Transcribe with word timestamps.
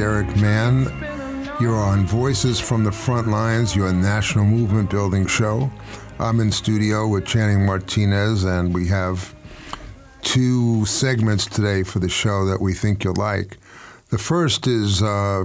Eric 0.00 0.34
Mann. 0.36 0.84
You're 1.60 1.76
on 1.76 2.06
Voices 2.06 2.58
from 2.58 2.84
the 2.84 2.90
Front 2.90 3.28
Lines, 3.28 3.76
your 3.76 3.92
national 3.92 4.46
movement 4.46 4.88
building 4.88 5.26
show. 5.26 5.70
I'm 6.18 6.40
in 6.40 6.50
studio 6.50 7.06
with 7.06 7.26
Channing 7.26 7.66
Martinez, 7.66 8.44
and 8.44 8.72
we 8.72 8.88
have 8.88 9.34
two 10.22 10.86
segments 10.86 11.44
today 11.44 11.82
for 11.82 11.98
the 11.98 12.08
show 12.08 12.46
that 12.46 12.62
we 12.62 12.72
think 12.72 13.04
you'll 13.04 13.14
like. 13.14 13.58
The 14.08 14.16
first 14.16 14.66
is 14.66 15.02
uh, 15.02 15.44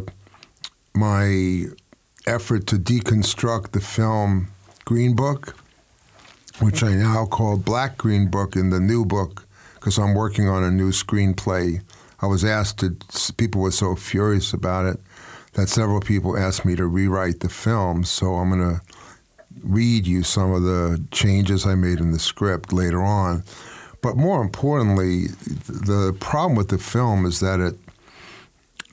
my 0.93 1.65
effort 2.25 2.65
to 2.67 2.77
deconstruct 2.77 3.71
the 3.71 3.81
film 3.81 4.47
Green 4.85 5.15
Book, 5.15 5.57
which 6.59 6.81
I 6.81 6.93
now 6.93 7.25
call 7.25 7.57
Black 7.57 7.97
Green 7.97 8.29
Book 8.29 8.55
in 8.55 8.69
the 8.69 8.79
new 8.79 9.03
book 9.03 9.45
because 9.73 9.97
I'm 9.99 10.15
working 10.15 10.47
on 10.47 10.63
a 10.63 10.71
new 10.71 10.91
screenplay. 10.91 11.81
I 12.21 12.27
was 12.27 12.45
asked 12.45 12.79
to, 12.79 12.97
people 13.37 13.61
were 13.61 13.71
so 13.71 13.95
furious 13.95 14.53
about 14.53 14.85
it 14.85 14.99
that 15.53 15.69
several 15.69 16.01
people 16.01 16.37
asked 16.37 16.65
me 16.65 16.75
to 16.75 16.85
rewrite 16.85 17.39
the 17.39 17.49
film. 17.49 18.03
So 18.03 18.35
I'm 18.35 18.49
going 18.49 18.75
to 18.75 18.81
read 19.63 20.05
you 20.05 20.23
some 20.23 20.51
of 20.51 20.63
the 20.63 21.03
changes 21.11 21.65
I 21.65 21.75
made 21.75 21.99
in 21.99 22.11
the 22.11 22.19
script 22.19 22.73
later 22.73 23.01
on. 23.01 23.43
But 24.01 24.17
more 24.17 24.41
importantly, 24.41 25.27
the 25.67 26.15
problem 26.19 26.55
with 26.55 26.69
the 26.69 26.77
film 26.77 27.25
is 27.25 27.39
that 27.39 27.59
it 27.59 27.75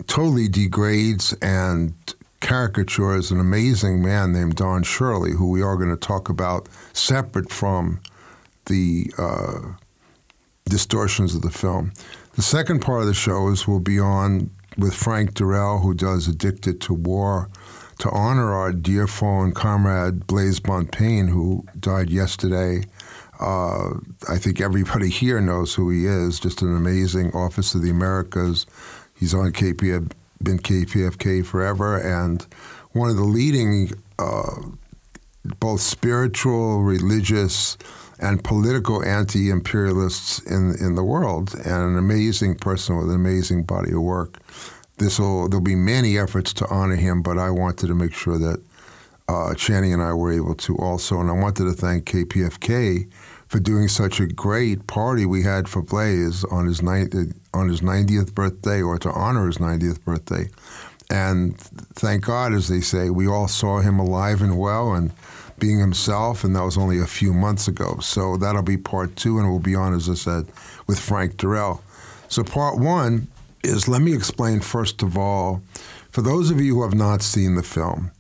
totally 0.07 0.49
degrades 0.49 1.35
and 1.43 1.93
caricatures 2.41 3.31
an 3.31 3.39
amazing 3.39 4.03
man 4.03 4.33
named 4.33 4.57
Don 4.57 4.83
Shirley, 4.83 5.33
who 5.33 5.49
we 5.49 5.63
are 5.63 5.77
going 5.77 5.91
to 5.91 5.97
talk 5.97 6.29
about 6.29 6.69
separate 6.93 7.51
from 7.51 8.01
the 8.67 9.13
uh, 9.19 9.61
distortions 10.65 11.35
of 11.35 11.43
the 11.43 11.51
film. 11.51 11.93
The 12.35 12.43
second 12.43 12.81
part 12.81 13.03
of 13.03 13.07
the 13.07 13.15
show 13.15 13.49
is 13.49 13.69
we'll 13.69 13.81
be 13.81 14.01
on 14.01 14.51
with 14.79 14.95
Frank 14.95 15.35
Dorrel, 15.35 15.81
who 15.81 15.95
does 15.95 16.29
Addicted 16.29 16.81
to 16.83 16.95
War, 16.95 17.49
to 17.99 18.11
honor 18.11 18.53
our 18.53 18.73
dear 18.73 19.07
fallen 19.07 19.53
comrade 19.53 20.27
Blase 20.27 20.61
Bonpane, 20.61 21.29
who 21.29 21.65
died 21.79 22.11
yesterday. 22.11 22.85
Uh, 23.39 23.91
I 24.29 24.39
think 24.39 24.61
everybody 24.61 25.11
here 25.11 25.41
knows 25.41 25.75
who 25.75 25.91
he 25.91 26.07
is. 26.07 26.41
Just 26.41 26.63
an 26.63 26.75
amazing 26.75 27.33
Office 27.33 27.75
of 27.75 27.83
the 27.83 27.91
Americas. 27.91 28.67
He's 29.15 29.35
on 29.35 29.53
KPF, 29.53 30.11
been 30.43 30.59
KPFK 30.59 31.45
forever, 31.45 31.99
and 31.99 32.47
one 32.93 33.11
of 33.11 33.17
the 33.17 33.25
leading, 33.25 33.91
uh, 34.19 34.61
both 35.61 35.81
spiritual, 35.81 36.83
religious, 36.83 37.77
and 38.23 38.43
political 38.43 39.05
anti-imperialists 39.05 40.39
in 40.41 40.75
in 40.81 40.95
the 40.95 41.05
world, 41.05 41.55
and 41.55 41.67
an 41.67 41.99
amazing 41.99 42.55
person 42.55 42.97
with 42.97 43.09
an 43.09 43.17
amazing 43.17 43.65
body 43.65 43.93
of 43.93 44.01
work. 44.01 44.39
This 44.99 45.19
will 45.19 45.49
there'll 45.49 45.63
be 45.63 45.75
many 45.75 46.17
efforts 46.17 46.53
to 46.55 46.69
honor 46.69 46.97
him, 46.97 47.21
but 47.21 47.37
I 47.37 47.51
wanted 47.51 47.89
to 47.89 47.95
make 47.95 48.15
sure 48.15 48.39
that 48.39 48.63
uh, 49.29 49.55
Channing 49.55 49.93
and 49.93 50.03
I 50.03 50.13
were 50.13 50.33
able 50.33 50.55
to 50.55 50.77
also, 50.77 51.21
and 51.21 51.29
I 51.29 51.35
wanted 51.35 51.65
to 51.65 51.73
thank 51.73 52.05
KPFK 52.05 53.11
for 53.49 53.59
doing 53.59 53.89
such 53.89 54.21
a 54.21 54.27
great 54.27 54.87
party 54.87 55.27
we 55.27 55.43
had 55.43 55.69
for 55.69 55.83
Blase 55.83 56.45
on 56.45 56.67
his 56.67 56.81
ni- 56.83 57.33
on 57.53 57.69
his 57.69 57.81
90th 57.81 58.35
birthday, 58.35 58.81
or 58.81 58.99
to 58.99 59.11
honor 59.11 59.47
his 59.47 59.59
90th 59.59 60.03
birthday. 60.05 60.49
And 61.11 61.59
thank 61.59 62.25
God, 62.25 62.55
as 62.55 62.69
they 62.69 62.81
say, 62.81 63.11
we 63.11 63.27
all 63.27 63.49
saw 63.49 63.81
him 63.81 63.99
alive 63.99 64.41
and 64.41 64.59
well 64.59 64.95
and 64.95 65.13
being 65.63 65.79
himself, 65.79 66.43
and 66.43 66.57
that 66.57 66.65
was 66.65 66.77
only 66.77 66.99
a 66.99 67.07
few 67.07 67.33
months 67.33 67.69
ago. 67.69 67.97
So 68.01 68.37
that'll 68.37 68.65
be 68.65 68.77
part 68.77 69.15
two, 69.15 69.39
and 69.39 69.49
we'll 69.49 69.61
be 69.61 69.77
on, 69.77 69.95
as 69.95 70.11
I 70.11 70.15
said, 70.15 70.49
with 70.89 70.99
Frank 70.99 71.37
Dorrel. 71.37 71.81
So 72.29 72.43
part 72.43 72.81
one 72.81 73.29
is 73.63 73.87
let 73.87 74.03
me 74.03 74.13
explain 74.13 74.59
first 74.59 75.05
of 75.05 75.17
all, 75.17 75.63
for 76.11 76.21
those 76.21 76.51
of 76.51 76.61
you 76.61 76.75
who 76.75 76.83
have 76.83 76.95
not 76.95 77.23
seen 77.23 77.55
the 77.55 77.63
film, 77.63 78.11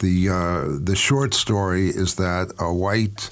the 0.00 0.28
uh, 0.28 0.64
the 0.84 0.94
short 0.94 1.32
story 1.32 1.88
is 1.88 2.16
that 2.16 2.52
a 2.58 2.70
white 2.70 3.30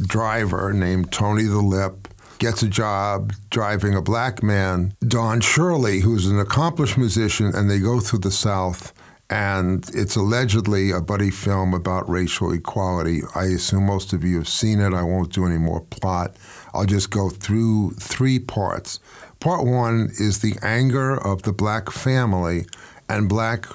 driver 0.00 0.72
named 0.72 1.10
Tony 1.10 1.42
the 1.42 1.58
Lip 1.58 2.06
gets 2.38 2.62
a 2.62 2.68
job 2.68 3.32
driving 3.50 3.96
a 3.96 4.02
black 4.02 4.44
man, 4.44 4.94
Don 5.00 5.40
Shirley, 5.40 6.00
who's 6.00 6.26
an 6.26 6.38
accomplished 6.38 6.96
musician, 6.96 7.46
and 7.52 7.68
they 7.68 7.80
go 7.80 7.98
through 7.98 8.20
the 8.20 8.30
South. 8.30 8.92
And 9.28 9.88
it's 9.92 10.14
allegedly 10.14 10.92
a 10.92 11.00
buddy 11.00 11.30
film 11.30 11.74
about 11.74 12.08
racial 12.08 12.52
equality. 12.52 13.22
I 13.34 13.44
assume 13.44 13.86
most 13.86 14.12
of 14.12 14.22
you 14.22 14.36
have 14.36 14.48
seen 14.48 14.80
it. 14.80 14.94
I 14.94 15.02
won't 15.02 15.32
do 15.32 15.46
any 15.46 15.58
more 15.58 15.80
plot. 15.80 16.36
I'll 16.72 16.84
just 16.84 17.10
go 17.10 17.28
through 17.30 17.92
three 17.98 18.38
parts. 18.38 19.00
Part 19.40 19.66
one 19.66 20.10
is 20.20 20.40
the 20.40 20.54
anger 20.62 21.16
of 21.16 21.42
the 21.42 21.52
black 21.52 21.90
family 21.90 22.66
and 23.08 23.28
black 23.28 23.66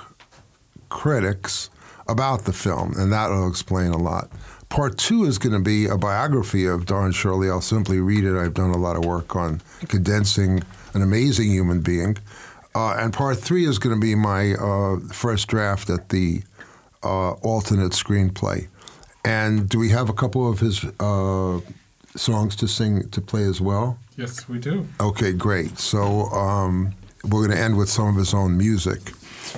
critics 0.89 1.69
about 2.07 2.45
the 2.45 2.53
film, 2.53 2.93
and 2.97 3.11
that'll 3.11 3.47
explain 3.47 3.91
a 3.91 3.97
lot. 3.97 4.29
Part 4.69 4.97
two 4.97 5.25
is 5.25 5.37
going 5.37 5.53
to 5.53 5.59
be 5.59 5.85
a 5.85 5.97
biography 5.97 6.65
of 6.65 6.85
Don 6.85 7.11
Shirley. 7.11 7.49
I'll 7.49 7.59
simply 7.59 7.99
read 7.99 8.23
it. 8.23 8.37
I've 8.37 8.53
done 8.53 8.69
a 8.69 8.77
lot 8.77 8.95
of 8.95 9.03
work 9.03 9.35
on 9.35 9.61
condensing 9.87 10.63
an 10.93 11.01
amazing 11.01 11.49
human 11.49 11.81
being. 11.81 12.17
Uh, 12.73 12.95
and 12.97 13.13
part 13.13 13.37
three 13.37 13.65
is 13.65 13.79
going 13.79 13.95
to 13.95 13.99
be 13.99 14.15
my 14.15 14.53
uh, 14.53 14.97
first 15.11 15.47
draft 15.47 15.89
at 15.89 16.09
the 16.09 16.41
uh, 17.03 17.31
alternate 17.31 17.91
screenplay. 17.91 18.67
And 19.25 19.67
do 19.69 19.77
we 19.77 19.89
have 19.89 20.09
a 20.09 20.13
couple 20.13 20.49
of 20.49 20.59
his 20.59 20.83
uh, 20.99 21.59
songs 22.15 22.55
to 22.57 22.67
sing 22.67 23.09
to 23.09 23.21
play 23.21 23.43
as 23.43 23.61
well? 23.61 23.97
Yes, 24.17 24.47
we 24.47 24.57
do. 24.57 24.87
Okay, 24.99 25.33
great. 25.33 25.77
So 25.77 26.25
um, 26.27 26.93
we're 27.23 27.45
going 27.45 27.57
to 27.57 27.63
end 27.63 27.77
with 27.77 27.89
some 27.89 28.07
of 28.07 28.15
his 28.15 28.33
own 28.33 28.57
music. 28.57 29.11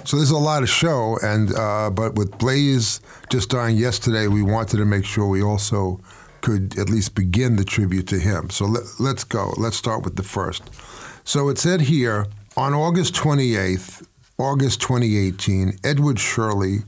So 0.06 0.18
there's 0.18 0.32
a 0.32 0.38
lot 0.38 0.64
of 0.64 0.70
show, 0.70 1.18
and 1.22 1.54
uh, 1.56 1.90
but 1.92 2.16
with 2.16 2.38
Blase 2.40 3.00
just 3.30 3.50
dying 3.50 3.78
yesterday, 3.78 4.28
we 4.28 4.42
wanted 4.42 4.78
to 4.78 4.86
make 4.86 5.06
sure 5.06 5.28
we 5.28 5.44
also 5.44 6.00
could 6.42 6.78
at 6.80 6.90
least 6.90 7.16
begin 7.16 7.56
the 7.58 7.64
tribute 7.64 8.08
to 8.08 8.20
him. 8.20 8.50
So 8.50 8.66
let, 8.66 8.84
let's 9.00 9.24
go. 9.24 9.54
Let's 9.58 9.78
start 9.78 10.04
with 10.04 10.16
the 10.16 10.24
first. 10.24 10.64
So 11.24 11.48
it 11.50 11.58
said 11.58 11.82
here 11.82 12.28
on 12.56 12.74
August 12.74 13.16
28th, 13.16 14.06
August 14.38 14.82
2018, 14.82 15.80
Edward 15.84 16.20
Shirley 16.20 16.80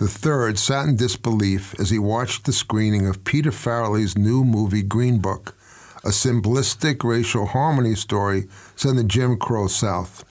III 0.00 0.56
sat 0.56 0.88
in 0.88 0.96
disbelief 0.96 1.74
as 1.80 1.88
he 1.88 1.98
watched 1.98 2.44
the 2.44 2.52
screening 2.52 3.06
of 3.06 3.24
Peter 3.24 3.50
Farrelly's 3.50 4.18
new 4.18 4.44
movie 4.44 4.82
Green 4.82 5.18
Book, 5.18 5.56
a 6.04 6.08
simplistic 6.08 7.02
racial 7.02 7.46
harmony 7.46 7.94
story 7.94 8.46
set 8.74 8.90
in 8.90 8.96
the 8.96 9.04
Jim 9.04 9.38
Crow 9.38 9.68
South. 9.68 10.22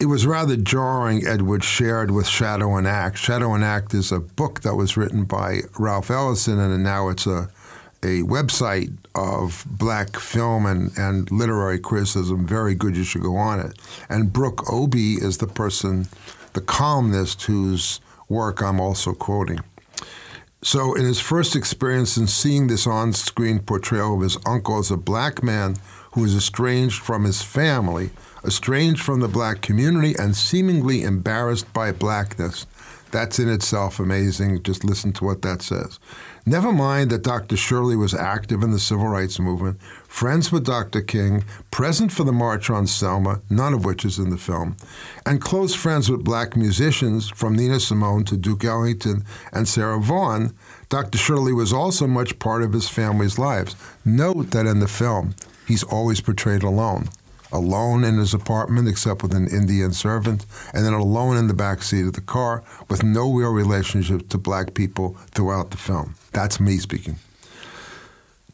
It 0.00 0.06
was 0.06 0.26
rather 0.26 0.56
jarring, 0.56 1.26
Edward 1.26 1.62
shared 1.62 2.10
with 2.10 2.26
Shadow 2.26 2.76
and 2.76 2.86
Act. 2.86 3.18
Shadow 3.18 3.52
and 3.52 3.64
Act 3.64 3.92
is 3.92 4.12
a 4.12 4.20
book 4.20 4.60
that 4.60 4.76
was 4.76 4.96
written 4.96 5.24
by 5.24 5.60
Ralph 5.78 6.10
Ellison, 6.10 6.58
and 6.58 6.82
now 6.82 7.08
it's 7.08 7.26
a, 7.26 7.48
a 8.06 8.22
website 8.22 8.96
of 9.14 9.66
black 9.68 10.16
film 10.16 10.64
and, 10.64 10.96
and 10.96 11.30
literary 11.30 11.78
criticism. 11.78 12.46
Very 12.46 12.74
good, 12.74 12.96
you 12.96 13.04
should 13.04 13.22
go 13.22 13.36
on 13.36 13.60
it. 13.60 13.78
And 14.08 14.32
Brooke 14.32 14.72
Obie 14.72 15.14
is 15.14 15.38
the 15.38 15.46
person, 15.46 16.06
the 16.52 16.60
columnist 16.60 17.42
whose 17.42 18.00
work 18.28 18.62
I'm 18.62 18.80
also 18.80 19.12
quoting. 19.12 19.60
So, 20.62 20.94
in 20.94 21.04
his 21.04 21.20
first 21.20 21.54
experience 21.54 22.16
in 22.16 22.26
seeing 22.26 22.66
this 22.66 22.86
on 22.86 23.12
screen 23.12 23.60
portrayal 23.60 24.14
of 24.16 24.22
his 24.22 24.38
uncle 24.46 24.78
as 24.78 24.90
a 24.90 24.96
black 24.96 25.42
man 25.42 25.76
who 26.12 26.24
is 26.24 26.34
estranged 26.34 27.02
from 27.02 27.24
his 27.24 27.42
family, 27.42 28.10
estranged 28.44 29.02
from 29.02 29.20
the 29.20 29.28
black 29.28 29.60
community, 29.60 30.14
and 30.18 30.34
seemingly 30.34 31.02
embarrassed 31.02 31.70
by 31.72 31.92
blackness, 31.92 32.66
That's 33.10 33.38
in 33.38 33.48
itself 33.48 34.00
amazing. 34.00 34.62
Just 34.62 34.84
listen 34.84 35.12
to 35.14 35.24
what 35.24 35.42
that 35.42 35.62
says. 35.62 35.98
Never 36.44 36.72
mind 36.72 37.10
that 37.10 37.22
Dr. 37.22 37.56
Shirley 37.56 37.96
was 37.96 38.14
active 38.14 38.62
in 38.62 38.70
the 38.70 38.78
civil 38.78 39.08
rights 39.08 39.38
movement, 39.38 39.80
friends 40.06 40.52
with 40.52 40.64
Dr. 40.64 41.02
King, 41.02 41.44
present 41.70 42.12
for 42.12 42.24
the 42.24 42.32
March 42.32 42.70
on 42.70 42.86
Selma, 42.86 43.40
none 43.50 43.74
of 43.74 43.84
which 43.84 44.04
is 44.04 44.18
in 44.18 44.30
the 44.30 44.36
film, 44.36 44.76
and 45.24 45.40
close 45.40 45.74
friends 45.74 46.10
with 46.10 46.24
black 46.24 46.56
musicians 46.56 47.28
from 47.28 47.56
Nina 47.56 47.80
Simone 47.80 48.24
to 48.24 48.36
Duke 48.36 48.64
Ellington 48.64 49.24
and 49.52 49.66
Sarah 49.66 50.00
Vaughan. 50.00 50.54
Dr. 50.88 51.18
Shirley 51.18 51.52
was 51.52 51.72
also 51.72 52.06
much 52.06 52.38
part 52.38 52.62
of 52.62 52.72
his 52.72 52.88
family's 52.88 53.38
lives. 53.38 53.74
Note 54.04 54.52
that 54.52 54.66
in 54.66 54.78
the 54.78 54.88
film, 54.88 55.34
he's 55.66 55.82
always 55.82 56.20
portrayed 56.20 56.62
alone 56.62 57.08
alone 57.52 58.04
in 58.04 58.18
his 58.18 58.34
apartment 58.34 58.88
except 58.88 59.22
with 59.22 59.34
an 59.34 59.48
Indian 59.48 59.92
servant, 59.92 60.46
and 60.72 60.84
then 60.84 60.92
alone 60.92 61.36
in 61.36 61.46
the 61.46 61.54
back 61.54 61.82
seat 61.82 62.06
of 62.06 62.12
the 62.12 62.20
car 62.20 62.62
with 62.88 63.02
no 63.02 63.32
real 63.32 63.52
relationship 63.52 64.28
to 64.28 64.38
black 64.38 64.74
people 64.74 65.16
throughout 65.30 65.70
the 65.70 65.76
film. 65.76 66.14
That's 66.32 66.60
me 66.60 66.78
speaking. 66.78 67.16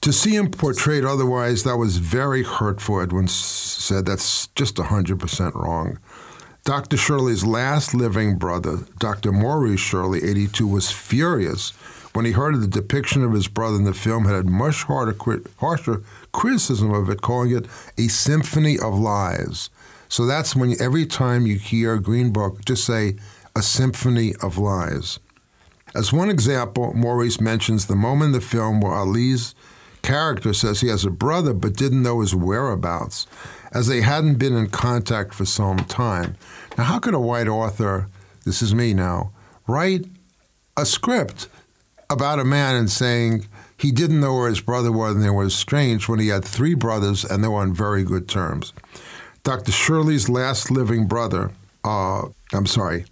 To 0.02 0.12
see 0.12 0.34
him 0.34 0.50
portrayed 0.50 1.04
otherwise, 1.04 1.62
that 1.62 1.76
was 1.76 1.98
very 1.98 2.42
hurtful, 2.42 3.00
Edwin 3.00 3.28
said. 3.28 4.04
That's 4.04 4.48
just 4.48 4.76
100% 4.76 5.54
wrong. 5.54 5.98
Dr. 6.64 6.96
Shirley's 6.96 7.44
last 7.44 7.94
living 7.94 8.36
brother, 8.36 8.78
Dr. 8.98 9.32
Maurice 9.32 9.80
Shirley, 9.80 10.22
82, 10.22 10.66
was 10.66 10.90
furious 10.90 11.72
when 12.12 12.25
he 12.25 12.32
heard 12.32 12.55
of 12.55 12.61
the 12.61 12.67
depiction 12.67 13.23
of 13.23 13.32
his 13.32 13.49
brother 13.49 13.76
in 13.76 13.85
the 13.85 13.94
film, 13.94 14.26
had 14.26 14.47
much 14.47 14.85
harder, 14.85 15.17
harsher 15.56 16.03
criticism 16.32 16.93
of 16.93 17.09
it, 17.09 17.23
calling 17.23 17.56
it 17.56 17.67
a 17.99 18.09
symphony 18.09 18.79
of 18.79 18.99
lies. 18.99 19.70
So 20.09 20.26
that's 20.26 20.55
when 20.55 20.81
every 20.81 21.06
time 21.06 21.47
you 21.47 21.56
hear 21.56 21.97
Green 21.99 22.32
Book, 22.32 22.64
just 22.64 22.85
say 22.85 23.17
a 23.56 23.62
symphony 23.62 24.35
of 24.43 24.59
lies. 24.59 25.19
As 25.94 26.12
one 26.12 26.31
example, 26.31 26.93
Maurice 26.94 27.41
mentions 27.41 27.87
the 27.87 27.97
moment 27.97 28.29
in 28.29 28.32
the 28.32 28.41
film 28.41 28.81
where 28.81 28.93
Ali's 28.93 29.55
character 30.03 30.53
says 30.53 30.81
he 30.81 30.88
has 30.88 31.05
a 31.05 31.11
brother 31.11 31.55
but 31.55 31.76
didn't 31.76 32.03
know 32.03 32.20
his 32.20 32.35
whereabouts, 32.35 33.26
as 33.73 33.87
they 33.87 34.00
hadn't 34.03 34.35
been 34.35 34.55
in 34.55 34.69
contact 34.69 35.32
for 35.32 35.44
some 35.44 35.79
time. 35.79 36.37
Now, 36.76 36.85
how 36.85 36.99
could 36.99 37.14
a 37.14 37.20
white 37.20 37.49
author, 37.49 38.09
this 38.44 38.62
is 38.62 38.75
me 38.75 38.94
now, 38.94 39.32
write 39.67 40.06
a 40.76 40.85
script 40.85 41.49
about 42.12 42.38
a 42.38 42.44
man 42.44 42.76
and 42.76 42.91
saying 42.91 43.47
he 43.76 43.91
didn't 43.91 44.20
know 44.20 44.35
where 44.35 44.49
his 44.49 44.61
brother 44.61 44.93
was 44.93 45.17
and 45.17 45.25
it 45.25 45.31
was 45.31 45.55
strange 45.55 46.09
when 46.09 46.20
he 46.20 46.29
had 46.29 46.44
three 46.44 46.75
brothers 46.75 47.25
and 47.25 47.43
they 47.43 47.49
were 47.49 47.61
on 47.61 47.75
very 47.75 48.05
good 48.05 48.29
terms. 48.29 48.73
Dr. 49.43 49.73
Shirley's 49.73 50.29
last 50.29 50.70
living 50.70 51.09
brother, 51.09 51.50
uh, 51.85 52.29
I'm 52.53 52.67
sorry, 52.67 53.06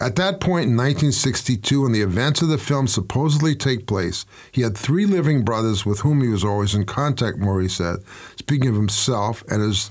at 0.00 0.16
that 0.16 0.40
point 0.40 0.68
in 0.68 0.76
1962, 0.76 1.82
when 1.82 1.92
the 1.92 2.02
events 2.02 2.42
of 2.42 2.48
the 2.48 2.58
film 2.58 2.86
supposedly 2.86 3.54
take 3.54 3.86
place, 3.86 4.26
he 4.52 4.62
had 4.62 4.76
three 4.76 5.06
living 5.06 5.42
brothers 5.42 5.86
with 5.86 6.00
whom 6.00 6.20
he 6.20 6.28
was 6.28 6.44
always 6.44 6.74
in 6.74 6.84
contact, 6.84 7.38
Maurice 7.38 7.76
said, 7.76 7.98
speaking 8.36 8.68
of 8.68 8.74
himself 8.74 9.42
and 9.48 9.62
his 9.62 9.90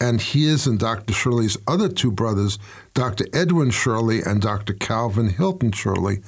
and 0.00 0.20
his 0.20 0.66
and 0.66 0.78
Dr. 0.78 1.12
Shirley's 1.12 1.56
other 1.66 1.88
two 1.88 2.12
brothers, 2.12 2.58
Dr. 2.94 3.26
Edwin 3.32 3.70
Shirley 3.70 4.22
and 4.22 4.40
Dr. 4.40 4.74
Calvin 4.74 5.30
Hilton 5.30 5.72
Shirley, 5.72 6.20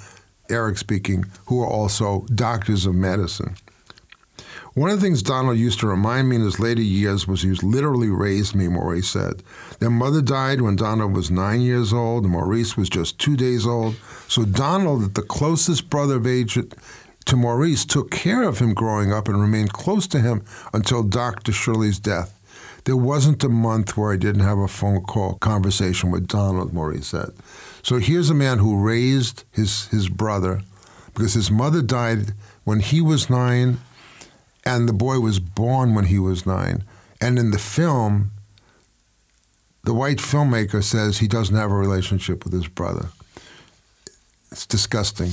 Eric 0.50 0.78
speaking, 0.78 1.24
who 1.46 1.62
are 1.62 1.66
also 1.66 2.26
doctors 2.34 2.86
of 2.86 2.94
medicine. 2.94 3.56
One 4.74 4.90
of 4.90 5.00
the 5.00 5.06
things 5.06 5.22
Donald 5.22 5.58
used 5.58 5.80
to 5.80 5.88
remind 5.88 6.28
me 6.28 6.36
in 6.36 6.42
his 6.42 6.60
later 6.60 6.80
years 6.80 7.26
was 7.26 7.42
he 7.42 7.50
literally 7.50 8.08
raised 8.08 8.54
me, 8.54 8.68
Maurice 8.68 9.10
said. 9.10 9.42
Their 9.80 9.90
mother 9.90 10.22
died 10.22 10.60
when 10.60 10.76
Donald 10.76 11.12
was 11.12 11.30
nine 11.30 11.60
years 11.60 11.92
old, 11.92 12.22
and 12.22 12.32
Maurice 12.32 12.76
was 12.76 12.88
just 12.88 13.18
two 13.18 13.36
days 13.36 13.66
old. 13.66 13.96
So 14.28 14.44
Donald, 14.44 15.14
the 15.16 15.22
closest 15.22 15.90
brother 15.90 16.16
of 16.16 16.26
age 16.26 16.56
to 17.26 17.36
Maurice, 17.36 17.84
took 17.84 18.12
care 18.12 18.44
of 18.44 18.60
him 18.60 18.72
growing 18.72 19.12
up 19.12 19.26
and 19.26 19.40
remained 19.40 19.72
close 19.72 20.06
to 20.06 20.20
him 20.20 20.44
until 20.72 21.02
Dr. 21.02 21.50
Shirley's 21.50 21.98
death. 21.98 22.39
There 22.90 22.96
wasn't 22.96 23.44
a 23.44 23.48
month 23.48 23.96
where 23.96 24.12
I 24.12 24.16
didn't 24.16 24.40
have 24.42 24.58
a 24.58 24.66
phone 24.66 25.02
call 25.02 25.34
conversation 25.34 26.10
with 26.10 26.26
Donald, 26.26 26.74
said. 27.04 27.30
So 27.84 27.98
here's 27.98 28.30
a 28.30 28.34
man 28.34 28.58
who 28.58 28.84
raised 28.84 29.44
his, 29.52 29.86
his 29.90 30.08
brother 30.08 30.62
because 31.14 31.34
his 31.34 31.52
mother 31.52 31.82
died 31.82 32.32
when 32.64 32.80
he 32.80 33.00
was 33.00 33.30
nine 33.30 33.78
and 34.66 34.88
the 34.88 34.92
boy 34.92 35.20
was 35.20 35.38
born 35.38 35.94
when 35.94 36.06
he 36.06 36.18
was 36.18 36.44
nine. 36.44 36.82
And 37.20 37.38
in 37.38 37.52
the 37.52 37.60
film, 37.60 38.32
the 39.84 39.94
white 39.94 40.18
filmmaker 40.18 40.82
says 40.82 41.18
he 41.18 41.28
doesn't 41.28 41.54
have 41.54 41.70
a 41.70 41.76
relationship 41.76 42.42
with 42.42 42.52
his 42.52 42.66
brother. 42.66 43.10
It's 44.50 44.66
disgusting. 44.66 45.30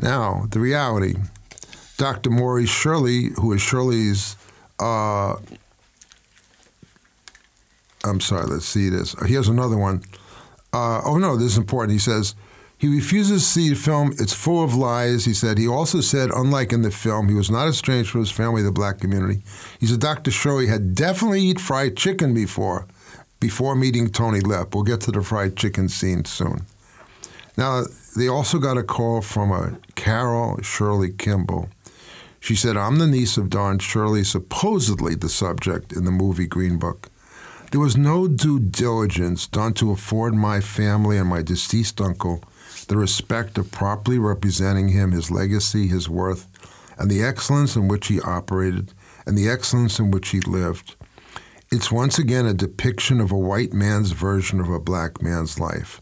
Now, 0.00 0.46
the 0.50 0.60
reality 0.60 1.16
Dr. 1.96 2.30
Maurice 2.30 2.70
Shirley, 2.70 3.30
who 3.40 3.52
is 3.52 3.60
Shirley's, 3.60 4.36
uh, 4.78 5.34
I'm 8.06 8.20
sorry, 8.20 8.46
let's 8.46 8.66
see 8.66 8.88
this. 8.88 9.14
He 9.26 9.34
has 9.34 9.48
another 9.48 9.76
one. 9.76 10.02
Uh, 10.72 11.00
oh 11.04 11.18
no, 11.18 11.36
this 11.36 11.52
is 11.52 11.58
important. 11.58 11.92
He 11.92 11.98
says 11.98 12.34
he 12.78 12.88
refuses 12.88 13.42
to 13.42 13.48
see 13.48 13.68
the 13.70 13.74
film. 13.74 14.12
It's 14.18 14.34
full 14.34 14.62
of 14.62 14.74
lies. 14.74 15.24
He 15.24 15.32
said 15.32 15.58
he 15.58 15.66
also 15.66 16.00
said, 16.00 16.30
unlike 16.30 16.72
in 16.72 16.82
the 16.82 16.90
film, 16.90 17.28
he 17.28 17.34
was 17.34 17.50
not 17.50 17.68
estranged 17.68 18.10
from 18.10 18.20
his 18.20 18.30
family, 18.30 18.62
the 18.62 18.70
black 18.70 19.00
community. 19.00 19.42
He 19.80 19.86
said 19.86 20.00
Dr. 20.00 20.30
Shirley 20.30 20.66
had 20.66 20.94
definitely 20.94 21.42
eaten 21.42 21.62
fried 21.62 21.96
chicken 21.96 22.34
before, 22.34 22.86
before 23.40 23.74
meeting 23.74 24.10
Tony 24.10 24.40
Lip. 24.40 24.74
We'll 24.74 24.84
get 24.84 25.00
to 25.02 25.10
the 25.10 25.22
fried 25.22 25.56
chicken 25.56 25.88
scene 25.88 26.26
soon. 26.26 26.66
Now 27.56 27.84
they 28.16 28.28
also 28.28 28.58
got 28.58 28.76
a 28.76 28.82
call 28.82 29.22
from 29.22 29.50
a 29.50 29.78
Carol 29.94 30.60
Shirley 30.62 31.12
Kimball. 31.12 31.70
She 32.40 32.54
said, 32.54 32.76
I'm 32.76 32.96
the 32.96 33.06
niece 33.06 33.38
of 33.38 33.50
Don 33.50 33.78
Shirley, 33.78 34.22
supposedly 34.22 35.14
the 35.14 35.28
subject 35.28 35.92
in 35.92 36.04
the 36.04 36.12
movie 36.12 36.46
Green 36.46 36.78
Book. 36.78 37.10
There 37.76 37.82
was 37.82 37.94
no 37.94 38.26
due 38.26 38.58
diligence 38.58 39.46
done 39.46 39.74
to 39.74 39.90
afford 39.90 40.32
my 40.34 40.62
family 40.62 41.18
and 41.18 41.28
my 41.28 41.42
deceased 41.42 42.00
uncle 42.00 42.42
the 42.88 42.96
respect 42.96 43.58
of 43.58 43.70
properly 43.70 44.18
representing 44.18 44.88
him, 44.88 45.10
his 45.12 45.30
legacy, 45.30 45.86
his 45.86 46.08
worth, 46.08 46.48
and 46.96 47.10
the 47.10 47.22
excellence 47.22 47.76
in 47.76 47.86
which 47.86 48.06
he 48.06 48.18
operated 48.22 48.94
and 49.26 49.36
the 49.36 49.50
excellence 49.50 49.98
in 49.98 50.10
which 50.10 50.30
he 50.30 50.40
lived. 50.40 50.96
It's 51.70 51.92
once 51.92 52.18
again 52.18 52.46
a 52.46 52.54
depiction 52.54 53.20
of 53.20 53.30
a 53.30 53.36
white 53.36 53.74
man's 53.74 54.12
version 54.12 54.58
of 54.58 54.70
a 54.70 54.80
black 54.80 55.20
man's 55.20 55.60
life. 55.60 56.00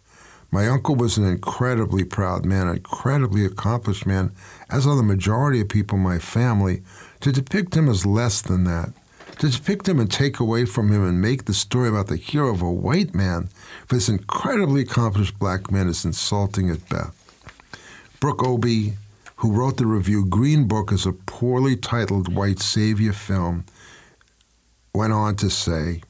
My 0.52 0.68
uncle 0.68 0.94
was 0.94 1.18
an 1.18 1.26
incredibly 1.26 2.04
proud 2.04 2.46
man, 2.46 2.68
an 2.68 2.76
incredibly 2.76 3.44
accomplished 3.44 4.06
man, 4.06 4.30
as 4.70 4.86
are 4.86 4.94
the 4.94 5.02
majority 5.02 5.60
of 5.60 5.70
people 5.70 5.98
in 5.98 6.04
my 6.04 6.20
family. 6.20 6.84
To 7.22 7.32
depict 7.32 7.76
him 7.76 7.88
as 7.88 8.06
less 8.06 8.42
than 8.42 8.62
that 8.62 8.92
to 9.38 9.48
depict 9.48 9.88
him 9.88 9.98
and 9.98 10.10
take 10.10 10.40
away 10.40 10.64
from 10.64 10.92
him 10.92 11.04
and 11.04 11.20
make 11.20 11.44
the 11.44 11.54
story 11.54 11.88
about 11.88 12.06
the 12.06 12.16
hero 12.16 12.50
of 12.50 12.62
a 12.62 12.70
white 12.70 13.14
man 13.14 13.48
for 13.86 13.96
this 13.96 14.08
incredibly 14.08 14.82
accomplished 14.82 15.38
black 15.38 15.70
man 15.70 15.88
is 15.88 16.04
insulting 16.04 16.70
at 16.70 16.88
best. 16.88 17.12
Brooke 18.20 18.42
Obie, 18.42 18.94
who 19.36 19.52
wrote 19.52 19.76
the 19.76 19.86
review 19.86 20.24
Green 20.24 20.66
Book 20.66 20.92
is 20.92 21.04
a 21.04 21.12
poorly 21.12 21.76
titled 21.76 22.34
white 22.34 22.60
savior 22.60 23.12
film, 23.12 23.64
went 24.94 25.12
on 25.12 25.36
to 25.36 25.50
say, 25.50 26.02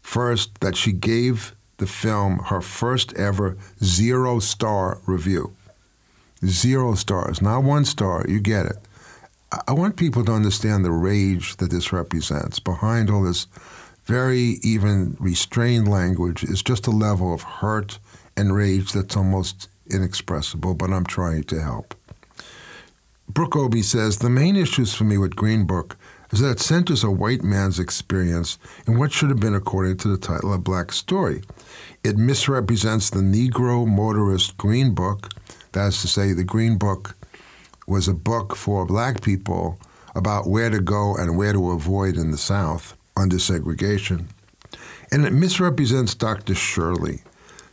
first, 0.00 0.60
that 0.60 0.76
she 0.76 0.92
gave 0.92 1.54
the 1.78 1.86
film 1.86 2.38
her 2.46 2.60
first 2.60 3.12
ever 3.14 3.56
zero 3.82 4.38
star 4.38 4.98
review. 5.06 5.54
Zero 6.44 6.94
stars, 6.94 7.42
not 7.42 7.64
one 7.64 7.84
star, 7.84 8.24
you 8.28 8.40
get 8.40 8.66
it. 8.66 8.76
I 9.66 9.72
want 9.72 9.96
people 9.96 10.24
to 10.24 10.32
understand 10.32 10.84
the 10.84 10.92
rage 10.92 11.56
that 11.56 11.70
this 11.70 11.92
represents. 11.92 12.60
Behind 12.60 13.10
all 13.10 13.24
this 13.24 13.46
very 14.04 14.58
even 14.62 15.16
restrained 15.18 15.88
language 15.88 16.44
is 16.44 16.62
just 16.62 16.86
a 16.86 16.92
level 16.92 17.34
of 17.34 17.42
hurt 17.42 17.98
and 18.36 18.54
rage 18.54 18.92
that's 18.92 19.16
almost 19.16 19.68
inexpressible, 19.90 20.74
but 20.74 20.90
I'm 20.90 21.04
trying 21.04 21.44
to 21.44 21.60
help. 21.60 21.94
Brooke 23.28 23.56
Obie 23.56 23.82
says 23.82 24.18
the 24.18 24.30
main 24.30 24.56
issues 24.56 24.94
for 24.94 25.04
me 25.04 25.18
with 25.18 25.36
Green 25.36 25.64
Book 25.64 25.96
is 26.32 26.40
that 26.40 26.50
it 26.50 26.60
centers 26.60 27.02
a 27.02 27.10
white 27.10 27.42
man's 27.42 27.78
experience 27.78 28.58
in 28.86 28.98
what 28.98 29.12
should 29.12 29.30
have 29.30 29.40
been, 29.40 29.54
according 29.54 29.96
to 29.98 30.08
the 30.08 30.16
title, 30.16 30.52
a 30.52 30.58
black 30.58 30.92
story. 30.92 31.42
It 32.04 32.16
misrepresents 32.16 33.10
the 33.10 33.20
Negro 33.20 33.86
motorist 33.86 34.56
Green 34.56 34.94
Book, 34.94 35.28
that 35.72 35.88
is 35.88 36.00
to 36.02 36.08
say, 36.08 36.32
the 36.32 36.44
Green 36.44 36.78
Book 36.78 37.16
was 37.90 38.06
a 38.06 38.14
book 38.14 38.54
for 38.54 38.86
black 38.86 39.20
people 39.20 39.78
about 40.14 40.48
where 40.48 40.70
to 40.70 40.80
go 40.80 41.16
and 41.16 41.36
where 41.36 41.52
to 41.52 41.72
avoid 41.72 42.16
in 42.16 42.30
the 42.30 42.38
South 42.38 42.96
under 43.16 43.38
segregation. 43.38 44.28
And 45.10 45.26
it 45.26 45.32
misrepresents 45.32 46.14
Dr. 46.14 46.54
Shirley. 46.54 47.22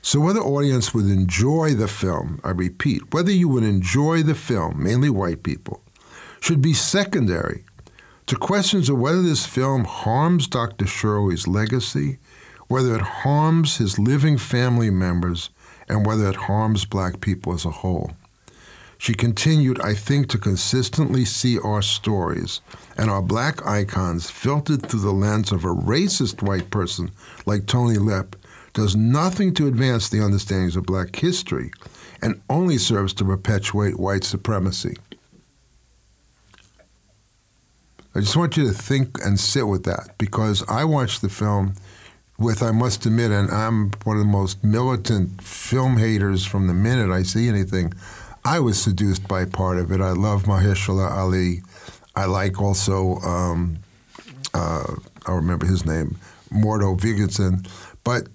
So, 0.01 0.19
whether 0.19 0.39
audience 0.39 0.93
would 0.93 1.05
enjoy 1.05 1.75
the 1.75 1.87
film, 1.87 2.39
I 2.43 2.49
repeat, 2.49 3.13
whether 3.13 3.31
you 3.31 3.47
would 3.49 3.63
enjoy 3.63 4.23
the 4.23 4.35
film, 4.35 4.81
mainly 4.81 5.09
white 5.09 5.43
people, 5.43 5.81
should 6.39 6.61
be 6.61 6.73
secondary 6.73 7.63
to 8.25 8.35
questions 8.35 8.89
of 8.89 8.97
whether 8.97 9.21
this 9.21 9.45
film 9.45 9.83
harms 9.83 10.47
Dr. 10.47 10.87
Shirley's 10.87 11.47
legacy, 11.47 12.17
whether 12.67 12.95
it 12.95 13.01
harms 13.01 13.77
his 13.77 13.99
living 13.99 14.37
family 14.37 14.89
members, 14.89 15.49
and 15.87 16.05
whether 16.05 16.27
it 16.27 16.35
harms 16.35 16.85
black 16.85 17.21
people 17.21 17.53
as 17.53 17.65
a 17.65 17.69
whole. 17.69 18.11
She 18.97 19.13
continued, 19.13 19.79
I 19.81 19.93
think, 19.93 20.27
to 20.29 20.37
consistently 20.37 21.23
see 21.23 21.59
our 21.59 21.81
stories 21.81 22.61
and 22.97 23.09
our 23.09 23.21
black 23.21 23.65
icons 23.65 24.29
filtered 24.29 24.87
through 24.87 25.01
the 25.01 25.11
lens 25.11 25.51
of 25.51 25.63
a 25.63 25.67
racist 25.67 26.41
white 26.41 26.71
person 26.71 27.11
like 27.45 27.67
Tony 27.67 27.97
Lip 27.97 28.35
does 28.73 28.95
nothing 28.95 29.53
to 29.55 29.67
advance 29.67 30.09
the 30.09 30.23
understandings 30.23 30.75
of 30.75 30.85
black 30.85 31.15
history 31.15 31.71
and 32.21 32.41
only 32.49 32.77
serves 32.77 33.13
to 33.13 33.25
perpetuate 33.25 33.99
white 33.99 34.23
supremacy. 34.23 34.95
I 38.15 38.21
just 38.21 38.35
want 38.35 38.57
you 38.57 38.67
to 38.67 38.73
think 38.73 39.23
and 39.23 39.39
sit 39.39 39.67
with 39.67 39.83
that 39.83 40.17
because 40.17 40.67
I 40.67 40.85
watched 40.85 41.21
the 41.21 41.29
film 41.29 41.75
with, 42.39 42.63
I 42.63 42.71
must 42.71 43.05
admit, 43.05 43.31
and 43.31 43.49
I'm 43.51 43.91
one 44.03 44.17
of 44.17 44.23
the 44.23 44.31
most 44.31 44.63
militant 44.63 45.41
film 45.43 45.97
haters 45.97 46.45
from 46.45 46.67
the 46.67 46.73
minute 46.73 47.11
I 47.11 47.23
see 47.23 47.47
anything. 47.47 47.93
I 48.47 48.61
was 48.61 48.81
seduced 48.81 49.27
by 49.27 49.43
part 49.43 49.77
of 49.77 49.91
it. 49.91 49.99
I 49.99 50.11
love 50.11 50.43
Mahershala 50.43 51.11
Ali. 51.11 51.63
I 52.15 52.27
like 52.27 52.61
also, 52.61 53.17
um, 53.17 53.79
uh, 54.53 54.95
I 55.25 55.33
remember 55.33 55.65
his 55.65 55.85
name, 55.85 56.17
Mordo 56.49 56.97
Vigilson. 56.97 57.67
But 58.05 58.29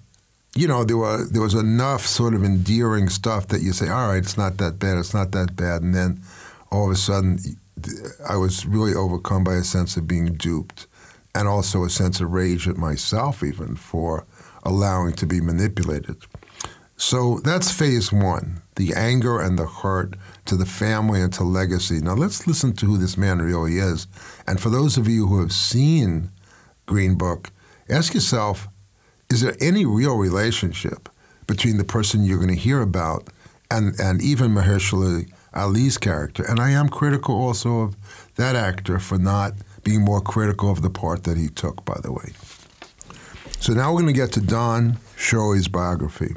you 0.55 0.69
know, 0.69 0.85
there 0.85 0.99
were 0.99 1.25
there 1.25 1.41
was 1.41 1.55
enough 1.55 2.05
sort 2.05 2.35
of 2.35 2.45
endearing 2.45 3.09
stuff 3.09 3.49
that 3.49 3.63
you 3.63 3.73
say, 3.73 3.89
all 3.89 4.09
right, 4.09 4.19
it's 4.19 4.37
not 4.37 4.59
that 4.59 4.79
bad, 4.79 4.99
it's 4.99 5.15
not 5.15 5.33
that 5.33 5.57
bad, 5.57 5.81
and 5.81 5.95
then 5.95 6.21
all 6.71 6.85
of 6.85 6.93
a 6.93 6.97
sudden 6.97 7.39
I 8.29 8.37
was 8.37 8.67
really 8.67 8.95
overcome 8.95 9.45
by 9.45 9.55
a 9.55 9.65
sense 9.65 9.97
of 9.97 10.07
being 10.07 10.35
duped 10.35 10.87
and 11.35 11.49
also 11.49 11.85
a 11.85 11.91
sense 11.91 12.21
of 12.21 12.31
rage 12.33 12.69
at 12.69 12.77
myself, 12.77 13.43
even 13.43 13.77
for 13.77 14.27
allowing 14.63 15.15
to 15.15 15.27
be 15.27 15.41
manipulated. 15.41 16.17
So 16.99 17.41
that's 17.43 17.73
phase 17.73 18.13
one 18.13 18.62
the 18.77 18.95
anger 18.95 19.41
and 19.41 19.59
the 19.59 19.67
hurt 19.67 20.15
to 20.47 20.57
the 20.57 20.67
family 20.67 21.21
and 21.21 21.33
to 21.35 21.45
legacy. 21.45 22.01
Now 22.01 22.15
let's 22.15 22.47
listen 22.47 22.73
to 22.75 22.87
who 22.87 22.97
this 22.97 23.17
man 23.17 23.41
really 23.41 23.79
is. 23.79 24.07
And 24.47 24.61
for 24.61 24.71
those 24.71 24.97
of 24.97 25.09
you 25.09 25.27
who 25.27 25.41
have 25.41 25.53
seen 25.53 26.31
Green 26.87 27.17
Book, 27.17 27.51
ask 27.89 28.15
yourself 28.15 28.69
is 29.31 29.41
there 29.41 29.57
any 29.61 29.85
real 29.87 30.17
relationship 30.17 31.09
between 31.47 31.79
the 31.79 31.85
person 31.85 32.25
you're 32.25 32.37
going 32.37 32.49
to 32.49 32.55
hear 32.55 32.81
about 32.81 33.29
and, 33.71 33.99
and 33.99 34.21
even 34.23 34.53
Mahershala 34.53 35.27
Ali's 35.55 35.99
character. 35.99 36.45
And 36.45 36.61
I 36.61 36.71
am 36.71 36.89
critical 36.89 37.35
also 37.35 37.81
of 37.81 37.97
that 38.37 38.57
actor 38.57 38.99
for 38.99 39.19
not 39.19 39.55
being 39.85 40.03
more 40.03 40.21
critical 40.21 40.71
of 40.71 40.83
the 40.83 40.91
part 40.91 41.25
that 41.25 41.37
he 41.37 41.49
took, 41.49 41.85
by 41.85 41.99
the 42.03 42.13
way. 42.13 42.33
So 43.61 43.73
now 43.73 43.93
we're 43.93 44.03
going 44.03 44.15
to 44.15 44.21
get 44.21 44.33
to 44.33 44.41
Don 44.41 44.99
Shirley's 45.17 45.69
biography. 45.69 46.35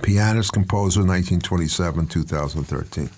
Pianist, 0.00 0.52
composer, 0.52 1.00
1927 1.00 2.06
2013. 2.06 3.10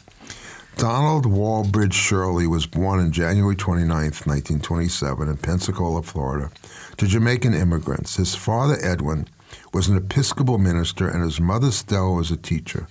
Donald 0.76 1.24
Walbridge 1.24 1.94
Shirley 1.94 2.48
was 2.48 2.66
born 2.66 2.98
on 2.98 3.12
January 3.12 3.54
29, 3.54 3.88
1927, 3.88 5.28
in 5.28 5.36
Pensacola, 5.36 6.02
Florida, 6.02 6.50
to 6.96 7.06
Jamaican 7.06 7.54
immigrants. 7.54 8.16
His 8.16 8.34
father, 8.34 8.76
Edwin, 8.82 9.28
was 9.72 9.88
an 9.88 9.96
Episcopal 9.96 10.58
minister, 10.58 11.08
and 11.08 11.22
his 11.22 11.40
mother, 11.40 11.70
Stella, 11.70 12.12
was 12.12 12.32
a 12.32 12.36
teacher. 12.36 12.88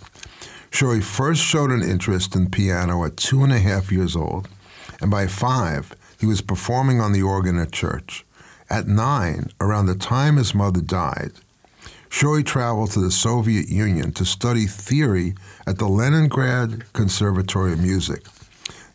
Shirley 0.72 1.02
first 1.02 1.44
showed 1.44 1.72
an 1.72 1.84
interest 1.84 2.36
in 2.36 2.50
piano 2.50 3.04
at 3.04 3.18
two 3.18 3.44
and 3.44 3.52
a 3.52 3.60
half 3.60 3.92
years 3.92 4.16
old, 4.16 4.48
and 5.02 5.12
by 5.12 5.28
five, 5.28 5.94
he 6.20 6.26
was 6.26 6.42
performing 6.42 7.02
on 7.02 7.12
the 7.12 7.22
organ 7.22 7.60
at 7.60 7.74
church. 7.74 8.26
At 8.70 8.88
nine, 8.88 9.52
around 9.60 9.88
the 9.88 9.96
time 9.96 10.38
his 10.38 10.56
mother 10.56 10.82
died, 10.82 11.34
Shirley 12.14 12.44
traveled 12.44 12.92
to 12.92 13.00
the 13.00 13.12
Soviet 13.12 13.70
Union 13.70 14.14
to 14.14 14.24
study 14.24 14.68
theory 14.68 15.34
at 15.66 15.80
the 15.80 15.88
Leningrad 15.88 16.94
Conservatory 16.94 17.74
of 17.74 17.82
Music. 17.82 18.24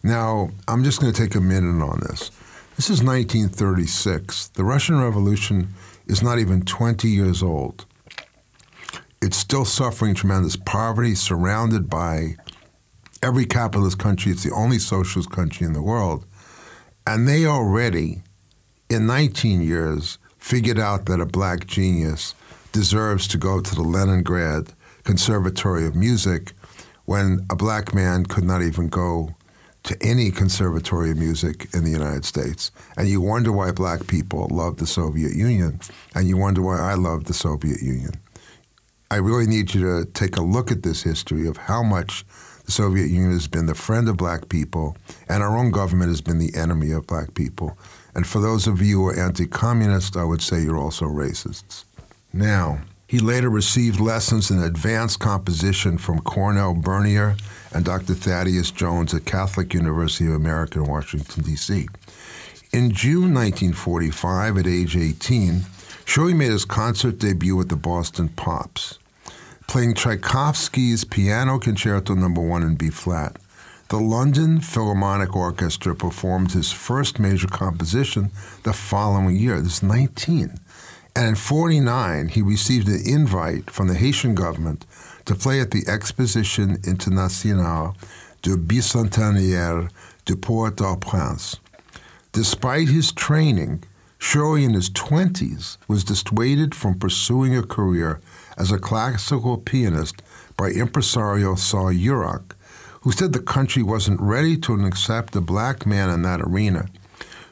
Now, 0.02 0.50
I'm 0.68 0.84
just 0.84 1.00
going 1.00 1.12
to 1.12 1.20
take 1.20 1.34
a 1.34 1.40
minute 1.40 1.84
on 1.84 2.00
this. 2.08 2.30
This 2.76 2.88
is 2.88 3.02
1936. 3.02 4.48
The 4.48 4.64
Russian 4.64 5.00
Revolution 5.00 5.74
is 6.06 6.22
not 6.22 6.38
even 6.38 6.62
20 6.62 7.08
years 7.08 7.42
old 7.42 7.84
it's 9.20 9.36
still 9.36 9.64
suffering 9.64 10.14
tremendous 10.14 10.56
poverty, 10.56 11.14
surrounded 11.14 11.90
by 11.90 12.36
every 13.22 13.44
capitalist 13.44 13.98
country. 13.98 14.32
It's 14.32 14.44
the 14.44 14.52
only 14.52 14.78
socialist 14.78 15.30
country 15.30 15.66
in 15.66 15.72
the 15.72 15.82
world. 15.82 16.24
And 17.06 17.26
they 17.26 17.46
already, 17.46 18.22
in 18.88 19.06
19 19.06 19.62
years, 19.62 20.18
figured 20.38 20.78
out 20.78 21.06
that 21.06 21.20
a 21.20 21.26
black 21.26 21.66
genius 21.66 22.34
deserves 22.78 23.26
to 23.26 23.36
go 23.36 23.60
to 23.60 23.74
the 23.74 23.82
Leningrad 23.82 24.72
Conservatory 25.02 25.84
of 25.84 25.96
Music 25.96 26.52
when 27.06 27.44
a 27.50 27.56
black 27.56 27.92
man 27.92 28.24
could 28.24 28.44
not 28.44 28.62
even 28.62 28.86
go 28.86 29.34
to 29.82 29.96
any 30.00 30.30
conservatory 30.30 31.10
of 31.10 31.16
music 31.16 31.66
in 31.74 31.82
the 31.82 31.90
United 31.90 32.24
States. 32.24 32.70
And 32.96 33.08
you 33.08 33.20
wonder 33.20 33.50
why 33.50 33.72
black 33.72 34.06
people 34.06 34.46
love 34.52 34.76
the 34.76 34.86
Soviet 34.86 35.34
Union, 35.34 35.80
and 36.14 36.28
you 36.28 36.36
wonder 36.36 36.62
why 36.62 36.78
I 36.78 36.94
love 36.94 37.24
the 37.24 37.34
Soviet 37.34 37.82
Union. 37.82 38.12
I 39.10 39.16
really 39.16 39.48
need 39.48 39.74
you 39.74 39.82
to 39.82 40.08
take 40.12 40.36
a 40.36 40.42
look 40.42 40.70
at 40.70 40.84
this 40.84 41.02
history 41.02 41.48
of 41.48 41.56
how 41.56 41.82
much 41.82 42.24
the 42.64 42.70
Soviet 42.70 43.08
Union 43.08 43.32
has 43.32 43.48
been 43.48 43.66
the 43.66 43.74
friend 43.74 44.08
of 44.08 44.16
black 44.16 44.48
people, 44.48 44.96
and 45.28 45.42
our 45.42 45.56
own 45.58 45.72
government 45.72 46.10
has 46.10 46.20
been 46.20 46.38
the 46.38 46.54
enemy 46.54 46.92
of 46.92 47.08
black 47.08 47.34
people. 47.34 47.76
And 48.14 48.24
for 48.24 48.40
those 48.40 48.68
of 48.68 48.80
you 48.80 48.98
who 48.98 49.08
are 49.08 49.18
anti 49.18 49.48
communist, 49.48 50.16
I 50.16 50.22
would 50.22 50.42
say 50.42 50.62
you're 50.62 50.78
also 50.78 51.06
racists. 51.06 51.86
Now, 52.38 52.82
he 53.08 53.18
later 53.18 53.50
received 53.50 53.98
lessons 53.98 54.48
in 54.48 54.62
advanced 54.62 55.18
composition 55.18 55.98
from 55.98 56.20
Cornell 56.20 56.72
Bernier 56.72 57.36
and 57.72 57.84
Dr. 57.84 58.14
Thaddeus 58.14 58.70
Jones 58.70 59.12
at 59.12 59.24
Catholic 59.24 59.74
University 59.74 60.26
of 60.28 60.34
America 60.34 60.78
in 60.78 60.88
Washington, 60.88 61.42
D.C. 61.42 61.88
In 62.72 62.92
June 62.92 63.34
1945, 63.34 64.56
at 64.56 64.68
age 64.68 64.96
18, 64.96 65.62
Shirley 66.04 66.32
made 66.32 66.52
his 66.52 66.64
concert 66.64 67.18
debut 67.18 67.56
with 67.56 67.70
the 67.70 67.76
Boston 67.76 68.28
Pops, 68.28 69.00
playing 69.66 69.94
Tchaikovsky's 69.94 71.04
Piano 71.04 71.58
Concerto 71.58 72.14
No. 72.14 72.28
1 72.28 72.62
in 72.62 72.76
B 72.76 72.88
flat. 72.88 73.36
The 73.88 73.98
London 73.98 74.60
Philharmonic 74.60 75.34
Orchestra 75.34 75.96
performed 75.96 76.52
his 76.52 76.70
first 76.70 77.18
major 77.18 77.48
composition 77.48 78.30
the 78.62 78.72
following 78.72 79.34
year. 79.34 79.60
This 79.60 79.78
is 79.78 79.82
19. 79.82 80.60
And 81.14 81.28
in 81.28 81.34
49, 81.34 82.28
he 82.28 82.42
received 82.42 82.88
an 82.88 83.02
invite 83.04 83.70
from 83.70 83.88
the 83.88 83.94
Haitian 83.94 84.34
government 84.34 84.86
to 85.24 85.34
play 85.34 85.60
at 85.60 85.72
the 85.72 85.84
Exposition 85.88 86.78
Internationale 86.84 87.96
du 88.42 88.56
Bicentenaire 88.56 89.90
du 90.24 90.36
Port-au-Prince. 90.36 91.56
Despite 92.32 92.88
his 92.88 93.12
training, 93.12 93.82
Shirley, 94.18 94.64
in 94.64 94.74
his 94.74 94.90
20s, 94.90 95.78
was 95.86 96.04
dissuaded 96.04 96.74
from 96.74 96.98
pursuing 96.98 97.56
a 97.56 97.62
career 97.62 98.20
as 98.56 98.72
a 98.72 98.78
classical 98.78 99.56
pianist 99.58 100.22
by 100.56 100.70
impresario 100.70 101.54
Sol 101.54 101.92
Hurok, 101.92 102.54
who 103.02 103.12
said 103.12 103.32
the 103.32 103.38
country 103.38 103.82
wasn't 103.82 104.20
ready 104.20 104.56
to 104.58 104.74
accept 104.84 105.36
a 105.36 105.40
black 105.40 105.86
man 105.86 106.10
in 106.10 106.22
that 106.22 106.40
arena. 106.40 106.88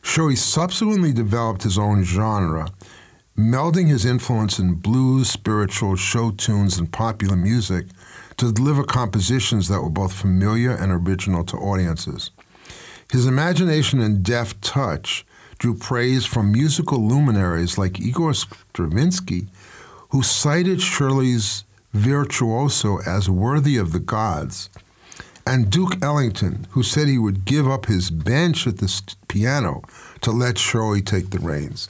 Shirley 0.02 0.36
subsequently 0.36 1.12
developed 1.12 1.62
his 1.62 1.78
own 1.78 2.02
genre, 2.04 2.68
melding 3.36 3.88
his 3.88 4.06
influence 4.06 4.58
in 4.58 4.74
blues, 4.74 5.28
spiritual, 5.28 5.94
show 5.96 6.30
tunes, 6.30 6.78
and 6.78 6.90
popular 6.90 7.36
music 7.36 7.86
to 8.38 8.52
deliver 8.52 8.82
compositions 8.82 9.68
that 9.68 9.82
were 9.82 9.90
both 9.90 10.12
familiar 10.12 10.70
and 10.70 10.90
original 10.90 11.44
to 11.44 11.56
audiences. 11.56 12.30
His 13.12 13.26
imagination 13.26 14.00
and 14.00 14.22
deft 14.22 14.62
touch 14.62 15.24
drew 15.58 15.74
praise 15.74 16.26
from 16.26 16.52
musical 16.52 16.98
luminaries 16.98 17.78
like 17.78 18.00
Igor 18.00 18.34
Stravinsky, 18.34 19.46
who 20.10 20.22
cited 20.22 20.80
Shirley's 20.80 21.64
virtuoso 21.92 22.98
as 23.06 23.30
worthy 23.30 23.76
of 23.76 23.92
the 23.92 24.00
gods, 24.00 24.68
and 25.46 25.70
Duke 25.70 26.02
Ellington, 26.02 26.66
who 26.70 26.82
said 26.82 27.06
he 27.06 27.18
would 27.18 27.44
give 27.44 27.68
up 27.68 27.86
his 27.86 28.10
bench 28.10 28.66
at 28.66 28.78
the 28.78 29.14
piano 29.28 29.82
to 30.22 30.32
let 30.32 30.58
Shirley 30.58 31.00
take 31.00 31.30
the 31.30 31.38
reins. 31.38 31.88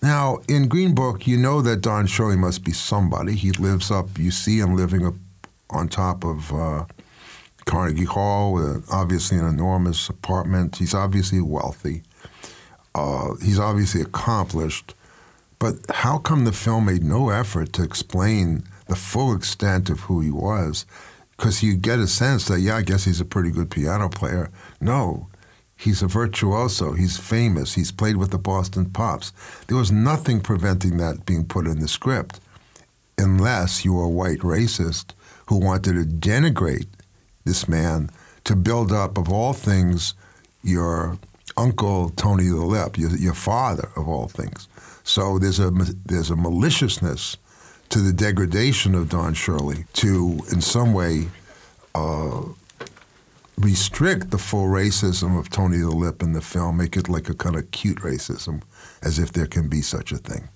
Now, 0.00 0.38
in 0.48 0.68
Green 0.68 0.94
Book, 0.94 1.26
you 1.26 1.36
know 1.36 1.60
that 1.62 1.80
Don 1.80 2.06
Shirley 2.06 2.36
must 2.36 2.64
be 2.64 2.72
somebody. 2.72 3.34
He 3.34 3.50
lives 3.52 3.90
up, 3.90 4.16
you 4.18 4.30
see 4.30 4.60
him 4.60 4.76
living 4.76 5.04
up 5.04 5.14
on 5.70 5.88
top 5.88 6.24
of 6.24 6.52
uh, 6.52 6.84
Carnegie 7.64 8.04
Hall, 8.04 8.52
with 8.52 8.86
obviously 8.90 9.38
an 9.38 9.46
enormous 9.46 10.08
apartment. 10.08 10.76
He's 10.76 10.94
obviously 10.94 11.40
wealthy. 11.40 12.02
Uh, 12.94 13.34
he's 13.42 13.58
obviously 13.58 14.00
accomplished, 14.00 14.94
but 15.58 15.74
how 15.90 16.18
come 16.18 16.44
the 16.44 16.52
film 16.52 16.86
made 16.86 17.02
no 17.02 17.30
effort 17.30 17.72
to 17.74 17.82
explain 17.82 18.64
the 18.88 18.96
full 18.96 19.34
extent 19.34 19.90
of 19.90 20.00
who 20.00 20.20
he 20.20 20.30
was? 20.30 20.86
Because 21.36 21.62
you 21.62 21.76
get 21.76 21.98
a 21.98 22.06
sense 22.08 22.46
that, 22.46 22.60
yeah, 22.60 22.76
I 22.76 22.82
guess 22.82 23.04
he's 23.04 23.20
a 23.20 23.24
pretty 23.24 23.50
good 23.50 23.70
piano 23.70 24.08
player. 24.08 24.50
No, 24.80 25.28
he's 25.78 26.02
a 26.02 26.08
virtuoso. 26.08 26.92
He's 26.92 27.16
famous. 27.16 27.74
He's 27.74 27.92
played 27.92 28.16
with 28.18 28.30
the 28.32 28.38
Boston 28.38 28.90
Pops. 28.90 29.32
There 29.68 29.78
was 29.78 29.92
nothing 29.92 30.40
preventing 30.40 30.98
that 30.98 31.24
being 31.24 31.46
put 31.46 31.66
in 31.66 31.80
the 31.80 31.88
script. 31.88 32.40
unless 33.18 33.84
you 33.84 33.94
were 33.94 34.04
a 34.04 34.08
white 34.08 34.38
racist 34.40 35.12
who 35.46 35.58
wanted 35.58 35.94
to 35.94 36.04
denigrate 36.04 36.86
this 37.44 37.68
man 37.68 38.10
to 38.44 38.56
build 38.56 38.92
up, 38.92 39.18
of 39.18 39.30
all 39.30 39.52
things, 39.52 40.14
your 40.62 41.18
uncle 41.56 42.10
Tony 42.10 42.44
the 42.44 42.56
Lip, 42.56 42.96
your, 42.96 43.14
your 43.16 43.34
father, 43.34 43.90
of 43.96 44.08
all 44.08 44.28
things. 44.28 44.68
So 45.02 45.38
there's 45.38 45.58
a 45.58 45.70
there's 45.70 46.30
a 46.30 46.36
maliciousness 46.36 47.36
to 47.88 48.00
the 48.00 48.12
degradation 48.12 48.94
of 48.94 49.08
Don 49.08 49.32
Shirley 49.34 49.84
to, 49.94 50.40
in 50.52 50.60
some 50.60 50.92
way, 50.92 51.28
uh, 51.94 52.42
restrict 53.58 54.30
the 54.30 54.38
full 54.38 54.66
racism 54.66 55.38
of 55.38 55.50
Tony 55.50 55.78
the 55.78 55.90
Lip 55.90 56.22
in 56.22 56.32
the 56.32 56.40
film, 56.40 56.76
make 56.76 56.96
it 56.96 57.08
like 57.08 57.28
a 57.28 57.34
kind 57.34 57.56
of 57.56 57.70
cute 57.72 57.98
racism, 57.98 58.62
as 59.02 59.18
if 59.18 59.32
there 59.32 59.46
can 59.46 59.68
be 59.68 59.82
such 59.82 60.12
a 60.12 60.16
thing. 60.16 60.48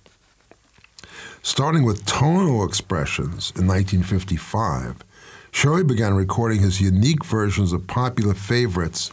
Starting 1.42 1.82
with 1.82 2.06
tonal 2.06 2.64
expressions 2.64 3.52
in 3.56 3.66
1955, 3.66 5.04
Shirley 5.50 5.82
began 5.82 6.14
recording 6.14 6.61
his 6.61 6.80
unique 6.80 7.25
versions 7.25 7.73
of 7.73 7.88
popular 7.88 8.35
favorites 8.35 9.11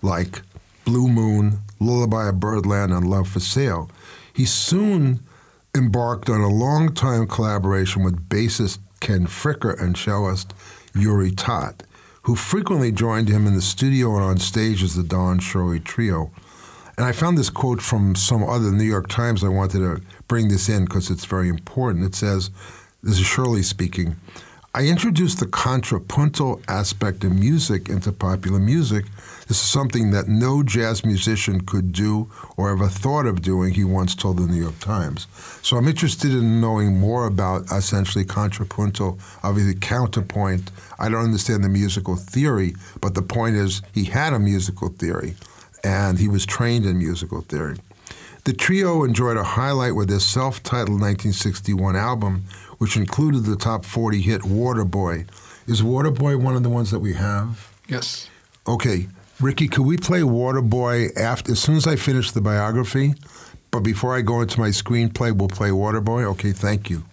like 0.00 0.42
Blue 0.84 1.08
Moon, 1.08 1.58
Lullaby 1.80 2.28
of 2.28 2.38
Birdland, 2.40 2.92
and 2.92 3.10
Love 3.10 3.28
for 3.28 3.40
Sale. 3.40 3.90
He 4.32 4.44
soon 4.44 5.20
embarked 5.76 6.30
on 6.30 6.40
a 6.40 6.48
long-time 6.48 7.26
collaboration 7.26 8.04
with 8.04 8.28
bassist 8.28 8.78
Ken 9.00 9.26
Fricker 9.26 9.78
and 9.82 9.96
cellist 9.96 10.54
Juri 10.94 11.32
Taht, 11.32 11.80
who 12.28 12.36
frequently 12.36 12.92
joined 12.92 13.26
him 13.26 13.46
in 13.46 13.54
the 13.54 13.62
studio 13.62 14.14
and 14.14 14.22
on 14.22 14.36
stage 14.36 14.82
as 14.82 14.94
the 14.94 15.02
Don 15.02 15.38
Shirley 15.38 15.80
Trio. 15.80 16.30
And 16.98 17.06
I 17.06 17.10
found 17.10 17.38
this 17.38 17.48
quote 17.48 17.80
from 17.80 18.14
some 18.16 18.42
other 18.42 18.70
New 18.70 18.84
York 18.84 19.08
Times. 19.08 19.42
I 19.42 19.48
wanted 19.48 19.78
to 19.78 20.02
bring 20.26 20.48
this 20.48 20.68
in 20.68 20.84
because 20.84 21.08
it's 21.08 21.24
very 21.24 21.48
important. 21.48 22.04
It 22.04 22.14
says, 22.14 22.50
This 23.02 23.18
is 23.18 23.24
Shirley 23.24 23.62
speaking. 23.62 24.16
I 24.74 24.88
introduced 24.88 25.40
the 25.40 25.46
contrapuntal 25.46 26.60
aspect 26.68 27.24
of 27.24 27.32
music 27.32 27.88
into 27.88 28.12
popular 28.12 28.58
music. 28.58 29.06
This 29.48 29.62
is 29.62 29.70
something 29.70 30.10
that 30.10 30.28
no 30.28 30.62
jazz 30.62 31.06
musician 31.06 31.62
could 31.62 31.90
do 31.90 32.30
or 32.58 32.68
ever 32.70 32.86
thought 32.86 33.24
of 33.24 33.40
doing, 33.40 33.72
he 33.72 33.82
once 33.82 34.14
told 34.14 34.36
the 34.36 34.46
New 34.46 34.60
York 34.60 34.78
Times. 34.78 35.26
So 35.62 35.78
I'm 35.78 35.88
interested 35.88 36.32
in 36.32 36.60
knowing 36.60 37.00
more 37.00 37.26
about 37.26 37.62
essentially 37.72 38.26
contrapuntal, 38.26 39.18
obviously 39.42 39.74
counterpoint. 39.74 40.70
I 40.98 41.08
don't 41.08 41.24
understand 41.24 41.64
the 41.64 41.70
musical 41.70 42.14
theory, 42.14 42.74
but 43.00 43.14
the 43.14 43.22
point 43.22 43.56
is 43.56 43.80
he 43.94 44.04
had 44.04 44.34
a 44.34 44.38
musical 44.38 44.88
theory 44.88 45.34
and 45.82 46.18
he 46.18 46.28
was 46.28 46.44
trained 46.44 46.84
in 46.84 46.98
musical 46.98 47.40
theory. 47.40 47.78
The 48.44 48.52
trio 48.52 49.02
enjoyed 49.02 49.38
a 49.38 49.44
highlight 49.44 49.94
with 49.94 50.10
their 50.10 50.20
self 50.20 50.62
titled 50.62 51.00
1961 51.00 51.96
album, 51.96 52.44
which 52.76 52.98
included 52.98 53.44
the 53.44 53.56
top 53.56 53.86
40 53.86 54.20
hit 54.20 54.42
Waterboy. 54.42 55.26
Is 55.66 55.80
Waterboy 55.80 56.42
one 56.42 56.54
of 56.54 56.62
the 56.62 56.70
ones 56.70 56.90
that 56.90 57.00
we 57.00 57.14
have? 57.14 57.72
Yes. 57.88 58.28
Okay, 58.66 59.08
Ricky, 59.40 59.68
could 59.68 59.86
we 59.86 59.96
play 59.96 60.20
Waterboy 60.20 61.16
after 61.16 61.52
as 61.52 61.60
soon 61.60 61.76
as 61.76 61.86
I 61.86 61.94
finish 61.94 62.32
the 62.32 62.40
biography? 62.40 63.14
But 63.70 63.80
before 63.80 64.16
I 64.16 64.20
go 64.22 64.40
into 64.40 64.58
my 64.58 64.70
screenplay, 64.70 65.30
we'll 65.30 65.48
play 65.48 65.70
Waterboy. 65.70 66.24
Okay, 66.32 66.50
thank 66.50 66.90
you. 66.90 67.04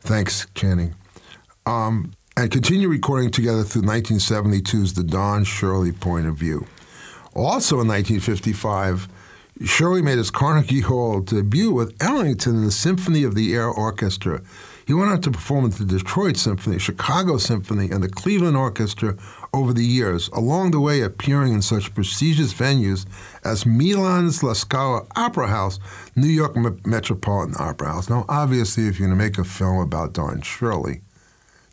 Thanks, 0.00 0.48
Channing. 0.56 0.96
Um, 1.64 2.12
and 2.36 2.50
continue 2.50 2.88
recording 2.88 3.30
together 3.30 3.62
through 3.62 3.82
1972's 3.82 4.94
The 4.94 5.04
Don 5.04 5.44
Shirley 5.44 5.92
Point 5.92 6.26
of 6.26 6.36
View. 6.36 6.66
Also 7.36 7.80
in 7.80 7.86
1955, 7.86 9.08
Shirley 9.64 10.02
made 10.02 10.18
his 10.18 10.32
Carnegie 10.32 10.80
Hall 10.80 11.20
debut 11.20 11.72
with 11.72 11.94
Ellington 12.02 12.56
in 12.56 12.64
the 12.64 12.72
Symphony 12.72 13.22
of 13.22 13.36
the 13.36 13.54
Air 13.54 13.68
Orchestra. 13.68 14.42
He 14.86 14.92
went 14.92 15.10
on 15.10 15.20
to 15.22 15.30
perform 15.30 15.64
with 15.64 15.78
the 15.78 15.84
Detroit 15.84 16.36
Symphony, 16.36 16.78
Chicago 16.78 17.38
Symphony, 17.38 17.90
and 17.90 18.02
the 18.02 18.08
Cleveland 18.08 18.56
Orchestra 18.56 19.16
over 19.54 19.72
the 19.72 19.84
years, 19.84 20.28
along 20.32 20.72
the 20.72 20.80
way 20.80 21.00
appearing 21.00 21.54
in 21.54 21.62
such 21.62 21.94
prestigious 21.94 22.52
venues 22.52 23.06
as 23.44 23.64
Milan's 23.64 24.42
La 24.42 24.52
Scala 24.52 25.06
Opera 25.14 25.46
House, 25.46 25.78
New 26.16 26.28
York 26.28 26.56
Metropolitan 26.84 27.54
Opera 27.58 27.92
House. 27.92 28.10
Now, 28.10 28.24
obviously, 28.28 28.88
if 28.88 28.98
you're 28.98 29.08
going 29.08 29.18
to 29.18 29.24
make 29.24 29.38
a 29.38 29.44
film 29.44 29.78
about 29.78 30.12
Don 30.12 30.42
Shirley, 30.42 31.02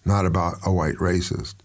not 0.06 0.28
about 0.28 0.58
a 0.64 0.72
white 0.72 0.96
racist, 0.96 1.56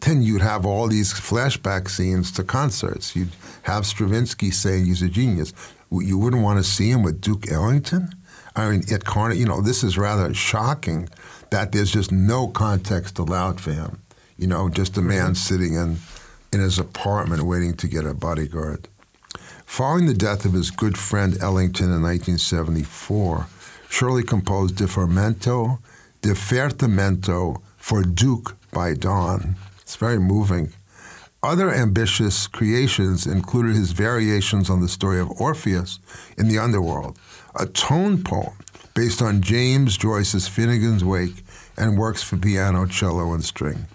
then 0.00 0.22
you'd 0.22 0.42
have 0.42 0.66
all 0.66 0.88
these 0.88 1.14
flashback 1.14 1.88
scenes 1.88 2.32
to 2.32 2.42
concerts. 2.42 3.14
You'd 3.14 3.36
have 3.62 3.86
Stravinsky 3.86 4.50
saying 4.50 4.86
he's 4.86 5.02
a 5.02 5.08
genius. 5.08 5.52
You 5.90 6.18
wouldn't 6.18 6.42
want 6.42 6.58
to 6.58 6.64
see 6.68 6.90
him 6.90 7.02
with 7.02 7.20
Duke 7.20 7.50
Ellington? 7.50 8.10
I 8.56 8.70
mean, 8.70 8.82
at 8.92 9.04
Carnegie, 9.04 9.40
you 9.40 9.46
know, 9.46 9.60
this 9.60 9.84
is 9.84 9.96
rather 9.96 10.34
shocking 10.34 11.08
that 11.50 11.72
there's 11.72 11.92
just 11.92 12.12
no 12.12 12.48
context 12.48 13.18
allowed 13.18 13.60
for 13.60 13.72
him. 13.72 14.00
You 14.36 14.46
know, 14.46 14.68
just 14.68 14.96
a 14.96 15.02
man 15.02 15.26
mm-hmm. 15.26 15.34
sitting 15.34 15.74
in, 15.74 15.98
in 16.52 16.60
his 16.60 16.78
apartment 16.78 17.42
waiting 17.42 17.74
to 17.74 17.88
get 17.88 18.04
a 18.04 18.14
bodyguard. 18.14 18.88
Following 19.64 20.06
the 20.06 20.14
death 20.14 20.44
of 20.44 20.52
his 20.52 20.70
good 20.70 20.98
friend 20.98 21.36
Ellington 21.40 21.86
in 21.86 22.02
1974, 22.02 23.46
Shirley 23.88 24.22
composed 24.22 24.76
Differmento, 24.76 25.78
Divertimento 26.22 27.60
for 27.76 28.02
Duke 28.02 28.56
by 28.72 28.94
Don. 28.94 29.56
It's 29.80 29.96
very 29.96 30.18
moving. 30.18 30.72
Other 31.42 31.70
ambitious 31.70 32.46
creations 32.46 33.26
included 33.26 33.76
his 33.76 33.92
variations 33.92 34.70
on 34.70 34.80
the 34.80 34.88
story 34.88 35.20
of 35.20 35.30
Orpheus 35.40 35.98
in 36.38 36.48
the 36.48 36.58
underworld, 36.58 37.18
a 37.54 37.66
tone 37.66 38.22
poem 38.22 38.54
based 38.94 39.20
on 39.20 39.42
James 39.42 39.96
Joyce's 39.96 40.48
Finnegans 40.48 41.02
Wake 41.02 41.44
and 41.76 41.98
works 41.98 42.22
for 42.22 42.36
piano, 42.36 42.86
cello, 42.86 43.34
and 43.34 43.44
string. 43.44 43.86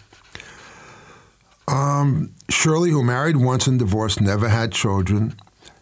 Um, 1.70 2.34
Shirley, 2.50 2.90
who 2.90 3.04
married 3.04 3.38
once 3.38 3.68
and 3.68 3.78
divorced, 3.78 4.20
never 4.20 4.50
had 4.50 4.72
children. 4.72 5.36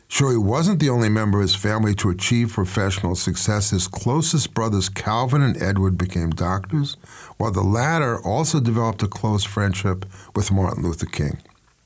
Shirley 0.10 0.38
wasn't 0.38 0.80
the 0.80 0.89
only 0.89 1.08
member 1.08 1.38
of 1.39 1.43
his 1.43 1.56
family 1.56 1.95
to 1.95 2.10
achieve 2.10 2.52
professional 2.52 3.15
success. 3.15 3.69
His 3.69 3.88
closest 3.88 4.54
brothers, 4.54 4.89
Calvin 4.89 5.41
and 5.41 5.62
Edward, 5.62 5.97
became 5.97 6.32
doctors, 6.32 6.97
while 7.38 7.52
the 7.52 7.62
latter 7.62 8.19
also 8.21 8.60
developed 8.60 9.04
a 9.04 9.08
close 9.08 9.45
friendship 9.45 10.06
with 10.36 10.52
Martin 10.52 10.84
Luther 10.84 11.06
King. 11.06 11.38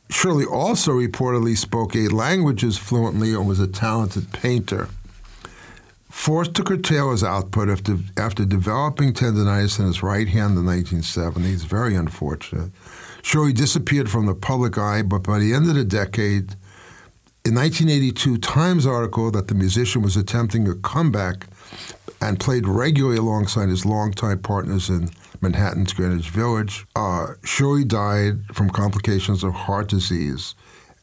Shirley 0.10 0.46
also 0.46 0.94
reportedly 0.94 1.56
spoke 1.56 1.96
eight 1.96 2.12
languages 2.12 2.78
fluently 2.78 3.34
and 3.34 3.48
was 3.48 3.60
a 3.60 3.68
talented 3.68 4.34
painter. 4.34 4.90
Forced 6.10 6.54
to 6.56 6.64
curtail 6.64 7.12
his 7.12 7.24
output 7.24 7.70
after, 7.70 7.98
after 8.18 8.46
developing 8.46 9.14
tendonitis 9.14 9.80
in 9.80 9.86
his 9.86 10.04
right 10.04 10.28
hand 10.28 10.58
in 10.58 10.66
the 10.66 10.72
1970s, 10.72 11.66
very 11.66 11.96
unfortunate. 11.96 12.72
Shirley 13.22 13.54
disappeared 13.54 14.10
from 14.10 14.26
the 14.26 14.36
public 14.36 14.78
eye, 14.78 15.02
but 15.02 15.24
by 15.24 15.40
the 15.40 15.54
end 15.54 15.70
of 15.70 15.76
the 15.76 15.86
decade, 15.86 16.56
in 17.44 17.56
1982, 17.56 18.38
Times 18.38 18.86
article 18.86 19.32
that 19.32 19.48
the 19.48 19.56
musician 19.56 20.02
was 20.02 20.16
attempting 20.16 20.68
a 20.68 20.76
comeback 20.76 21.48
and 22.22 22.40
played 22.40 22.68
regularly 22.68 23.18
alongside 23.18 23.68
his 23.68 23.84
longtime 23.86 24.40
partners 24.40 24.90
in 24.90 25.10
Manhattan's 25.42 25.94
Greenwich 25.94 26.30
Village. 26.30 26.86
Uh, 26.96 27.34
Shirley 27.44 27.84
died 27.84 28.46
from 28.54 28.70
complications 28.70 29.44
of 29.44 29.54
heart 29.54 29.90
disease 29.90 30.54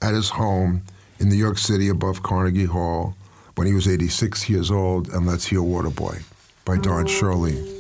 at 0.01 0.15
his 0.15 0.31
home 0.31 0.83
in 1.19 1.29
New 1.29 1.35
York 1.35 1.59
City 1.59 1.89
above 1.89 2.23
Carnegie 2.23 2.67
Hall 2.67 3.17
when 3.57 3.67
he 3.67 3.73
was 3.73 3.89
86 3.89 4.49
years 4.49 4.71
old. 4.71 5.09
And 5.09 5.27
let's 5.27 5.47
hear 5.47 5.61
Waterboy 5.61 6.23
by 6.65 6.77
Don 6.77 7.07
Shirley. 7.07 7.78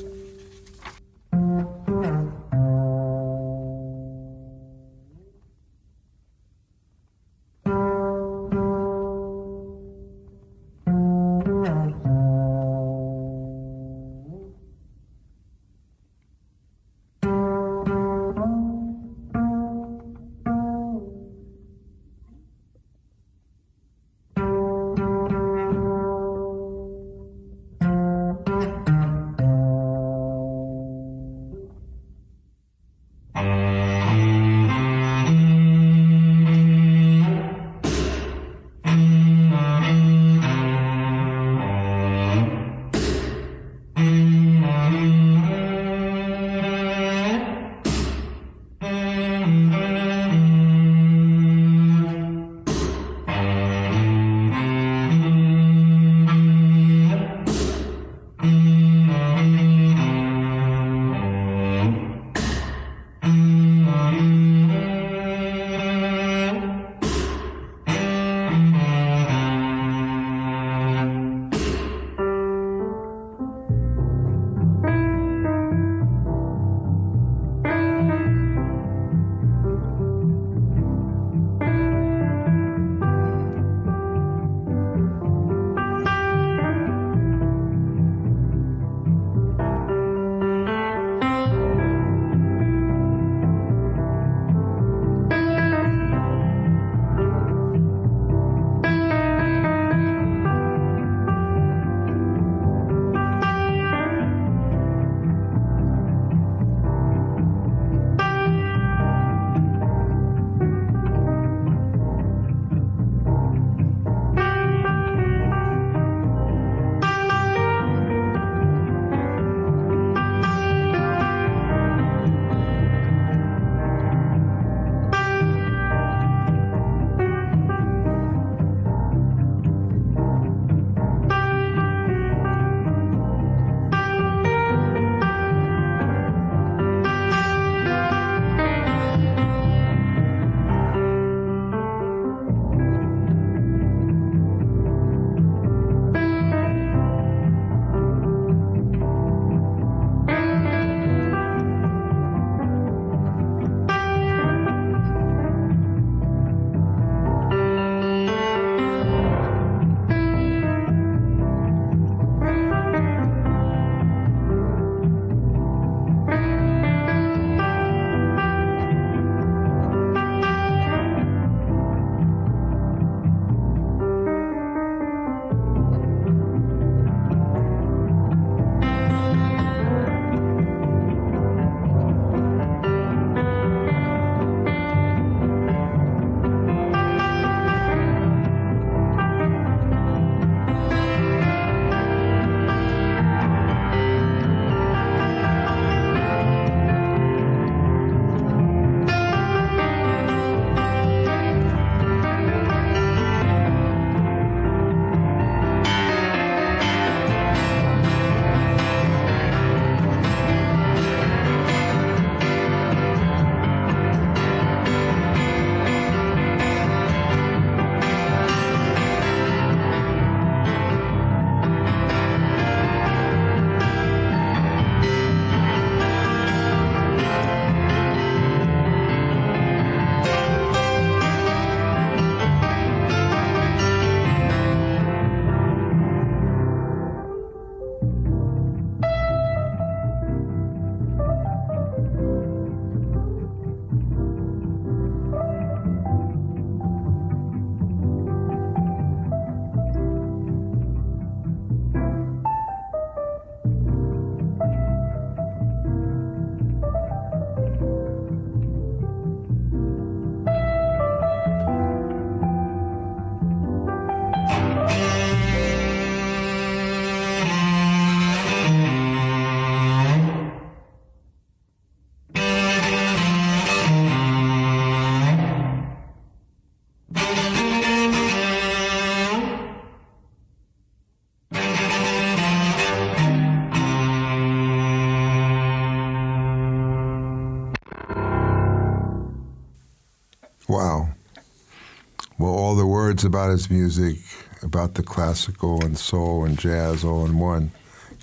Words 293.18 293.24
about 293.24 293.50
his 293.50 293.68
music, 293.68 294.18
about 294.62 294.94
the 294.94 295.02
classical 295.02 295.85
and 295.85 295.98
soul 295.98 296.44
and 296.44 296.57
jazz 296.57 297.02
all 297.02 297.26
in 297.26 297.40
one. 297.40 297.72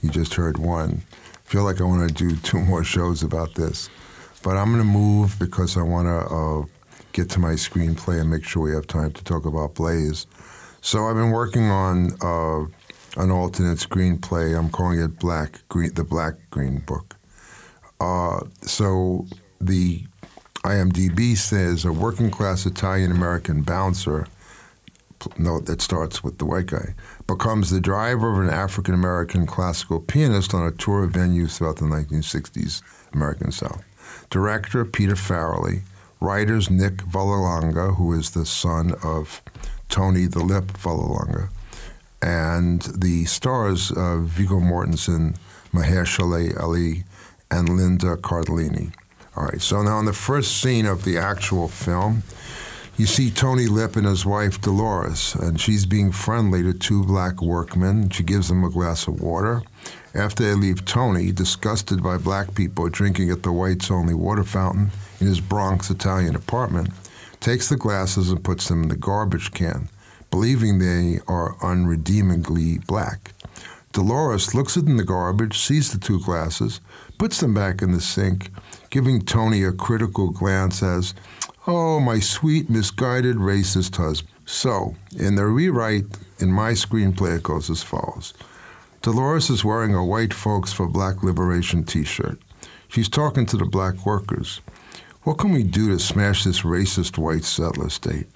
You 0.01 0.10
just 0.10 0.36
heard 0.36 0.58
one. 0.58 1.01
I 1.12 1.49
feel 1.49 1.63
like 1.65 1.81
I 1.81 1.84
want 1.84 2.08
to 2.08 2.15
do 2.15 2.34
two 2.43 2.62
more 2.62 2.86
shows 2.86 3.21
about 3.21 3.55
this. 3.55 3.89
But 4.41 4.55
I'm 4.55 4.71
going 4.71 4.77
to 4.77 4.86
move 4.86 5.38
because 5.38 5.75
I 5.75 5.81
want 5.81 6.08
to 6.08 6.34
uh, 6.34 6.63
get 7.12 7.29
to 7.31 7.41
my 7.41 7.55
screenplay 7.55 8.21
and 8.21 8.29
make 8.29 8.45
sure 8.45 8.63
we 8.63 8.71
have 8.71 8.88
time 8.88 9.12
to 9.12 9.23
talk 9.25 9.45
about 9.45 9.75
Blase. 9.75 10.27
So 10.79 11.08
I've 11.08 11.17
been 11.17 11.31
working 11.31 11.69
on 11.69 12.12
uh, 12.21 12.62
an 13.21 13.31
alternate 13.31 13.79
screenplay. 13.79 14.58
I'm 14.58 14.69
calling 14.69 15.01
it 15.01 15.19
Black 15.19 15.60
Green, 15.67 15.93
the 15.93 16.05
Black 16.05 16.36
Green 16.51 16.79
Book. 16.79 17.17
Uh, 17.99 18.45
so 18.62 19.27
the 19.60 20.05
IMDb 20.63 21.36
says 21.36 21.84
a 21.84 21.91
working 21.91 22.31
class 22.31 22.65
Italian 22.65 23.12
American 23.12 23.62
bouncer, 23.62 24.25
note 25.38 25.65
that 25.65 25.82
starts 25.82 26.23
with 26.23 26.38
the 26.38 26.45
white 26.45 26.67
guy, 26.67 26.93
becomes 27.28 27.69
the 27.69 27.80
driver 27.80 28.32
of 28.32 28.39
an 28.39 28.54
African 28.54 28.93
American 28.93 29.45
classical 29.45 29.99
pianist 29.99 30.54
on 30.54 30.65
a 30.65 30.71
tour 30.71 31.04
of 31.04 31.12
venues 31.12 31.58
throughout 31.58 31.78
the 31.78 31.86
1960s 31.86 32.82
American 33.13 33.51
South. 33.51 33.84
Director 34.30 34.86
Peter 34.86 35.15
Farrelly, 35.15 35.82
writers 36.19 36.69
Nick 36.69 36.97
Vallelonga, 36.97 37.95
who 37.95 38.13
is 38.13 38.32
the 38.32 38.45
son 38.45 38.93
of 39.04 39.41
Tony 39.89 40.25
the 40.25 40.43
Lip 40.43 40.65
Vallelonga, 40.65 41.49
and 42.21 42.82
the 42.82 43.25
stars 43.25 43.91
uh, 43.91 44.17
Viggo 44.19 44.60
Mortensen, 44.60 45.38
Mahershala 45.73 46.60
Ali, 46.60 47.04
and 47.51 47.69
Linda 47.69 48.17
Cardellini. 48.17 48.93
All 49.36 49.45
right, 49.45 49.62
so 49.62 49.82
now 49.82 49.99
in 49.99 50.06
the 50.06 50.13
first 50.13 50.62
scene 50.62 50.86
of 50.86 51.04
the 51.04 51.17
actual 51.17 51.67
film, 51.67 52.23
you 52.97 53.05
see 53.05 53.29
Tony 53.29 53.67
Lip 53.67 53.95
and 53.97 54.05
his 54.05 54.25
wife 54.25 54.62
Dolores, 54.62 55.36
and 55.36 55.60
she's 55.60 55.86
being 55.86 56.12
friendly 56.12 56.63
to 56.63 56.73
two 56.73 57.03
black 57.03 57.41
workmen. 57.41 58.10
She 58.10 58.23
gives 58.23 58.47
them 58.47 58.63
a 58.63 58.69
glass 58.69 59.08
of 59.08 59.21
water. 59.21 59.63
After 60.13 60.43
they 60.43 60.53
leave, 60.53 60.86
Tony, 60.86 61.34
disgusted 61.34 62.01
by 62.01 62.17
black 62.17 62.55
people 62.55 62.88
drinking 62.88 63.31
at 63.31 63.43
the 63.43 63.51
whites 63.51 63.91
only 63.91 64.13
water 64.13 64.45
fountain 64.45 64.91
in 65.19 65.27
his 65.27 65.41
Bronx 65.41 65.89
Italian 65.89 66.36
apartment, 66.36 66.89
takes 67.41 67.67
the 67.67 67.75
glasses 67.75 68.29
and 68.31 68.43
puts 68.43 68.69
them 68.69 68.84
in 68.84 68.89
the 68.89 68.95
garbage 68.95 69.51
can, 69.51 69.89
believing 70.31 70.79
they 70.79 71.19
are 71.27 71.58
unredeemably 71.62 72.79
black. 72.88 73.34
Dolores 73.91 74.53
looks 74.53 74.75
in 74.75 74.97
the 74.97 75.03
garbage, 75.03 75.58
sees 75.58 75.91
the 75.91 75.97
two 75.97 76.19
glasses, 76.21 76.81
puts 77.17 77.39
them 77.39 77.53
back 77.53 77.81
in 77.81 77.91
the 77.91 78.01
sink, 78.01 78.51
giving 78.89 79.21
Tony 79.21 79.63
a 79.63 79.71
critical 79.71 80.31
glance 80.31 80.81
as, 80.84 81.13
Oh, 81.67 81.99
my 81.99 82.19
sweet, 82.19 82.69
misguided, 82.69 83.38
racist 83.38 83.95
husband. 83.95 84.30
So, 84.45 84.95
in 85.17 85.34
the 85.34 85.47
rewrite 85.47 86.06
in 86.38 86.51
my 86.51 86.73
screenplay, 86.73 87.38
it 87.38 87.43
goes 87.43 87.71
as 87.71 87.82
follows 87.82 88.36
Dolores 89.01 89.49
is 89.49 89.65
wearing 89.65 89.95
a 89.95 90.06
White 90.06 90.32
Folks 90.32 90.71
for 90.71 90.88
Black 90.88 91.23
Liberation 91.23 91.84
t 91.84 92.04
shirt. 92.04 92.39
She's 92.88 93.10
talking 93.10 93.47
to 93.47 93.58
the 93.58 93.65
black 93.65 94.06
workers. 94.06 94.62
What 95.23 95.39
can 95.39 95.51
we 95.51 95.63
do 95.63 95.89
to 95.89 95.97
smash 95.97 96.43
this 96.43 96.62
racist 96.62 97.17
white 97.17 97.43
settler 97.43 97.89
state? 97.89 98.28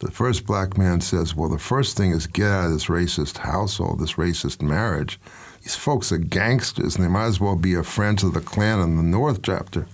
The 0.00 0.10
first 0.10 0.44
black 0.44 0.76
man 0.76 1.00
says, 1.02 1.36
Well, 1.36 1.48
the 1.48 1.60
first 1.60 1.96
thing 1.96 2.10
is 2.10 2.26
get 2.26 2.50
out 2.50 2.66
of 2.66 2.72
this 2.72 2.86
racist 2.86 3.38
household, 3.38 4.00
this 4.00 4.14
racist 4.14 4.60
marriage. 4.60 5.20
These 5.62 5.76
folks 5.76 6.10
are 6.10 6.18
gangsters 6.18 6.96
and 6.96 7.04
they 7.04 7.08
might 7.08 7.26
as 7.26 7.38
well 7.38 7.54
be 7.54 7.74
a 7.74 7.84
Friends 7.84 8.24
of 8.24 8.34
the 8.34 8.40
Klan 8.40 8.80
in 8.80 8.96
the 8.96 9.04
North 9.04 9.40
chapter. 9.42 9.86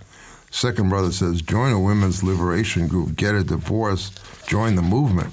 Second 0.51 0.89
brother 0.89 1.13
says, 1.13 1.43
Join 1.43 1.73
a 1.73 1.81
women's 1.81 2.23
liberation 2.23 2.87
group, 2.89 3.17
get 3.17 3.35
a 3.35 3.45
divorce, 3.45 4.11
join 4.47 4.75
the 4.75 4.83
movement. 4.83 5.33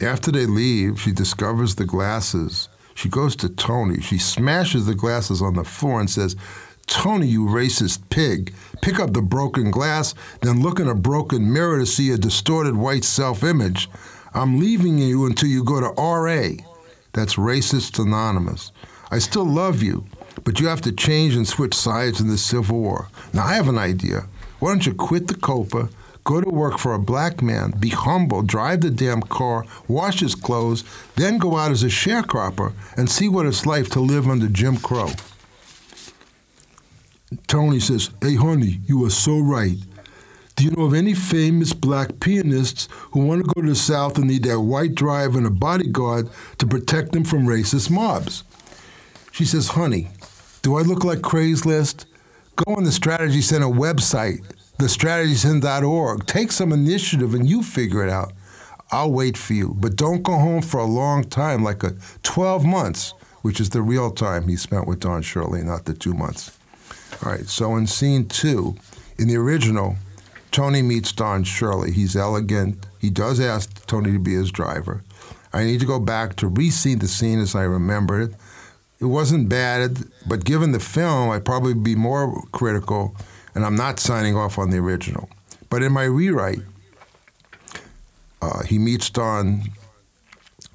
After 0.00 0.30
they 0.30 0.46
leave, 0.46 1.00
she 1.00 1.12
discovers 1.12 1.74
the 1.74 1.84
glasses. 1.84 2.68
She 2.94 3.08
goes 3.08 3.36
to 3.36 3.48
Tony. 3.48 4.00
She 4.00 4.18
smashes 4.18 4.86
the 4.86 4.94
glasses 4.94 5.42
on 5.42 5.54
the 5.54 5.64
floor 5.64 6.00
and 6.00 6.08
says, 6.08 6.36
Tony, 6.86 7.26
you 7.26 7.46
racist 7.46 8.08
pig, 8.10 8.52
pick 8.82 8.98
up 8.98 9.12
the 9.12 9.22
broken 9.22 9.70
glass, 9.70 10.14
then 10.42 10.60
look 10.60 10.80
in 10.80 10.88
a 10.88 10.94
broken 10.94 11.52
mirror 11.52 11.78
to 11.78 11.86
see 11.86 12.10
a 12.10 12.18
distorted 12.18 12.76
white 12.76 13.04
self 13.04 13.44
image. 13.44 13.88
I'm 14.34 14.58
leaving 14.58 14.98
you 14.98 15.26
until 15.26 15.48
you 15.48 15.64
go 15.64 15.80
to 15.80 16.00
RA. 16.00 16.50
That's 17.12 17.34
Racist 17.36 17.98
Anonymous. 17.98 18.72
I 19.10 19.18
still 19.18 19.44
love 19.44 19.82
you, 19.82 20.04
but 20.44 20.60
you 20.60 20.68
have 20.68 20.80
to 20.82 20.92
change 20.92 21.34
and 21.34 21.46
switch 21.46 21.74
sides 21.74 22.20
in 22.20 22.28
the 22.28 22.38
Civil 22.38 22.78
War. 22.78 23.08
Now, 23.32 23.44
I 23.44 23.54
have 23.54 23.68
an 23.68 23.78
idea. 23.78 24.26
Why 24.58 24.70
don't 24.70 24.86
you 24.86 24.94
quit 24.94 25.28
the 25.28 25.34
COPA, 25.34 25.88
go 26.24 26.40
to 26.40 26.50
work 26.50 26.78
for 26.78 26.92
a 26.92 26.98
black 26.98 27.42
man, 27.42 27.72
be 27.78 27.88
humble, 27.90 28.42
drive 28.42 28.82
the 28.82 28.90
damn 28.90 29.22
car, 29.22 29.64
wash 29.88 30.20
his 30.20 30.34
clothes, 30.34 30.84
then 31.16 31.38
go 31.38 31.56
out 31.56 31.70
as 31.70 31.82
a 31.82 31.86
sharecropper 31.86 32.72
and 32.96 33.10
see 33.10 33.28
what 33.28 33.46
it's 33.46 33.66
like 33.66 33.88
to 33.90 34.00
live 34.00 34.28
under 34.28 34.48
Jim 34.48 34.76
Crow? 34.76 35.10
Tony 37.46 37.80
says, 37.80 38.10
Hey, 38.20 38.34
honey, 38.34 38.80
you 38.86 39.04
are 39.04 39.10
so 39.10 39.38
right. 39.38 39.78
Do 40.56 40.64
you 40.64 40.72
know 40.72 40.84
of 40.84 40.94
any 40.94 41.14
famous 41.14 41.72
black 41.72 42.20
pianists 42.20 42.88
who 43.12 43.24
want 43.24 43.42
to 43.42 43.52
go 43.54 43.62
to 43.62 43.68
the 43.68 43.74
South 43.74 44.18
and 44.18 44.26
need 44.26 44.42
that 44.44 44.60
white 44.60 44.94
driver 44.94 45.38
and 45.38 45.46
a 45.46 45.50
bodyguard 45.50 46.28
to 46.58 46.66
protect 46.66 47.12
them 47.12 47.24
from 47.24 47.46
racist 47.46 47.90
mobs? 47.90 48.44
She 49.32 49.44
says, 49.44 49.68
Honey, 49.68 50.08
do 50.62 50.76
I 50.76 50.82
look 50.82 51.04
like 51.04 51.20
Craigslist? 51.20 52.06
Go 52.56 52.74
on 52.74 52.84
the 52.84 52.92
Strategy 52.92 53.40
Center 53.40 53.66
website, 53.66 54.44
thestrategycenter.org. 54.78 56.26
Take 56.26 56.52
some 56.52 56.72
initiative 56.72 57.34
and 57.34 57.48
you 57.48 57.62
figure 57.62 58.04
it 58.04 58.10
out. 58.10 58.32
I'll 58.92 59.12
wait 59.12 59.36
for 59.36 59.54
you. 59.54 59.74
But 59.78 59.96
don't 59.96 60.22
go 60.22 60.36
home 60.36 60.62
for 60.62 60.78
a 60.78 60.84
long 60.84 61.24
time, 61.24 61.62
like 61.62 61.82
a 61.82 61.94
12 62.22 62.64
months, 62.64 63.14
which 63.42 63.60
is 63.60 63.70
the 63.70 63.82
real 63.82 64.10
time 64.10 64.48
he 64.48 64.56
spent 64.56 64.86
with 64.86 65.00
Don 65.00 65.22
Shirley, 65.22 65.62
not 65.62 65.84
the 65.84 65.94
two 65.94 66.12
months. 66.12 66.58
All 67.24 67.32
right, 67.32 67.46
so 67.46 67.76
in 67.76 67.86
scene 67.86 68.26
two, 68.26 68.76
in 69.18 69.28
the 69.28 69.36
original, 69.36 69.96
Tony 70.50 70.82
meets 70.82 71.12
Don 71.12 71.44
Shirley. 71.44 71.92
He's 71.92 72.16
elegant. 72.16 72.86
He 72.98 73.10
does 73.10 73.40
ask 73.40 73.86
Tony 73.86 74.12
to 74.12 74.18
be 74.18 74.34
his 74.34 74.50
driver. 74.50 75.02
I 75.52 75.64
need 75.64 75.80
to 75.80 75.86
go 75.86 75.98
back 75.98 76.36
to 76.36 76.48
re-see 76.48 76.94
the 76.94 77.08
scene 77.08 77.38
as 77.40 77.54
I 77.54 77.62
remember 77.62 78.20
it. 78.20 78.34
It 79.00 79.06
wasn't 79.06 79.48
bad, 79.48 80.04
but 80.28 80.44
given 80.44 80.72
the 80.72 80.80
film, 80.80 81.30
I'd 81.30 81.44
probably 81.44 81.74
be 81.74 81.94
more 81.94 82.42
critical, 82.52 83.16
and 83.54 83.64
I'm 83.64 83.76
not 83.76 83.98
signing 83.98 84.36
off 84.36 84.58
on 84.58 84.70
the 84.70 84.78
original. 84.78 85.30
But 85.70 85.82
in 85.82 85.92
my 85.92 86.04
rewrite, 86.04 86.60
uh, 88.42 88.62
he 88.64 88.78
meets 88.78 89.08
Don. 89.10 89.62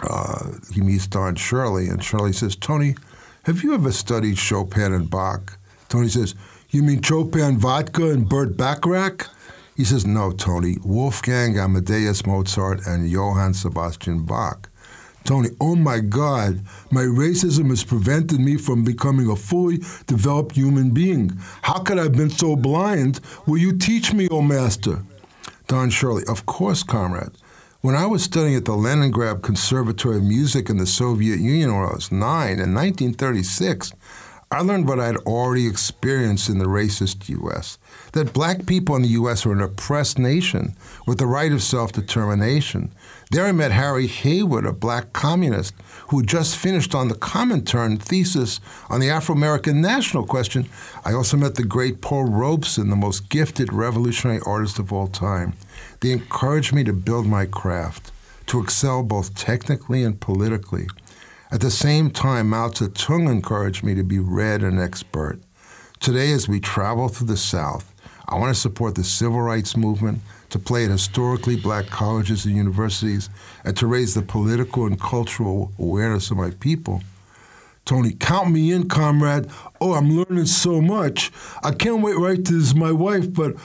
Uh, 0.02 0.54
he 0.74 0.82
meets 0.82 1.08
Don 1.08 1.36
Shirley, 1.36 1.88
and 1.88 2.04
Shirley 2.04 2.34
says, 2.34 2.56
"Tony, 2.56 2.96
have 3.44 3.64
you 3.64 3.74
ever 3.74 3.92
studied 3.92 4.38
Chopin 4.38 4.92
and 4.92 5.10
Bach?" 5.10 5.58
Tony 5.90 6.10
says, 6.10 6.36
You 6.70 6.84
mean 6.84 7.02
Chopin 7.02 7.58
Vodka 7.58 8.10
and 8.12 8.28
Bert 8.28 8.58
Bacharach? 8.58 9.30
He 9.76 9.84
says, 9.84 10.06
No, 10.06 10.32
Tony, 10.32 10.78
Wolfgang 10.84 11.58
Amadeus 11.58 12.26
Mozart 12.26 12.86
and 12.86 13.10
Johann 13.10 13.54
Sebastian 13.54 14.26
Bach. 14.26 14.70
Tony, 15.26 15.50
oh 15.60 15.76
my 15.76 16.00
God, 16.00 16.62
my 16.92 17.02
racism 17.02 17.70
has 17.70 17.84
prevented 17.84 18.40
me 18.40 18.58
from 18.58 18.84
becoming 18.84 19.28
a 19.30 19.36
fully 19.36 19.80
developed 20.06 20.56
human 20.56 20.92
being. 20.92 21.32
How 21.64 21.80
could 21.80 21.98
I 21.98 22.04
have 22.04 22.14
been 22.14 22.30
so 22.30 22.56
blind? 22.56 23.20
Will 23.48 23.58
you 23.58 23.76
teach 23.76 24.14
me, 24.14 24.28
oh 24.30 24.44
master? 24.44 25.04
Don 25.68 25.90
Shirley, 25.90 26.24
of 26.28 26.46
course, 26.46 26.84
comrade. 26.84 27.32
When 27.82 27.96
I 27.96 28.06
was 28.06 28.24
studying 28.24 28.56
at 28.56 28.66
the 28.66 28.76
Leningrad 28.76 29.42
Conservatory 29.42 30.18
of 30.18 30.24
Music 30.24 30.70
in 30.70 30.78
the 30.78 30.86
Soviet 30.86 31.40
Union 31.40 31.74
when 31.76 31.90
I 31.90 31.94
was 31.94 32.12
nine 32.12 32.60
in 32.60 32.74
1936, 32.74 33.94
I 34.52 34.62
learned 34.62 34.88
what 34.88 35.00
I 35.00 35.08
had 35.08 35.18
already 35.18 35.68
experienced 35.68 36.50
in 36.50 36.60
the 36.60 36.66
racist 36.66 37.28
U.S. 37.30 37.78
that 38.14 38.32
black 38.32 38.66
people 38.68 38.96
in 38.96 39.02
the 39.02 39.10
U.S. 39.10 39.46
are 39.46 39.52
an 39.52 39.62
oppressed 39.62 40.20
nation 40.20 40.76
with 41.08 41.18
the 41.18 41.26
right 41.26 41.52
of 41.52 41.64
self 41.64 41.92
determination. 41.92 42.92
There 43.32 43.46
I 43.46 43.52
met 43.52 43.72
Harry 43.72 44.06
Haywood, 44.06 44.66
a 44.66 44.72
black 44.72 45.12
communist 45.12 45.74
who 46.10 46.20
had 46.20 46.28
just 46.28 46.56
finished 46.56 46.94
on 46.94 47.08
the 47.08 47.16
Comintern 47.16 48.00
thesis 48.00 48.60
on 48.88 49.00
the 49.00 49.10
Afro 49.10 49.34
American 49.34 49.82
national 49.82 50.26
question. 50.28 50.70
I 51.04 51.14
also 51.14 51.36
met 51.36 51.56
the 51.56 51.64
great 51.64 52.02
Paul 52.02 52.26
Robeson, 52.26 52.90
the 52.90 52.96
most 52.96 53.30
gifted 53.30 53.74
revolutionary 53.74 54.40
artist 54.46 54.78
of 54.78 54.94
all 54.94 55.08
time. 55.08 55.54
They 56.02 56.12
encouraged 56.12 56.72
me 56.72 56.84
to 56.84 56.94
build 56.94 57.26
my 57.26 57.48
craft, 57.48 58.12
to 58.48 58.62
excel 58.62 59.02
both 59.02 59.34
technically 59.34 60.04
and 60.04 60.20
politically. 60.22 60.86
At 61.52 61.62
the 61.62 61.72
same 61.72 62.12
time, 62.12 62.50
Mao 62.50 62.70
Zedong 62.70 63.28
encouraged 63.30 63.84
me 63.84 63.96
to 63.96 64.04
be 64.04 64.20
red 64.20 64.62
and 64.62 64.80
expert. 64.80 65.40
Today, 66.00 66.32
as 66.32 66.48
we 66.48 66.60
travel 66.60 67.08
through 67.08 67.28
the 67.28 67.38
South, 67.38 67.95
I 68.28 68.36
want 68.36 68.54
to 68.54 68.60
support 68.60 68.96
the 68.96 69.04
civil 69.04 69.42
rights 69.42 69.78
movement, 69.78 70.22
to 70.50 70.60
play 70.60 70.86
at 70.86 70.92
historically 70.92 71.56
black 71.56 71.88
colleges 71.88 72.46
and 72.46 72.56
universities, 72.56 73.30
and 73.64 73.76
to 73.78 73.88
raise 73.88 74.14
the 74.14 74.22
political 74.22 74.86
and 74.86 75.00
cultural 75.00 75.72
awareness 75.78 76.32
of 76.32 76.38
my 76.38 76.52
people. 76.52 77.02
Tony, 77.86 78.14
count 78.14 78.52
me 78.52 78.72
in, 78.72 78.88
comrade. 78.90 79.48
Oh, 79.80 79.94
I'm 79.94 80.18
learning 80.18 80.48
so 80.48 80.82
much. 80.82 81.32
I 81.64 81.72
can't 81.72 82.02
wait 82.02 82.18
write 82.18 82.46
to 82.46 82.60
this 82.60 82.74
my 82.74 82.92
wife, 82.92 83.32
but 83.32 83.56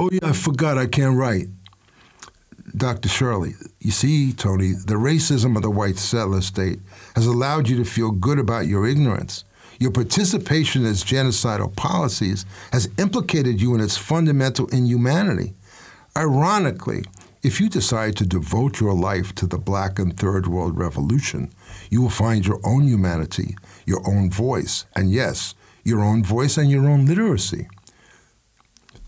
oh 0.00 0.08
yeah, 0.10 0.30
I 0.30 0.32
forgot 0.32 0.78
I 0.78 0.86
can't 0.86 1.16
write. 1.16 1.48
Dr. 2.76 3.08
Shirley, 3.08 3.54
you 3.80 3.90
see, 3.90 4.32
Tony, 4.32 4.72
the 4.72 4.94
racism 4.94 5.56
of 5.56 5.62
the 5.62 5.70
white 5.70 5.96
settler 5.96 6.40
state 6.40 6.80
has 7.14 7.26
allowed 7.26 7.68
you 7.68 7.76
to 7.76 7.84
feel 7.84 8.10
good 8.10 8.38
about 8.38 8.66
your 8.66 8.86
ignorance. 8.86 9.44
Your 9.78 9.90
participation 9.90 10.84
in 10.84 10.90
its 10.90 11.04
genocidal 11.04 11.74
policies 11.76 12.46
has 12.72 12.88
implicated 12.98 13.60
you 13.60 13.74
in 13.74 13.80
its 13.80 13.96
fundamental 13.96 14.66
inhumanity. 14.68 15.54
Ironically, 16.16 17.04
if 17.42 17.60
you 17.60 17.68
decide 17.68 18.16
to 18.16 18.26
devote 18.26 18.80
your 18.80 18.94
life 18.94 19.34
to 19.36 19.46
the 19.46 19.58
Black 19.58 19.98
and 19.98 20.18
Third 20.18 20.46
World 20.46 20.76
Revolution, 20.76 21.52
you 21.90 22.02
will 22.02 22.10
find 22.10 22.46
your 22.46 22.60
own 22.64 22.84
humanity, 22.84 23.56
your 23.84 24.00
own 24.08 24.30
voice, 24.30 24.86
and 24.96 25.12
yes, 25.12 25.54
your 25.84 26.02
own 26.02 26.24
voice 26.24 26.56
and 26.56 26.70
your 26.70 26.88
own 26.88 27.06
literacy. 27.06 27.68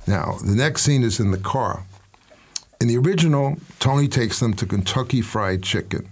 Now, 0.06 0.38
the 0.44 0.54
next 0.54 0.82
scene 0.82 1.02
is 1.02 1.18
in 1.18 1.32
the 1.32 1.38
car. 1.38 1.84
In 2.80 2.86
the 2.86 2.96
original, 2.96 3.56
Tony 3.80 4.06
takes 4.06 4.38
them 4.38 4.54
to 4.54 4.66
Kentucky 4.66 5.20
Fried 5.20 5.62
Chicken. 5.62 6.08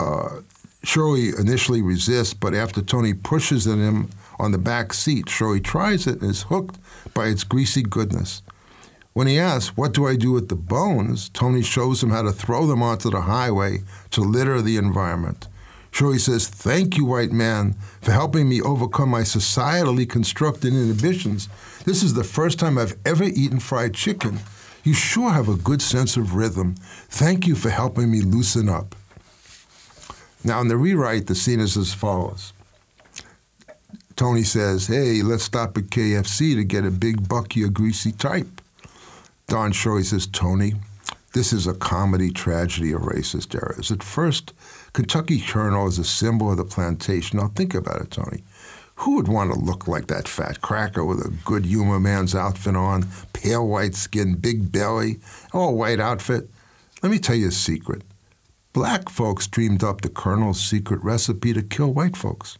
Uh, 0.00 0.40
Shirley 0.84 1.30
initially 1.38 1.82
resists, 1.82 2.34
but 2.34 2.54
after 2.54 2.80
Tony 2.80 3.12
pushes 3.12 3.66
at 3.66 3.78
him 3.78 4.10
on 4.38 4.52
the 4.52 4.58
back 4.58 4.92
seat, 4.92 5.28
Shirley 5.28 5.60
tries 5.60 6.06
it 6.06 6.20
and 6.20 6.30
is 6.30 6.42
hooked 6.44 6.78
by 7.14 7.26
its 7.26 7.44
greasy 7.44 7.82
goodness. 7.82 8.42
When 9.12 9.26
he 9.26 9.38
asks, 9.38 9.76
What 9.76 9.92
do 9.92 10.06
I 10.06 10.14
do 10.14 10.30
with 10.30 10.48
the 10.48 10.54
bones? 10.54 11.28
Tony 11.30 11.62
shows 11.62 12.02
him 12.02 12.10
how 12.10 12.22
to 12.22 12.30
throw 12.30 12.66
them 12.66 12.82
onto 12.82 13.10
the 13.10 13.22
highway 13.22 13.82
to 14.10 14.20
litter 14.20 14.62
the 14.62 14.76
environment. 14.76 15.48
Shirley 15.90 16.18
says, 16.18 16.46
Thank 16.46 16.96
you, 16.96 17.04
white 17.04 17.32
man, 17.32 17.74
for 18.00 18.12
helping 18.12 18.48
me 18.48 18.62
overcome 18.62 19.08
my 19.08 19.22
societally 19.22 20.08
constructed 20.08 20.72
inhibitions. 20.72 21.48
This 21.84 22.04
is 22.04 22.14
the 22.14 22.22
first 22.22 22.60
time 22.60 22.78
I've 22.78 22.96
ever 23.04 23.24
eaten 23.24 23.58
fried 23.58 23.94
chicken. 23.94 24.38
You 24.84 24.94
sure 24.94 25.30
have 25.30 25.48
a 25.48 25.56
good 25.56 25.82
sense 25.82 26.16
of 26.16 26.36
rhythm. 26.36 26.76
Thank 27.08 27.48
you 27.48 27.56
for 27.56 27.70
helping 27.70 28.12
me 28.12 28.20
loosen 28.20 28.68
up. 28.68 28.94
Now, 30.48 30.62
in 30.62 30.68
the 30.68 30.78
rewrite, 30.78 31.26
the 31.26 31.34
scene 31.34 31.60
is 31.60 31.76
as 31.76 31.92
follows 31.92 32.54
Tony 34.16 34.42
says, 34.42 34.86
Hey, 34.86 35.22
let's 35.22 35.44
stop 35.44 35.76
at 35.76 35.84
KFC 35.84 36.54
to 36.56 36.64
get 36.64 36.86
a 36.86 36.90
big 36.90 37.28
bucky 37.28 37.62
of 37.62 37.74
greasy 37.74 38.12
type. 38.12 38.62
Don 39.46 39.72
Shirley 39.72 40.04
says, 40.04 40.26
Tony, 40.26 40.74
this 41.34 41.52
is 41.52 41.66
a 41.66 41.74
comedy 41.74 42.30
tragedy 42.30 42.92
of 42.92 43.02
racist 43.02 43.54
errors. 43.54 43.92
At 43.92 44.02
first, 44.02 44.54
Kentucky 44.94 45.38
Colonel 45.38 45.86
is 45.86 45.98
a 45.98 46.04
symbol 46.04 46.50
of 46.50 46.56
the 46.56 46.64
plantation. 46.64 47.38
Now, 47.38 47.48
think 47.48 47.74
about 47.74 48.00
it, 48.00 48.10
Tony. 48.10 48.42
Who 48.96 49.16
would 49.16 49.28
want 49.28 49.52
to 49.52 49.60
look 49.60 49.86
like 49.86 50.06
that 50.06 50.26
fat 50.26 50.62
cracker 50.62 51.04
with 51.04 51.20
a 51.20 51.32
good 51.44 51.66
humor 51.66 52.00
man's 52.00 52.34
outfit 52.34 52.74
on, 52.74 53.06
pale 53.34 53.68
white 53.68 53.94
skin, 53.94 54.34
big 54.34 54.72
belly, 54.72 55.20
all 55.52 55.76
white 55.76 56.00
outfit? 56.00 56.48
Let 57.02 57.12
me 57.12 57.18
tell 57.18 57.36
you 57.36 57.48
a 57.48 57.52
secret. 57.52 58.02
Black 58.72 59.08
folks 59.08 59.46
dreamed 59.46 59.82
up 59.82 60.02
the 60.02 60.08
Colonel's 60.08 60.60
secret 60.60 61.02
recipe 61.02 61.52
to 61.52 61.62
kill 61.62 61.92
white 61.92 62.16
folks. 62.16 62.58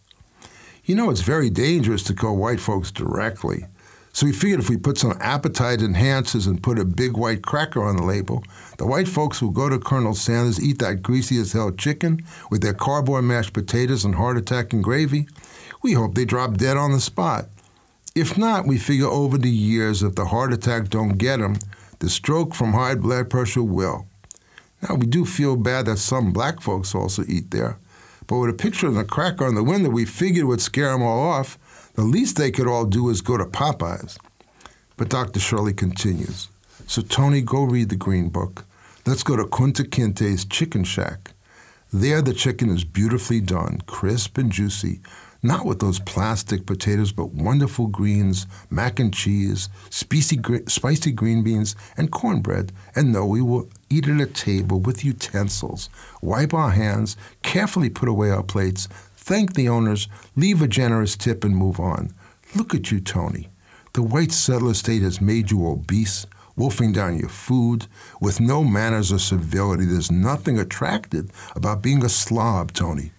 You 0.84 0.94
know, 0.94 1.10
it's 1.10 1.20
very 1.20 1.50
dangerous 1.50 2.02
to 2.04 2.14
kill 2.14 2.36
white 2.36 2.60
folks 2.60 2.90
directly. 2.90 3.66
So 4.14 4.26
we 4.26 4.32
figured 4.32 4.58
if 4.58 4.70
we 4.70 4.78
put 4.78 4.96
some 4.96 5.16
appetite 5.20 5.80
enhancers 5.80 6.46
and 6.46 6.62
put 6.62 6.78
a 6.78 6.84
big 6.84 7.16
white 7.16 7.42
cracker 7.42 7.84
on 7.84 7.96
the 7.96 8.02
label, 8.02 8.42
the 8.78 8.86
white 8.86 9.06
folks 9.06 9.42
will 9.42 9.50
go 9.50 9.68
to 9.68 9.78
Colonel 9.78 10.14
Sanders, 10.14 10.60
eat 10.60 10.78
that 10.78 11.02
greasy 11.02 11.38
as 11.38 11.52
hell 11.52 11.70
chicken 11.70 12.24
with 12.50 12.62
their 12.62 12.74
cardboard 12.74 13.24
mashed 13.24 13.52
potatoes 13.52 14.04
and 14.04 14.14
heart 14.14 14.38
attack 14.38 14.72
and 14.72 14.82
gravy. 14.82 15.28
We 15.82 15.92
hope 15.92 16.14
they 16.14 16.24
drop 16.24 16.56
dead 16.56 16.76
on 16.76 16.90
the 16.90 17.00
spot. 17.00 17.48
If 18.14 18.36
not, 18.36 18.66
we 18.66 18.78
figure 18.78 19.06
over 19.06 19.38
the 19.38 19.50
years, 19.50 20.02
if 20.02 20.14
the 20.14 20.24
heart 20.24 20.52
attack 20.52 20.88
don't 20.88 21.18
get 21.18 21.38
them, 21.38 21.56
the 21.98 22.08
stroke 22.08 22.54
from 22.54 22.72
high 22.72 22.94
blood 22.94 23.30
pressure 23.30 23.62
will. 23.62 24.06
Now, 24.82 24.94
we 24.94 25.06
do 25.06 25.24
feel 25.24 25.56
bad 25.56 25.86
that 25.86 25.98
some 25.98 26.32
black 26.32 26.60
folks 26.60 26.94
also 26.94 27.24
eat 27.26 27.50
there, 27.50 27.78
but 28.26 28.38
with 28.38 28.50
a 28.50 28.54
picture 28.54 28.86
of 28.86 28.94
the 28.94 29.04
cracker 29.04 29.44
on 29.44 29.54
the 29.54 29.64
window, 29.64 29.90
we 29.90 30.04
figured 30.04 30.44
would 30.44 30.60
scare 30.60 30.92
them 30.92 31.02
all 31.02 31.28
off. 31.30 31.58
The 31.94 32.02
least 32.02 32.36
they 32.36 32.50
could 32.50 32.68
all 32.68 32.84
do 32.84 33.08
is 33.08 33.20
go 33.20 33.36
to 33.36 33.44
Popeyes. 33.44 34.18
But 34.96 35.08
Dr. 35.08 35.40
Shirley 35.40 35.72
continues. 35.72 36.48
So, 36.86 37.02
Tony, 37.02 37.40
go 37.40 37.64
read 37.64 37.88
the 37.88 37.96
Green 37.96 38.28
Book. 38.28 38.64
Let's 39.06 39.22
go 39.22 39.36
to 39.36 39.44
Kunta 39.44 39.88
Kinte's 39.88 40.44
Chicken 40.44 40.84
Shack. 40.84 41.32
There, 41.92 42.20
the 42.20 42.34
chicken 42.34 42.68
is 42.68 42.84
beautifully 42.84 43.40
done, 43.40 43.80
crisp 43.86 44.36
and 44.36 44.52
juicy, 44.52 45.00
not 45.42 45.64
with 45.64 45.78
those 45.80 46.00
plastic 46.00 46.66
potatoes, 46.66 47.12
but 47.12 47.32
wonderful 47.32 47.86
greens, 47.86 48.46
mac 48.68 49.00
and 49.00 49.14
cheese, 49.14 49.70
spicy, 49.88 50.38
spicy 50.66 51.12
green 51.12 51.42
beans, 51.42 51.74
and 51.96 52.10
cornbread. 52.10 52.72
And 52.94 53.12
no, 53.12 53.24
we 53.24 53.40
will 53.40 53.70
eat 53.90 54.08
at 54.08 54.20
a 54.20 54.26
table 54.26 54.80
with 54.80 55.04
utensils, 55.04 55.88
wipe 56.22 56.52
our 56.54 56.70
hands, 56.70 57.16
carefully 57.42 57.90
put 57.90 58.08
away 58.08 58.30
our 58.30 58.42
plates, 58.42 58.88
thank 59.16 59.54
the 59.54 59.68
owners, 59.68 60.08
leave 60.36 60.62
a 60.62 60.68
generous 60.68 61.16
tip, 61.16 61.44
and 61.44 61.56
move 61.56 61.78
on. 61.78 62.12
Look 62.54 62.74
at 62.74 62.90
you, 62.90 63.00
Tony. 63.00 63.48
The 63.92 64.02
white 64.02 64.32
settler 64.32 64.74
state 64.74 65.02
has 65.02 65.20
made 65.20 65.50
you 65.50 65.66
obese, 65.66 66.26
wolfing 66.56 66.92
down 66.92 67.18
your 67.18 67.28
food, 67.28 67.86
with 68.20 68.40
no 68.40 68.64
manners 68.64 69.12
or 69.12 69.18
civility. 69.18 69.84
There's 69.84 70.10
nothing 70.10 70.58
attractive 70.58 71.30
about 71.54 71.82
being 71.82 72.04
a 72.04 72.08
slob, 72.08 72.72
Tony. 72.72 73.12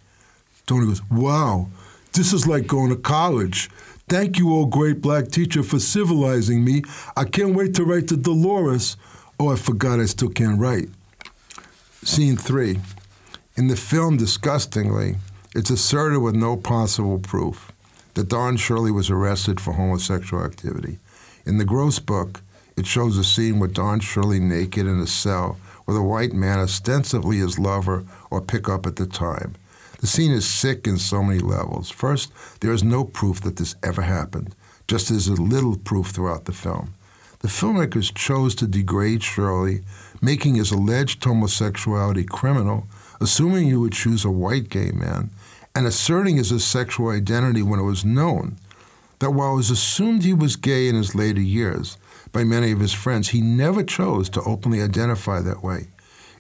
Tony 0.65 0.87
goes, 0.87 1.01
Wow, 1.09 1.69
this 2.13 2.33
is 2.33 2.47
like 2.47 2.67
going 2.67 2.89
to 2.89 2.95
college. 2.95 3.69
Thank 4.07 4.39
you, 4.39 4.51
old 4.51 4.71
great 4.71 5.01
black 5.01 5.27
teacher, 5.27 5.61
for 5.61 5.79
civilizing 5.79 6.63
me. 6.63 6.81
I 7.15 7.25
can't 7.25 7.55
wait 7.55 7.75
to 7.75 7.83
write 7.83 8.07
to 8.07 8.17
Dolores. 8.17 8.97
Oh, 9.41 9.53
I 9.53 9.55
forgot 9.55 10.01
I 10.01 10.05
still 10.05 10.27
can't 10.27 10.59
write. 10.59 10.89
Scene 12.03 12.35
three. 12.35 12.81
In 13.55 13.67
the 13.67 13.77
film, 13.77 14.17
disgustingly, 14.17 15.15
it's 15.55 15.69
asserted 15.69 16.19
with 16.19 16.35
no 16.35 16.57
possible 16.57 17.19
proof 17.19 17.71
that 18.15 18.27
Don 18.27 18.57
Shirley 18.57 18.91
was 18.91 19.09
arrested 19.09 19.61
for 19.61 19.71
homosexual 19.71 20.43
activity. 20.43 20.99
In 21.45 21.57
the 21.57 21.63
Gross 21.63 21.99
book, 21.99 22.41
it 22.75 22.85
shows 22.85 23.17
a 23.17 23.23
scene 23.23 23.59
with 23.59 23.73
Don 23.73 24.01
Shirley 24.01 24.41
naked 24.41 24.85
in 24.85 24.99
a 24.99 25.07
cell 25.07 25.57
with 25.87 25.95
a 25.95 26.03
white 26.03 26.33
man, 26.33 26.59
ostensibly 26.59 27.37
his 27.37 27.57
lover 27.57 28.03
or 28.29 28.41
pickup 28.41 28.85
at 28.85 28.97
the 28.97 29.05
time. 29.05 29.55
The 30.01 30.07
scene 30.07 30.33
is 30.33 30.45
sick 30.45 30.85
in 30.85 30.97
so 30.97 31.23
many 31.23 31.39
levels. 31.39 31.89
First, 31.89 32.33
there 32.59 32.73
is 32.73 32.83
no 32.83 33.05
proof 33.05 33.39
that 33.41 33.55
this 33.55 33.77
ever 33.83 34.01
happened, 34.01 34.53
just 34.85 35.09
as 35.09 35.29
a 35.29 35.33
little 35.33 35.77
proof 35.77 36.07
throughout 36.07 36.43
the 36.43 36.51
film. 36.51 36.93
The 37.39 37.47
filmmakers 37.47 38.13
chose 38.13 38.53
to 38.55 38.67
degrade 38.67 39.23
Shirley, 39.23 39.81
making 40.21 40.55
his 40.55 40.71
alleged 40.71 41.23
homosexuality 41.23 42.25
criminal, 42.25 42.87
assuming 43.21 43.67
he 43.67 43.75
would 43.75 43.93
choose 43.93 44.25
a 44.25 44.29
white 44.29 44.67
gay 44.67 44.91
man, 44.91 45.29
and 45.73 45.87
asserting 45.87 46.35
his 46.35 46.65
sexual 46.65 47.09
identity 47.09 47.61
when 47.61 47.79
it 47.79 47.83
was 47.83 48.03
known 48.03 48.57
that 49.19 49.31
while 49.31 49.53
it 49.53 49.57
was 49.57 49.69
assumed 49.69 50.23
he 50.23 50.33
was 50.33 50.57
gay 50.57 50.89
in 50.89 50.95
his 50.95 51.15
later 51.15 51.41
years 51.41 51.97
by 52.33 52.43
many 52.43 52.71
of 52.71 52.79
his 52.81 52.93
friends, 52.93 53.29
he 53.29 53.41
never 53.41 53.83
chose 53.83 54.29
to 54.29 54.41
openly 54.43 54.81
identify 54.81 55.39
that 55.41 55.63
way. 55.63 55.87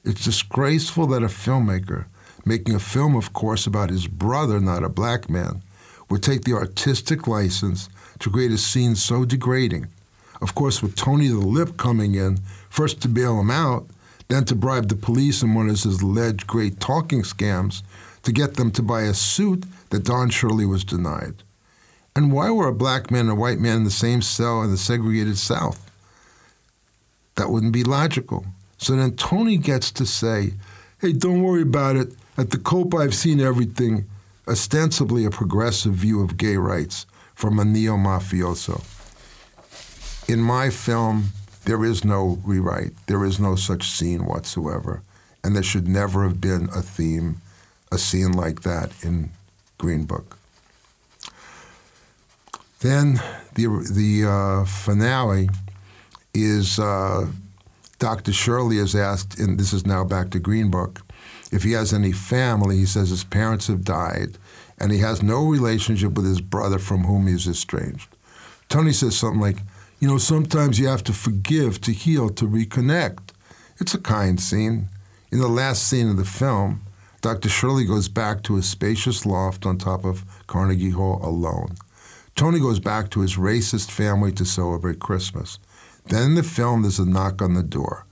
It's 0.03 0.23
disgraceful 0.23 1.07
that 1.07 1.23
a 1.23 1.27
filmmaker, 1.27 2.05
making 2.45 2.75
a 2.75 2.79
film, 2.79 3.15
of 3.15 3.31
course, 3.31 3.65
about 3.65 3.89
his 3.89 4.07
brother, 4.07 4.59
not 4.59 4.83
a 4.83 4.89
black 4.89 5.29
man, 5.29 5.61
would 6.09 6.23
take 6.23 6.43
the 6.43 6.53
artistic 6.53 7.27
license 7.27 7.89
to 8.19 8.29
create 8.29 8.51
a 8.51 8.57
scene 8.57 8.95
so 8.95 9.23
degrading 9.23 9.87
of 10.41 10.55
course, 10.55 10.81
with 10.81 10.95
Tony 10.95 11.27
the 11.27 11.37
Lip 11.37 11.77
coming 11.77 12.15
in, 12.15 12.39
first 12.69 13.01
to 13.01 13.07
bail 13.07 13.39
him 13.39 13.51
out, 13.51 13.87
then 14.27 14.45
to 14.45 14.55
bribe 14.55 14.89
the 14.89 14.95
police 14.95 15.41
in 15.41 15.53
one 15.53 15.69
of 15.69 15.81
his 15.81 16.01
alleged 16.01 16.47
great 16.47 16.79
talking 16.79 17.23
scams 17.23 17.81
to 18.23 18.31
get 18.31 18.55
them 18.55 18.71
to 18.71 18.83
buy 18.83 19.01
a 19.01 19.13
suit 19.13 19.63
that 19.89 20.03
Don 20.03 20.29
Shirley 20.29 20.65
was 20.65 20.83
denied. 20.83 21.35
And 22.15 22.31
why 22.31 22.51
were 22.51 22.67
a 22.67 22.73
black 22.73 23.11
man 23.11 23.21
and 23.21 23.31
a 23.31 23.35
white 23.35 23.59
man 23.59 23.77
in 23.77 23.83
the 23.85 23.91
same 23.91 24.21
cell 24.21 24.61
in 24.61 24.71
the 24.71 24.77
segregated 24.77 25.37
South? 25.37 25.89
That 27.35 27.49
wouldn't 27.49 27.73
be 27.73 27.83
logical. 27.83 28.45
So 28.77 28.95
then 28.95 29.15
Tony 29.15 29.57
gets 29.57 29.91
to 29.91 30.05
say, 30.05 30.53
hey, 31.01 31.13
don't 31.13 31.41
worry 31.41 31.61
about 31.61 31.95
it. 31.95 32.13
At 32.37 32.51
the 32.51 32.57
Copa, 32.57 32.97
I've 32.97 33.15
seen 33.15 33.39
everything, 33.39 34.05
ostensibly 34.47 35.25
a 35.25 35.29
progressive 35.29 35.93
view 35.93 36.21
of 36.21 36.37
gay 36.37 36.57
rights 36.57 37.05
from 37.33 37.59
a 37.59 37.65
neo 37.65 37.97
mafioso. 37.97 38.83
In 40.29 40.41
my 40.41 40.69
film, 40.69 41.31
there 41.65 41.83
is 41.83 42.05
no 42.05 42.39
rewrite. 42.45 42.91
There 43.07 43.25
is 43.25 43.39
no 43.39 43.55
such 43.55 43.89
scene 43.89 44.27
whatsoever. 44.27 45.01
And 45.43 45.55
there 45.55 45.63
should 45.63 45.87
never 45.87 46.21
have 46.21 46.39
been 46.39 46.69
a 46.69 46.83
theme, 46.83 47.41
a 47.91 47.97
scene 47.97 48.33
like 48.33 48.61
that 48.61 48.91
in 49.03 49.31
Green 49.79 50.05
Book. 50.05 50.37
Then 52.81 53.19
the, 53.55 53.65
the 53.91 54.29
uh, 54.29 54.65
finale 54.65 55.49
is 56.35 56.77
uh, 56.77 57.25
Dr. 57.97 58.31
Shirley 58.31 58.77
is 58.77 58.95
asked, 58.95 59.39
and 59.39 59.59
this 59.59 59.73
is 59.73 59.83
now 59.83 60.03
back 60.03 60.29
to 60.29 60.39
Green 60.39 60.69
Book, 60.69 61.01
if 61.51 61.63
he 61.63 61.71
has 61.71 61.91
any 61.91 62.11
family. 62.11 62.77
He 62.77 62.85
says 62.85 63.09
his 63.09 63.23
parents 63.23 63.65
have 63.65 63.83
died, 63.83 64.37
and 64.77 64.91
he 64.91 64.99
has 64.99 65.23
no 65.23 65.43
relationship 65.47 66.13
with 66.13 66.25
his 66.25 66.39
brother 66.39 66.77
from 66.77 67.05
whom 67.05 67.25
he 67.25 67.33
is 67.33 67.47
estranged. 67.47 68.15
Tony 68.69 68.93
says 68.93 69.17
something 69.17 69.41
like, 69.41 69.57
you 69.99 70.07
know, 70.07 70.17
sometimes 70.17 70.79
you 70.79 70.87
have 70.87 71.03
to 71.03 71.13
forgive, 71.13 71.81
to 71.81 71.91
heal, 71.91 72.29
to 72.29 72.47
reconnect. 72.47 73.31
It's 73.79 73.93
a 73.93 73.99
kind 73.99 74.39
scene. 74.39 74.87
In 75.31 75.39
the 75.39 75.47
last 75.47 75.87
scene 75.87 76.09
of 76.09 76.17
the 76.17 76.25
film, 76.25 76.81
Dr. 77.21 77.49
Shirley 77.49 77.85
goes 77.85 78.07
back 78.07 78.41
to 78.43 78.55
his 78.55 78.67
spacious 78.67 79.25
loft 79.25 79.65
on 79.65 79.77
top 79.77 80.05
of 80.05 80.23
Carnegie 80.47 80.91
Hall 80.91 81.19
alone. 81.21 81.75
Tony 82.35 82.59
goes 82.59 82.79
back 82.79 83.09
to 83.11 83.19
his 83.19 83.35
racist 83.35 83.91
family 83.91 84.31
to 84.31 84.45
celebrate 84.45 84.99
Christmas. 84.99 85.59
Then 86.05 86.23
in 86.23 86.35
the 86.35 86.43
film, 86.43 86.83
there's 86.83 86.99
a 86.99 87.05
knock 87.05 87.41
on 87.41 87.53
the 87.53 87.63
door. 87.63 88.05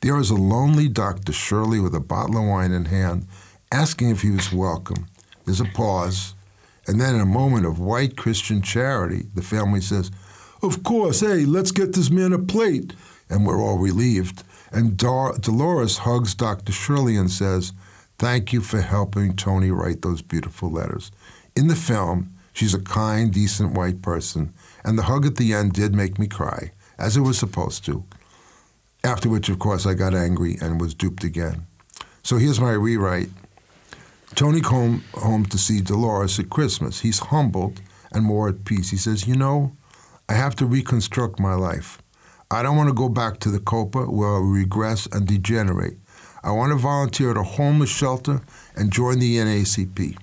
There 0.00 0.18
is 0.18 0.30
a 0.30 0.36
lonely 0.36 0.88
Dr. 0.88 1.32
Shirley 1.32 1.80
with 1.80 1.94
a 1.94 2.00
bottle 2.00 2.38
of 2.38 2.44
wine 2.44 2.70
in 2.70 2.84
hand, 2.84 3.26
asking 3.72 4.10
if 4.10 4.22
he 4.22 4.30
was 4.30 4.52
welcome. 4.52 5.06
There's 5.44 5.60
a 5.60 5.64
pause, 5.64 6.34
and 6.86 7.00
then 7.00 7.16
in 7.16 7.20
a 7.20 7.26
moment 7.26 7.66
of 7.66 7.80
white 7.80 8.16
Christian 8.16 8.62
charity, 8.62 9.26
the 9.34 9.42
family 9.42 9.80
says, 9.80 10.12
Of 10.62 10.84
course, 10.84 11.20
hey, 11.20 11.44
let's 11.44 11.72
get 11.72 11.92
this 11.92 12.10
man 12.10 12.32
a 12.32 12.38
plate. 12.38 12.92
And 13.28 13.44
we're 13.44 13.60
all 13.60 13.78
relieved. 13.78 14.44
And 14.70 14.96
Dolores 14.96 15.98
hugs 15.98 16.34
Dr. 16.34 16.72
Shirley 16.72 17.16
and 17.16 17.30
says, 17.30 17.72
Thank 18.18 18.52
you 18.52 18.60
for 18.60 18.80
helping 18.80 19.34
Tony 19.34 19.72
write 19.72 20.02
those 20.02 20.22
beautiful 20.22 20.70
letters. 20.70 21.10
In 21.56 21.66
the 21.66 21.74
film, 21.74 22.32
she's 22.52 22.74
a 22.74 22.80
kind, 22.80 23.32
decent 23.32 23.72
white 23.76 24.02
person, 24.02 24.54
and 24.84 24.96
the 24.96 25.02
hug 25.02 25.26
at 25.26 25.36
the 25.36 25.52
end 25.52 25.72
did 25.72 25.94
make 25.94 26.18
me 26.18 26.28
cry, 26.28 26.70
as 26.96 27.16
it 27.16 27.22
was 27.22 27.36
supposed 27.38 27.84
to. 27.86 28.04
After 29.02 29.28
which, 29.28 29.48
of 29.48 29.58
course, 29.58 29.84
I 29.84 29.94
got 29.94 30.14
angry 30.14 30.56
and 30.60 30.80
was 30.80 30.94
duped 30.94 31.24
again. 31.24 31.66
So 32.22 32.36
here's 32.36 32.60
my 32.60 32.70
rewrite. 32.70 33.30
Tony 34.36 34.60
came 34.60 35.02
home 35.14 35.44
to 35.46 35.58
see 35.58 35.80
Dolores 35.80 36.38
at 36.38 36.48
Christmas. 36.48 37.00
He's 37.00 37.18
humbled 37.18 37.82
and 38.12 38.24
more 38.24 38.48
at 38.48 38.64
peace. 38.64 38.90
He 38.90 38.96
says, 38.96 39.26
You 39.26 39.34
know, 39.34 39.76
I 40.28 40.34
have 40.34 40.54
to 40.56 40.66
reconstruct 40.66 41.38
my 41.38 41.54
life. 41.54 42.00
I 42.50 42.62
don't 42.62 42.76
want 42.76 42.88
to 42.88 42.94
go 42.94 43.08
back 43.08 43.38
to 43.40 43.50
the 43.50 43.60
Copa 43.60 44.04
where 44.04 44.36
I 44.36 44.38
regress 44.38 45.06
and 45.06 45.26
degenerate. 45.26 45.96
I 46.44 46.50
want 46.50 46.72
to 46.72 46.78
volunteer 46.78 47.30
at 47.30 47.36
a 47.36 47.42
homeless 47.42 47.90
shelter 47.90 48.40
and 48.76 48.92
join 48.92 49.18
the 49.18 49.36
NAACP. 49.36 50.16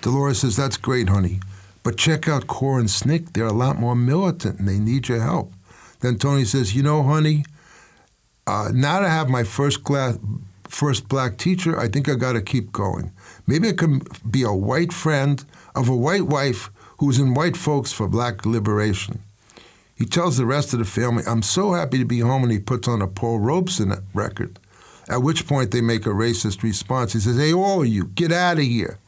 Dolores 0.00 0.40
says, 0.40 0.56
That's 0.56 0.76
great, 0.76 1.08
honey. 1.08 1.40
But 1.82 1.96
check 1.96 2.28
out 2.28 2.46
Core 2.46 2.78
and 2.78 2.88
SNCC. 2.88 3.32
They're 3.32 3.46
a 3.46 3.52
lot 3.52 3.78
more 3.78 3.96
militant 3.96 4.58
and 4.58 4.68
they 4.68 4.78
need 4.78 5.08
your 5.08 5.20
help. 5.20 5.52
Then 6.00 6.16
Tony 6.16 6.44
says, 6.44 6.74
You 6.74 6.82
know, 6.82 7.02
honey, 7.02 7.44
uh, 8.46 8.70
now 8.72 9.00
I 9.00 9.08
have 9.08 9.28
my 9.28 9.44
first 9.44 9.84
class, 9.84 10.18
first 10.64 11.08
black 11.08 11.36
teacher, 11.38 11.78
I 11.78 11.88
think 11.88 12.08
I 12.08 12.14
got 12.14 12.32
to 12.32 12.40
keep 12.40 12.72
going. 12.72 13.12
Maybe 13.46 13.68
I 13.68 13.72
can 13.72 14.02
be 14.28 14.42
a 14.42 14.52
white 14.52 14.92
friend 14.92 15.44
of 15.74 15.88
a 15.88 15.96
white 15.96 16.26
wife 16.26 16.70
who's 16.98 17.18
in 17.18 17.34
white 17.34 17.56
folks 17.56 17.92
for 17.92 18.08
black 18.08 18.46
liberation. 18.46 19.22
He 19.98 20.06
tells 20.06 20.36
the 20.36 20.46
rest 20.46 20.72
of 20.72 20.78
the 20.78 20.84
family, 20.84 21.24
I'm 21.26 21.42
so 21.42 21.72
happy 21.72 21.98
to 21.98 22.04
be 22.04 22.20
home, 22.20 22.44
and 22.44 22.52
he 22.52 22.60
puts 22.60 22.86
on 22.86 23.02
a 23.02 23.08
Paul 23.08 23.40
Robeson 23.40 23.92
record. 24.14 24.60
At 25.08 25.22
which 25.22 25.46
point 25.46 25.72
they 25.72 25.80
make 25.80 26.06
a 26.06 26.10
racist 26.10 26.62
response. 26.62 27.14
He 27.14 27.20
says, 27.20 27.36
Hey, 27.36 27.52
all 27.52 27.82
of 27.82 27.88
you, 27.88 28.04
get 28.04 28.30
out 28.30 28.58
of 28.58 28.64
here. 28.64 28.98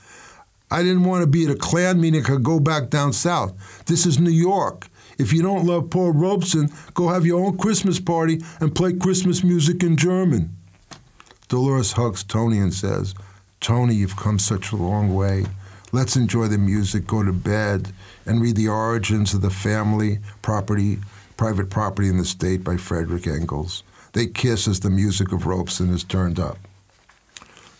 I 0.69 0.83
didn't 0.83 1.05
want 1.05 1.23
to 1.23 1.29
be 1.29 1.45
at 1.45 1.51
a 1.51 1.57
Klan 1.57 2.01
meeting. 2.01 2.23
I 2.23 2.27
could 2.27 2.43
go 2.43 2.59
back 2.59 2.91
down 2.91 3.13
south. 3.13 3.85
This 3.87 4.05
is 4.05 4.19
New 4.19 4.31
York. 4.31 4.89
If 5.19 5.33
you 5.33 5.43
don't 5.43 5.67
love 5.67 5.91
Paul 5.91 6.13
Robeson, 6.13 6.71
go 6.95 7.09
have 7.09 7.27
your 7.27 7.45
own 7.45 7.59
Christmas 7.59 8.01
party 8.01 8.41
and 8.59 8.75
play 8.75 8.93
Christmas 8.93 9.45
music 9.45 9.83
in 9.85 9.97
German. 9.97 10.57
Dolores 11.49 11.93
hugs 11.93 12.25
Tony 12.25 12.59
and 12.59 12.73
says, 12.73 13.15
Tony, 13.61 13.95
you've 13.95 14.17
come 14.17 14.39
such 14.39 14.73
a 14.73 14.77
long 14.77 15.15
way. 15.15 15.47
Let's 15.93 16.15
enjoy 16.15 16.47
the 16.47 16.57
music, 16.57 17.09
go 17.09 17.25
to 17.25 17.33
bed, 17.33 17.93
and 18.25 18.41
read 18.41 18.55
The 18.55 18.69
Origins 18.69 19.35
of 19.35 19.41
the 19.41 19.51
Family 19.51 20.21
Property, 20.41 20.99
Private 21.37 21.69
Property 21.69 22.09
in 22.09 22.17
the 22.17 22.25
State 22.25 22.63
by 22.63 22.77
Frederick 22.77 23.27
Engels. 23.27 23.83
They 24.13 24.29
kiss 24.29 24.69
as 24.69 24.81
the 24.81 24.91
music 24.91 25.33
of 25.33 25.47
Robeson 25.47 25.93
is 25.93 26.05
turned 26.05 26.39
up. 26.39 26.59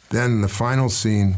Then 0.09 0.33
in 0.33 0.41
the 0.41 0.49
final 0.49 0.89
scene, 0.89 1.37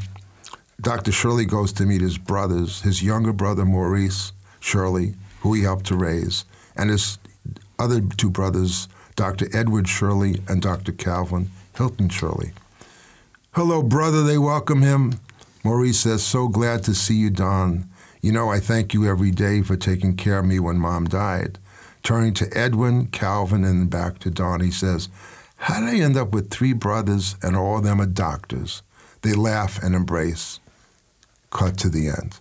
Dr. 0.80 1.12
Shirley 1.12 1.44
goes 1.44 1.74
to 1.74 1.84
meet 1.84 2.00
his 2.00 2.16
brothers, 2.16 2.80
his 2.80 3.02
younger 3.02 3.34
brother 3.34 3.66
Maurice 3.66 4.32
Shirley, 4.58 5.14
who 5.40 5.52
he 5.52 5.62
helped 5.62 5.84
to 5.86 5.96
raise, 5.96 6.46
and 6.74 6.88
his 6.88 7.18
other 7.78 8.00
two 8.00 8.30
brothers, 8.30 8.88
Dr. 9.14 9.46
Edward 9.54 9.88
Shirley 9.88 10.40
and 10.48 10.62
Dr. 10.62 10.92
Calvin 10.92 11.50
Hilton 11.76 12.08
Shirley. 12.08 12.52
Hello, 13.50 13.82
brother, 13.82 14.22
they 14.22 14.38
welcome 14.38 14.80
him. 14.80 15.20
Maurice 15.64 16.00
says, 16.00 16.22
So 16.24 16.48
glad 16.48 16.82
to 16.84 16.94
see 16.94 17.14
you, 17.14 17.30
Don. 17.30 17.88
You 18.20 18.32
know, 18.32 18.50
I 18.50 18.60
thank 18.60 18.94
you 18.94 19.08
every 19.08 19.30
day 19.30 19.62
for 19.62 19.76
taking 19.76 20.16
care 20.16 20.38
of 20.38 20.44
me 20.44 20.58
when 20.58 20.78
mom 20.78 21.06
died. 21.06 21.58
Turning 22.02 22.34
to 22.34 22.50
Edwin, 22.56 23.06
Calvin, 23.06 23.64
and 23.64 23.88
back 23.88 24.18
to 24.20 24.30
Don, 24.30 24.60
he 24.60 24.70
says, 24.70 25.08
How 25.56 25.80
did 25.80 25.88
I 25.88 25.98
end 25.98 26.16
up 26.16 26.32
with 26.32 26.50
three 26.50 26.72
brothers 26.72 27.36
and 27.42 27.56
all 27.56 27.78
of 27.78 27.84
them 27.84 28.00
are 28.00 28.06
doctors? 28.06 28.82
They 29.22 29.34
laugh 29.34 29.80
and 29.82 29.94
embrace. 29.94 30.58
Cut 31.50 31.76
to 31.78 31.88
the 31.88 32.08
end. 32.08 32.40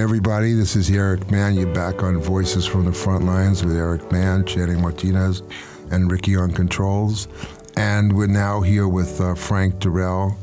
Everybody, 0.00 0.54
this 0.54 0.76
is 0.76 0.90
Eric 0.90 1.30
Mann. 1.30 1.56
You're 1.56 1.74
back 1.74 2.02
on 2.02 2.16
Voices 2.22 2.64
from 2.64 2.86
the 2.86 2.92
Front 2.92 3.26
Lines 3.26 3.62
with 3.62 3.76
Eric 3.76 4.10
Mann, 4.10 4.46
Channing 4.46 4.80
Martinez, 4.80 5.42
and 5.90 6.10
Ricky 6.10 6.36
on 6.36 6.52
controls. 6.52 7.28
And 7.76 8.16
we're 8.16 8.26
now 8.26 8.62
here 8.62 8.88
with 8.88 9.20
uh, 9.20 9.34
Frank 9.34 9.78
Dorrel. 9.78 10.38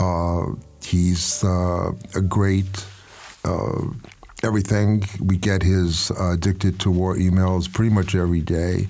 Uh, 0.00 0.46
he's 0.82 1.44
uh, 1.44 1.92
a 2.16 2.20
great 2.20 2.84
uh, 3.44 3.82
everything. 4.42 5.04
We 5.20 5.36
get 5.36 5.62
his 5.62 6.10
uh, 6.10 6.32
Addicted 6.32 6.80
to 6.80 6.90
War 6.90 7.14
emails 7.14 7.72
pretty 7.72 7.94
much 7.94 8.16
every 8.16 8.40
day. 8.40 8.88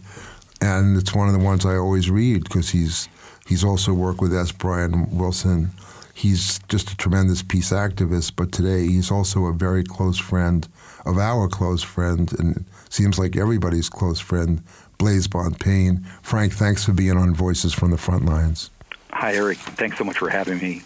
And 0.62 0.96
it's 0.96 1.14
one 1.14 1.28
of 1.28 1.34
the 1.34 1.44
ones 1.44 1.66
I 1.66 1.76
always 1.76 2.09
read 2.09 2.44
because 2.44 2.70
he's, 2.70 3.11
he's 3.46 3.62
also 3.62 3.92
worked 3.92 4.22
with 4.22 4.34
S. 4.34 4.52
Brian 4.52 5.18
Wilson 5.18 5.70
he's 6.19 6.59
just 6.69 6.91
a 6.91 6.97
tremendous 6.97 7.43
peace 7.43 7.71
activist, 7.71 8.33
but 8.35 8.51
today 8.51 8.87
he's 8.87 9.11
also 9.11 9.47
a 9.47 9.53
very 9.53 9.85
close 9.85 10.19
friend 10.19 10.66
of 11.07 11.16
our 11.16 11.49
close 11.49 11.83
friend, 11.83 12.33
and 12.39 12.64
seems 12.91 13.19
like 13.19 13.37
everybody's 13.37 13.89
close 13.89 14.19
friend, 14.19 14.62
Blase 14.99 15.29
Bonpane. 15.29 16.05
Frank, 16.23 16.53
thanks 16.53 16.85
for 16.85 16.93
being 16.93 17.16
on 17.16 17.35
Voices 17.35 17.73
from 17.73 17.93
the 17.93 17.97
Front 17.97 18.27
Lines. 18.27 18.71
Hi, 19.12 19.35
Eric. 19.35 19.59
Thanks 19.59 19.97
so 19.97 20.05
much 20.05 20.19
for 20.19 20.29
having 20.29 20.59
me. 20.59 20.83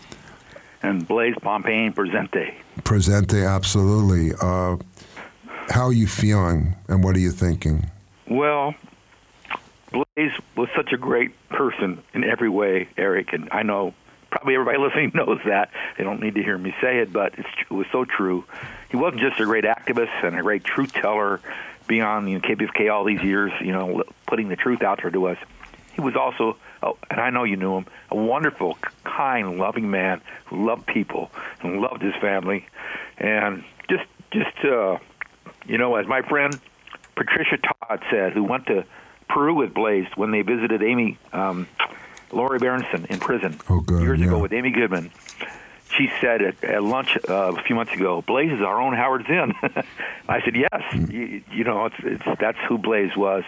And 0.83 1.09
Blase 1.09 1.35
Bonpane 1.37 1.95
Presente. 1.95 2.55
Presente, 2.83 3.47
absolutely. 3.47 4.33
Uh, 4.41 4.77
how 5.71 5.87
are 5.87 5.93
you 5.93 6.07
feeling, 6.07 6.75
and 6.89 7.03
what 7.03 7.17
are 7.17 7.21
you 7.21 7.31
thinking? 7.31 7.91
Well, 8.29 8.75
Blase 9.93 10.33
was 10.57 10.69
such 10.77 10.93
a 10.93 10.99
great 10.99 11.33
person 11.49 12.03
in 12.13 12.23
every 12.23 12.51
way, 12.51 12.89
Eric, 12.99 13.33
and 13.33 13.49
I 13.51 13.63
know 13.63 13.95
probably 14.33 14.55
everybody 14.55 14.79
listening 14.83 15.13
knows 15.15 15.39
that. 15.47 15.71
They 15.97 16.03
don't 16.03 16.21
need 16.21 16.35
to 16.35 16.43
hear 16.43 16.59
me 16.59 16.75
say 16.81 16.99
it, 16.99 17.13
but 17.13 17.39
it 17.39 17.71
was 17.71 17.87
so 17.93 18.05
true. 18.05 18.45
He 18.91 18.97
wasn't 18.97 19.23
just 19.23 19.39
a 19.39 19.45
great 19.45 19.65
activist 19.65 20.25
and 20.25 20.37
a 20.37 20.43
great 20.43 20.65
truth 20.65 20.93
teller 20.93 21.41
beyond 21.87 22.29
you 22.29 22.39
know, 22.39 22.49
KPFK 22.49 22.93
all 22.93 23.05
these 23.05 23.23
years, 23.23 23.53
you 23.61 23.73
know, 23.73 24.03
putting 24.27 24.49
the 24.49 24.57
truth 24.57 24.83
out 24.83 25.01
there 25.03 25.11
to 25.11 25.29
us. 25.29 25.39
He 25.95 26.01
was 26.01 26.17
also, 26.17 26.57
oh, 26.83 26.97
and 27.11 27.21
I 27.21 27.31
know 27.31 27.45
you 27.45 27.57
knew 27.57 27.77
him, 27.77 27.87
a 28.11 28.17
wonderful, 28.17 28.79
kind, 29.05 29.59
loving 29.59 29.91
man 29.91 30.23
who 30.47 30.67
loved 30.67 30.87
people 30.87 31.31
and 31.61 31.81
loved 31.81 32.01
his 32.01 32.15
family, 32.17 32.67
and 33.19 33.63
just, 33.91 34.07
just, 34.31 34.65
uh, 34.65 34.99
you 35.67 35.77
know, 35.77 35.97
as 35.97 36.07
my 36.07 36.23
friend 36.23 36.59
Patricia 37.15 37.59
Todd 37.59 38.03
said, 38.11 38.33
who 38.33 38.43
went 38.43 38.67
to 38.67 38.85
Peru 39.29 39.55
with 39.55 39.75
Blase 39.75 40.09
when 40.17 40.31
they 40.31 40.41
visited 40.41 40.83
Amy, 40.83 41.19
um, 41.35 41.69
Lori 42.33 42.59
Berenson 42.59 43.07
in 43.11 43.19
prison 43.21 43.59
Oh, 43.69 43.85
years 44.01 44.21
yeah. 44.21 44.27
ago 44.27 44.39
with 44.39 44.53
Amy 44.53 44.71
Goodman. 44.71 45.11
She 45.97 46.11
said 46.23 46.41
at, 46.41 46.65
at 46.65 46.83
lunch 46.83 47.19
uh, 47.29 47.53
a 47.55 47.63
few 47.65 47.77
months 47.77 47.93
ago, 47.93 48.23
"Blase 48.23 48.51
is 48.53 48.63
our 48.63 48.81
own 48.81 48.95
Howard 48.95 49.27
Zinn." 49.27 49.53
I 50.29 50.41
said, 50.43 50.57
"Yes, 50.57 50.83
Hmm. 50.91 51.11
you, 51.11 51.43
you 51.53 51.65
know, 51.65 51.85
it's, 51.87 51.97
it's 52.03 52.41
that's 52.41 52.57
who 52.67 52.79
Blase 52.79 53.15
was, 53.17 53.45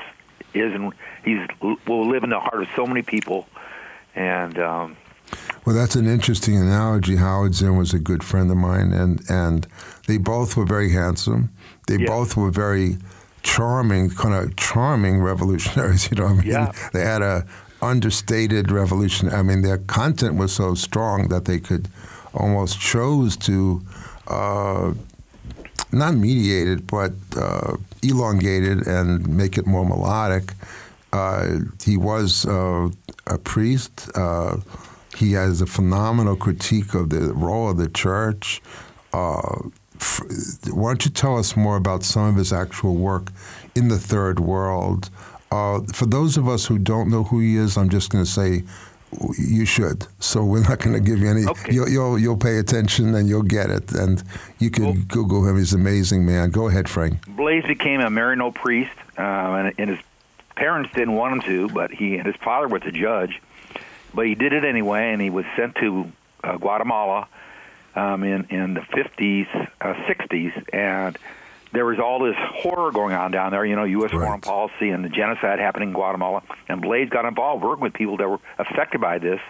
is, 0.52 0.74
and 0.74 0.92
he's 1.24 1.40
will 1.86 2.06
live 2.08 2.22
in 2.22 2.30
the 2.30 2.40
heart 2.40 2.62
of 2.62 2.68
so 2.76 2.86
many 2.86 3.00
people." 3.02 3.46
And 4.14 4.58
um, 4.58 4.96
Well, 5.64 5.74
that's 5.74 5.96
an 5.96 6.06
interesting 6.06 6.56
analogy. 6.56 7.16
Howard 7.16 7.54
Zinn 7.54 7.76
was 7.78 7.94
a 7.94 7.98
good 7.98 8.22
friend 8.22 8.50
of 8.50 8.58
mine, 8.58 8.92
and, 8.92 9.22
and 9.30 9.66
they 10.06 10.18
both 10.18 10.54
were 10.56 10.66
very 10.66 10.92
handsome. 10.92 11.50
They 11.88 11.96
both 11.96 12.36
were 12.36 12.50
very 12.50 12.98
charming, 13.42 14.10
kind 14.10 14.34
of 14.34 14.54
charming 14.56 15.20
revolutionaries. 15.22 16.08
You 16.10 16.18
know, 16.18 16.24
what 16.24 16.32
I 16.32 16.36
mean, 16.36 16.46
Yeah. 16.46 16.72
they 16.92 17.00
had 17.00 17.22
a 17.22 17.46
understated 17.84 18.70
revolution. 18.70 19.28
I 19.28 19.42
mean, 19.42 19.62
their 19.62 19.78
content 19.78 20.36
was 20.36 20.52
so 20.52 20.74
strong 20.74 21.28
that 21.28 21.44
they 21.44 21.58
could 21.60 21.88
almost 22.32 22.80
chose 22.80 23.36
to 23.36 23.82
uh, 24.26 24.94
not 25.92 26.14
mediate 26.14 26.68
it, 26.68 26.86
but 26.86 27.12
uh, 27.36 27.76
elongate 28.02 28.64
it 28.64 28.86
and 28.86 29.28
make 29.28 29.56
it 29.58 29.66
more 29.66 29.84
melodic. 29.84 30.54
Uh, 31.12 31.58
he 31.84 31.96
was 31.96 32.44
uh, 32.46 32.88
a 33.26 33.38
priest. 33.38 34.10
Uh, 34.14 34.56
he 35.16 35.32
has 35.32 35.60
a 35.60 35.66
phenomenal 35.66 36.36
critique 36.36 36.94
of 36.94 37.10
the 37.10 37.32
role 37.32 37.70
of 37.70 37.76
the 37.76 37.88
church. 37.88 38.60
Uh, 39.12 39.60
f- 39.94 40.22
why 40.72 40.90
don't 40.90 41.04
you 41.04 41.10
tell 41.10 41.38
us 41.38 41.56
more 41.56 41.76
about 41.76 42.02
some 42.02 42.26
of 42.26 42.36
his 42.36 42.52
actual 42.52 42.96
work 42.96 43.30
in 43.76 43.88
the 43.88 43.98
third 43.98 44.40
world? 44.40 45.08
Uh, 45.54 45.80
for 45.92 46.06
those 46.06 46.36
of 46.36 46.48
us 46.48 46.66
who 46.66 46.78
don't 46.78 47.08
know 47.08 47.22
who 47.22 47.38
he 47.38 47.56
is, 47.56 47.76
I'm 47.76 47.88
just 47.88 48.10
going 48.10 48.24
to 48.24 48.30
say 48.30 48.64
you 49.38 49.64
should. 49.64 50.06
So 50.18 50.44
we're 50.44 50.68
not 50.68 50.80
going 50.80 50.94
to 50.94 51.00
give 51.00 51.20
you 51.20 51.30
any. 51.30 51.46
Okay. 51.46 51.72
You'll, 51.72 51.88
you'll 51.88 52.18
you'll 52.18 52.36
pay 52.36 52.58
attention 52.58 53.14
and 53.14 53.28
you'll 53.28 53.42
get 53.58 53.70
it, 53.70 53.92
and 53.92 54.22
you 54.58 54.70
can 54.70 54.84
Cool. 54.84 54.94
Google 55.06 55.48
him. 55.48 55.56
He's 55.56 55.72
an 55.72 55.80
amazing 55.80 56.26
man. 56.26 56.50
Go 56.50 56.66
ahead, 56.68 56.88
Frank. 56.88 57.24
Blase 57.28 57.64
became 57.66 58.00
a 58.00 58.08
Maryknoll 58.08 58.54
priest, 58.54 58.96
um, 59.16 59.54
and, 59.54 59.74
and 59.78 59.90
his 59.90 60.00
parents 60.56 60.90
didn't 60.92 61.14
want 61.14 61.34
him 61.34 61.40
to, 61.42 61.68
but 61.72 61.92
he 61.92 62.16
and 62.16 62.26
his 62.26 62.36
father 62.36 62.66
was 62.66 62.82
a 62.84 62.92
judge, 62.92 63.40
but 64.12 64.26
he 64.26 64.34
did 64.34 64.52
it 64.52 64.64
anyway, 64.64 65.12
and 65.12 65.22
he 65.22 65.30
was 65.30 65.44
sent 65.54 65.76
to 65.76 66.10
uh, 66.42 66.56
Guatemala 66.56 67.28
um, 67.94 68.24
in 68.24 68.44
in 68.50 68.74
the 68.74 68.80
50s, 68.80 69.46
uh, 69.80 69.94
60s, 70.08 70.52
and 70.72 71.16
there 71.74 71.84
was 71.84 71.98
all 71.98 72.24
this 72.24 72.36
horror 72.38 72.92
going 72.92 73.14
on 73.14 73.30
down 73.30 73.50
there. 73.50 73.64
You 73.64 73.76
know, 73.76 73.84
U.S. 73.84 74.12
Right. 74.12 74.26
foreign 74.26 74.40
policy 74.40 74.90
and 74.90 75.04
the 75.04 75.08
genocide 75.08 75.58
happening 75.58 75.88
in 75.88 75.94
Guatemala, 75.94 76.42
and 76.68 76.80
Blase 76.80 77.10
got 77.10 77.24
involved 77.24 77.62
working 77.62 77.82
with 77.82 77.92
people 77.92 78.16
that 78.16 78.28
were 78.28 78.40
affected 78.58 79.00
by 79.00 79.18
this, 79.18 79.40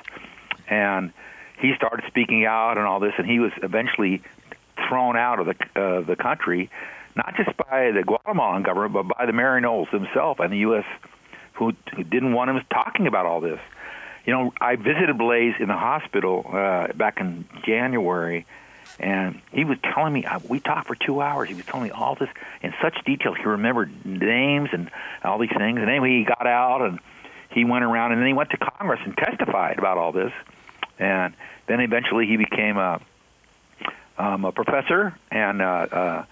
and 0.68 1.12
he 1.60 1.72
started 1.76 2.04
speaking 2.08 2.44
out 2.44 2.78
and 2.78 2.86
all 2.86 3.00
this, 3.00 3.12
and 3.18 3.26
he 3.26 3.38
was 3.38 3.52
eventually 3.62 4.22
thrown 4.88 5.16
out 5.16 5.38
of 5.38 5.46
the 5.46 5.80
uh, 5.80 6.00
the 6.00 6.16
country, 6.16 6.70
not 7.14 7.34
just 7.36 7.56
by 7.56 7.90
the 7.92 8.02
Guatemalan 8.02 8.62
government, 8.62 8.92
but 8.92 9.16
by 9.16 9.26
the 9.26 9.32
Maryknolls 9.32 9.90
themselves 9.90 10.40
and 10.42 10.52
the 10.52 10.58
U.S. 10.58 10.84
who, 11.54 11.72
who 11.94 12.04
didn't 12.04 12.32
want 12.32 12.50
him 12.50 12.60
talking 12.70 13.06
about 13.06 13.26
all 13.26 13.40
this. 13.40 13.60
You 14.26 14.32
know, 14.32 14.52
I 14.60 14.76
visited 14.76 15.18
Blase 15.18 15.54
in 15.60 15.68
the 15.68 15.76
hospital 15.76 16.46
uh, 16.50 16.88
back 16.94 17.20
in 17.20 17.44
January, 17.66 18.46
and 18.98 19.40
he 19.52 19.64
was 19.64 19.78
telling 19.82 20.12
me 20.12 20.24
uh, 20.24 20.38
we 20.48 20.60
talked 20.60 20.86
for 20.86 20.94
two 20.94 21.20
hours. 21.20 21.48
He 21.48 21.54
was 21.54 21.64
telling 21.64 21.84
me 21.84 21.90
all 21.90 22.14
this 22.14 22.28
in 22.62 22.72
such 22.80 22.96
detail. 23.04 23.34
He 23.34 23.42
remembered 23.44 24.04
names 24.06 24.70
and 24.72 24.90
all 25.22 25.38
these 25.38 25.50
things. 25.56 25.80
And 25.80 25.88
anyway, 25.88 26.18
he 26.18 26.24
got 26.24 26.46
out 26.46 26.82
and 26.82 27.00
he 27.50 27.64
went 27.64 27.84
around, 27.84 28.12
and 28.12 28.20
then 28.20 28.26
he 28.26 28.34
went 28.34 28.50
to 28.50 28.56
Congress 28.56 29.00
and 29.04 29.16
testified 29.16 29.78
about 29.78 29.98
all 29.98 30.12
this. 30.12 30.32
And 30.98 31.34
then 31.66 31.80
eventually 31.80 32.26
he 32.26 32.36
became 32.36 32.76
a 32.76 33.00
um, 34.16 34.44
a 34.44 34.52
professor, 34.52 35.14
and 35.30 35.60
uh, 35.60 35.64
uh, 35.64 36.24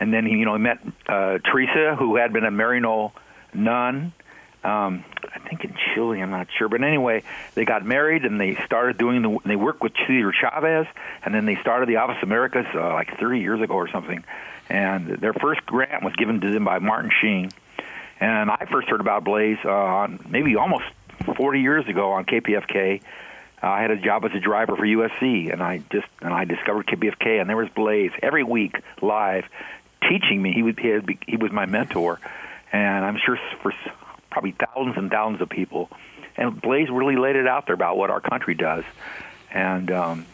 and 0.00 0.12
then 0.12 0.24
he 0.24 0.32
you 0.32 0.44
know 0.44 0.54
he 0.54 0.60
met 0.60 0.78
uh, 1.06 1.38
Teresa, 1.38 1.94
who 1.98 2.16
had 2.16 2.32
been 2.32 2.44
a 2.44 2.50
Maryknoll 2.50 3.12
nun. 3.52 4.12
Um, 4.64 5.04
think 5.48 5.64
in 5.64 5.74
Chile, 5.94 6.22
I'm 6.22 6.30
not 6.30 6.48
sure, 6.56 6.68
but 6.68 6.82
anyway, 6.82 7.22
they 7.54 7.64
got 7.64 7.84
married 7.84 8.24
and 8.24 8.40
they 8.40 8.54
started 8.66 8.98
doing 8.98 9.22
the. 9.22 9.38
They 9.44 9.56
worked 9.56 9.82
with 9.82 9.92
Cesar 10.06 10.32
Chavez, 10.32 10.86
and 11.24 11.34
then 11.34 11.46
they 11.46 11.56
started 11.56 11.88
the 11.88 11.96
Office 11.96 12.22
Americas 12.22 12.66
uh, 12.74 12.92
like 12.92 13.18
30 13.18 13.40
years 13.40 13.60
ago 13.60 13.74
or 13.74 13.88
something. 13.88 14.24
And 14.68 15.08
their 15.08 15.32
first 15.32 15.64
grant 15.64 16.04
was 16.04 16.14
given 16.14 16.40
to 16.40 16.50
them 16.50 16.64
by 16.64 16.78
Martin 16.78 17.10
Sheen. 17.20 17.50
And 18.20 18.50
I 18.50 18.66
first 18.70 18.88
heard 18.88 19.00
about 19.00 19.24
Blase 19.24 19.58
uh, 19.64 19.70
on 19.70 20.20
maybe 20.28 20.56
almost 20.56 20.84
40 21.36 21.60
years 21.60 21.86
ago 21.88 22.12
on 22.12 22.24
KPFK. 22.24 23.00
I 23.60 23.82
had 23.82 23.90
a 23.90 23.96
job 23.96 24.24
as 24.24 24.32
a 24.34 24.40
driver 24.40 24.76
for 24.76 24.84
USC, 24.84 25.52
and 25.52 25.62
I 25.62 25.78
just 25.90 26.06
and 26.20 26.32
I 26.32 26.44
discovered 26.44 26.86
KPFK, 26.86 27.40
and 27.40 27.48
there 27.48 27.56
was 27.56 27.68
Blase 27.70 28.12
every 28.22 28.44
week 28.44 28.80
live, 29.02 29.46
teaching 30.08 30.40
me. 30.40 30.52
He 30.52 30.62
was 30.62 30.76
he, 30.78 30.88
had, 30.88 31.08
he 31.26 31.36
was 31.36 31.50
my 31.50 31.66
mentor, 31.66 32.20
and 32.72 33.04
I'm 33.04 33.18
sure 33.18 33.38
for 33.62 33.72
probably 34.30 34.52
thousands 34.52 34.96
and 34.96 35.10
thousands 35.10 35.40
of 35.40 35.48
people. 35.48 35.90
And 36.36 36.60
Blase 36.60 36.88
really 36.90 37.16
laid 37.16 37.36
it 37.36 37.46
out 37.46 37.66
there 37.66 37.74
about 37.74 37.96
what 37.96 38.10
our 38.10 38.20
country 38.20 38.54
does, 38.54 38.84
and 39.50 39.90
um, 39.90 40.26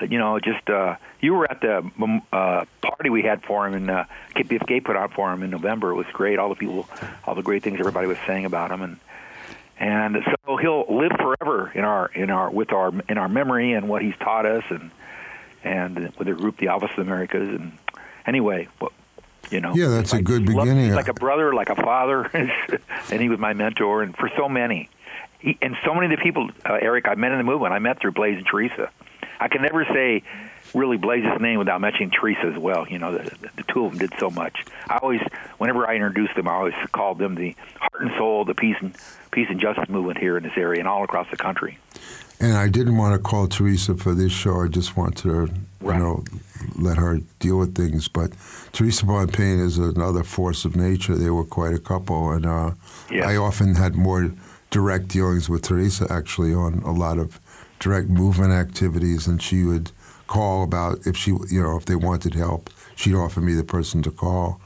you 0.00 0.18
know, 0.18 0.38
just 0.38 0.68
uh, 0.68 0.96
you 1.20 1.34
were 1.34 1.50
at 1.50 1.60
the 1.60 1.90
uh, 2.32 2.64
party 2.82 3.10
we 3.10 3.22
had 3.22 3.42
for 3.44 3.66
him, 3.66 3.74
and 3.74 3.90
uh, 3.90 4.04
KPFK 4.34 4.84
put 4.84 4.96
on 4.96 5.10
for 5.10 5.32
him 5.32 5.42
in 5.42 5.50
November. 5.50 5.90
It 5.90 5.94
was 5.94 6.06
great. 6.12 6.38
All 6.38 6.48
the 6.48 6.54
people, 6.54 6.88
all 7.24 7.34
the 7.34 7.42
great 7.42 7.62
things 7.62 7.78
everybody 7.80 8.06
was 8.06 8.18
saying 8.26 8.44
about 8.44 8.70
him, 8.70 8.82
and 8.82 8.98
and 9.78 10.16
so 10.24 10.56
he'll 10.56 10.84
live 10.88 11.12
forever 11.12 11.70
in 11.74 11.84
our 11.84 12.06
in 12.08 12.30
our 12.30 12.50
with 12.50 12.72
our 12.72 12.92
in 13.08 13.18
our 13.18 13.28
memory 13.28 13.72
and 13.72 13.88
what 13.88 14.02
he's 14.02 14.16
taught 14.18 14.46
us, 14.46 14.64
and 14.70 14.90
and 15.62 16.12
with 16.18 16.26
the 16.26 16.34
group, 16.34 16.58
the 16.58 16.68
Office 16.68 16.90
of 16.92 17.06
Americas, 17.06 17.48
and 17.48 17.72
anyway, 18.26 18.68
you 19.50 19.60
know. 19.60 19.74
Yeah, 19.74 19.88
that's 19.88 20.12
a 20.12 20.22
good 20.22 20.46
beginning. 20.46 20.92
Like 20.92 21.08
a 21.08 21.14
brother, 21.14 21.54
like 21.54 21.70
a 21.70 21.76
father, 21.76 22.22
and 23.10 23.20
he 23.20 23.28
was 23.28 23.38
my 23.38 23.52
mentor, 23.52 24.02
and 24.02 24.16
for 24.16 24.30
so 24.36 24.48
many, 24.48 24.88
he, 25.38 25.58
and 25.62 25.76
so 25.84 25.94
many 25.94 26.12
of 26.12 26.18
the 26.18 26.22
people, 26.22 26.50
uh, 26.64 26.74
Eric, 26.74 27.08
I 27.08 27.14
met 27.14 27.32
in 27.32 27.38
the 27.38 27.44
movement. 27.44 27.72
I 27.72 27.78
met 27.78 28.00
through 28.00 28.12
Blase 28.12 28.36
and 28.38 28.46
Teresa. 28.46 28.90
I 29.38 29.48
can 29.48 29.62
never 29.62 29.84
say 29.84 30.22
really 30.74 30.96
Blase's 30.96 31.40
name 31.40 31.58
without 31.58 31.80
mentioning 31.80 32.10
Teresa 32.10 32.46
as 32.46 32.58
well. 32.58 32.86
You 32.88 32.98
know, 32.98 33.16
the, 33.16 33.50
the, 33.56 33.62
two 33.64 33.84
of 33.84 33.92
them 33.92 33.98
did 33.98 34.18
so 34.18 34.30
much. 34.30 34.64
I 34.88 34.98
always, 34.98 35.20
whenever 35.58 35.86
I 35.86 35.94
introduced 35.94 36.34
them, 36.34 36.48
I 36.48 36.52
always 36.52 36.74
called 36.92 37.18
them 37.18 37.34
the 37.34 37.54
heart 37.76 38.02
and 38.02 38.10
soul 38.16 38.42
of 38.42 38.46
the 38.46 38.54
peace 38.54 38.76
and 38.80 38.96
peace 39.30 39.46
and 39.50 39.60
justice 39.60 39.88
movement 39.88 40.18
here 40.18 40.36
in 40.36 40.42
this 40.42 40.56
area 40.56 40.80
and 40.80 40.88
all 40.88 41.04
across 41.04 41.28
the 41.30 41.36
country. 41.36 41.78
And 42.40 42.54
I 42.54 42.68
didn't 42.68 42.96
want 42.96 43.14
to 43.14 43.18
call 43.18 43.46
Teresa 43.48 43.96
for 43.96 44.14
this 44.14 44.32
show. 44.32 44.62
I 44.62 44.68
just 44.68 44.96
wanted 44.96 45.16
to, 45.22 45.50
you 45.86 45.92
Right. 45.92 45.98
know, 46.00 46.24
let 46.78 46.96
her 46.98 47.20
deal 47.38 47.58
with 47.58 47.74
things. 47.74 48.08
But 48.08 48.32
Teresa 48.72 49.04
Bonpane 49.06 49.60
is 49.64 49.78
another 49.78 50.24
force 50.24 50.64
of 50.64 50.76
nature. 50.76 51.14
They 51.16 51.30
were 51.30 51.44
quite 51.44 51.74
a 51.74 51.78
couple, 51.78 52.30
and 52.32 52.44
uh, 52.46 52.70
Yeah. 53.10 53.28
I 53.28 53.36
often 53.36 53.74
had 53.76 53.94
more 53.94 54.30
direct 54.70 55.08
dealings 55.08 55.48
with 55.48 55.62
Teresa 55.62 56.06
actually 56.10 56.52
on 56.54 56.82
a 56.84 56.92
lot 56.92 57.18
of 57.18 57.38
direct 57.78 58.08
movement 58.08 58.52
activities, 58.52 59.26
and 59.28 59.40
she 59.40 59.64
would 59.64 59.90
call 60.26 60.64
about 60.64 60.98
if 61.06 61.16
she, 61.16 61.30
you 61.50 61.62
know, 61.62 61.76
if 61.76 61.84
they 61.84 61.94
wanted 61.94 62.34
help, 62.34 62.68
she'd 62.96 63.14
offer 63.14 63.40
me 63.40 63.54
the 63.54 63.62
person 63.64 64.02
to 64.02 64.10
call. 64.10 64.60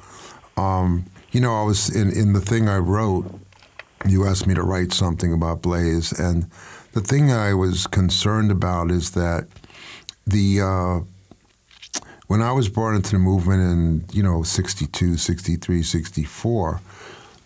Um, 0.56 1.04
you 1.32 1.40
know, 1.40 1.54
I 1.60 1.64
was 1.64 1.88
in 1.94 2.10
in 2.10 2.32
the 2.32 2.40
thing 2.40 2.68
I 2.68 2.78
wrote. 2.78 3.26
You 4.08 4.26
asked 4.26 4.46
me 4.46 4.54
to 4.54 4.62
write 4.62 4.92
something 4.94 5.32
about 5.34 5.60
Blase, 5.62 6.12
and 6.12 6.46
the 6.92 7.02
thing 7.02 7.30
I 7.30 7.52
was 7.54 7.86
concerned 7.86 8.50
about 8.50 8.90
is 8.90 9.10
that 9.10 9.46
the 10.26 10.60
uh, 10.62 11.00
when 12.30 12.42
I 12.42 12.52
was 12.52 12.68
brought 12.68 12.94
into 12.94 13.10
the 13.10 13.18
movement 13.18 13.60
in 13.60 14.04
you 14.14 14.22
know 14.22 14.44
62, 14.44 15.16
63, 15.16 15.82
64, 15.82 16.80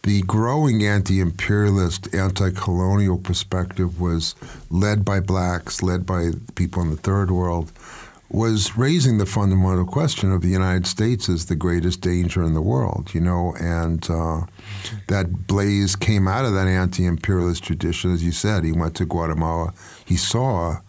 the 0.03 0.21
growing 0.21 0.85
anti-imperialist, 0.85 2.15
anti-colonial 2.15 3.17
perspective 3.17 3.99
was 3.99 4.35
led 4.69 5.03
by 5.03 5.21
blacks, 5.21 5.83
led 5.83 6.05
by 6.05 6.33
people 6.55 6.83
in 6.83 6.91
the 6.91 6.99
third 6.99 7.31
world, 7.31 7.73
was 8.29 8.77
raising 8.77 9.17
the 9.17 9.25
fundamental 9.25 9.87
question 9.87 10.31
of 10.31 10.43
the 10.43 10.49
United 10.49 10.87
States 10.87 11.31
as 11.31 11.47
the 11.47 11.57
greatest 11.57 12.03
danger 12.03 12.43
in 12.43 12.53
the 12.53 12.61
world, 12.61 13.15
you 13.15 13.23
know, 13.23 13.55
and 13.59 14.11
uh, 14.11 14.43
that 15.09 15.47
Blase 15.47 15.97
came 15.97 16.29
out 16.29 16.45
of 16.45 16.53
that 16.53 16.69
anti-imperialist 16.69 17.65
tradition, 17.65 18.13
as 18.13 18.23
you 18.23 18.33
said. 18.33 18.65
He 18.65 18.73
went 18.73 18.97
to 18.97 19.07
Guatemala. 19.07 19.73
He 20.05 20.19
saw 20.19 20.81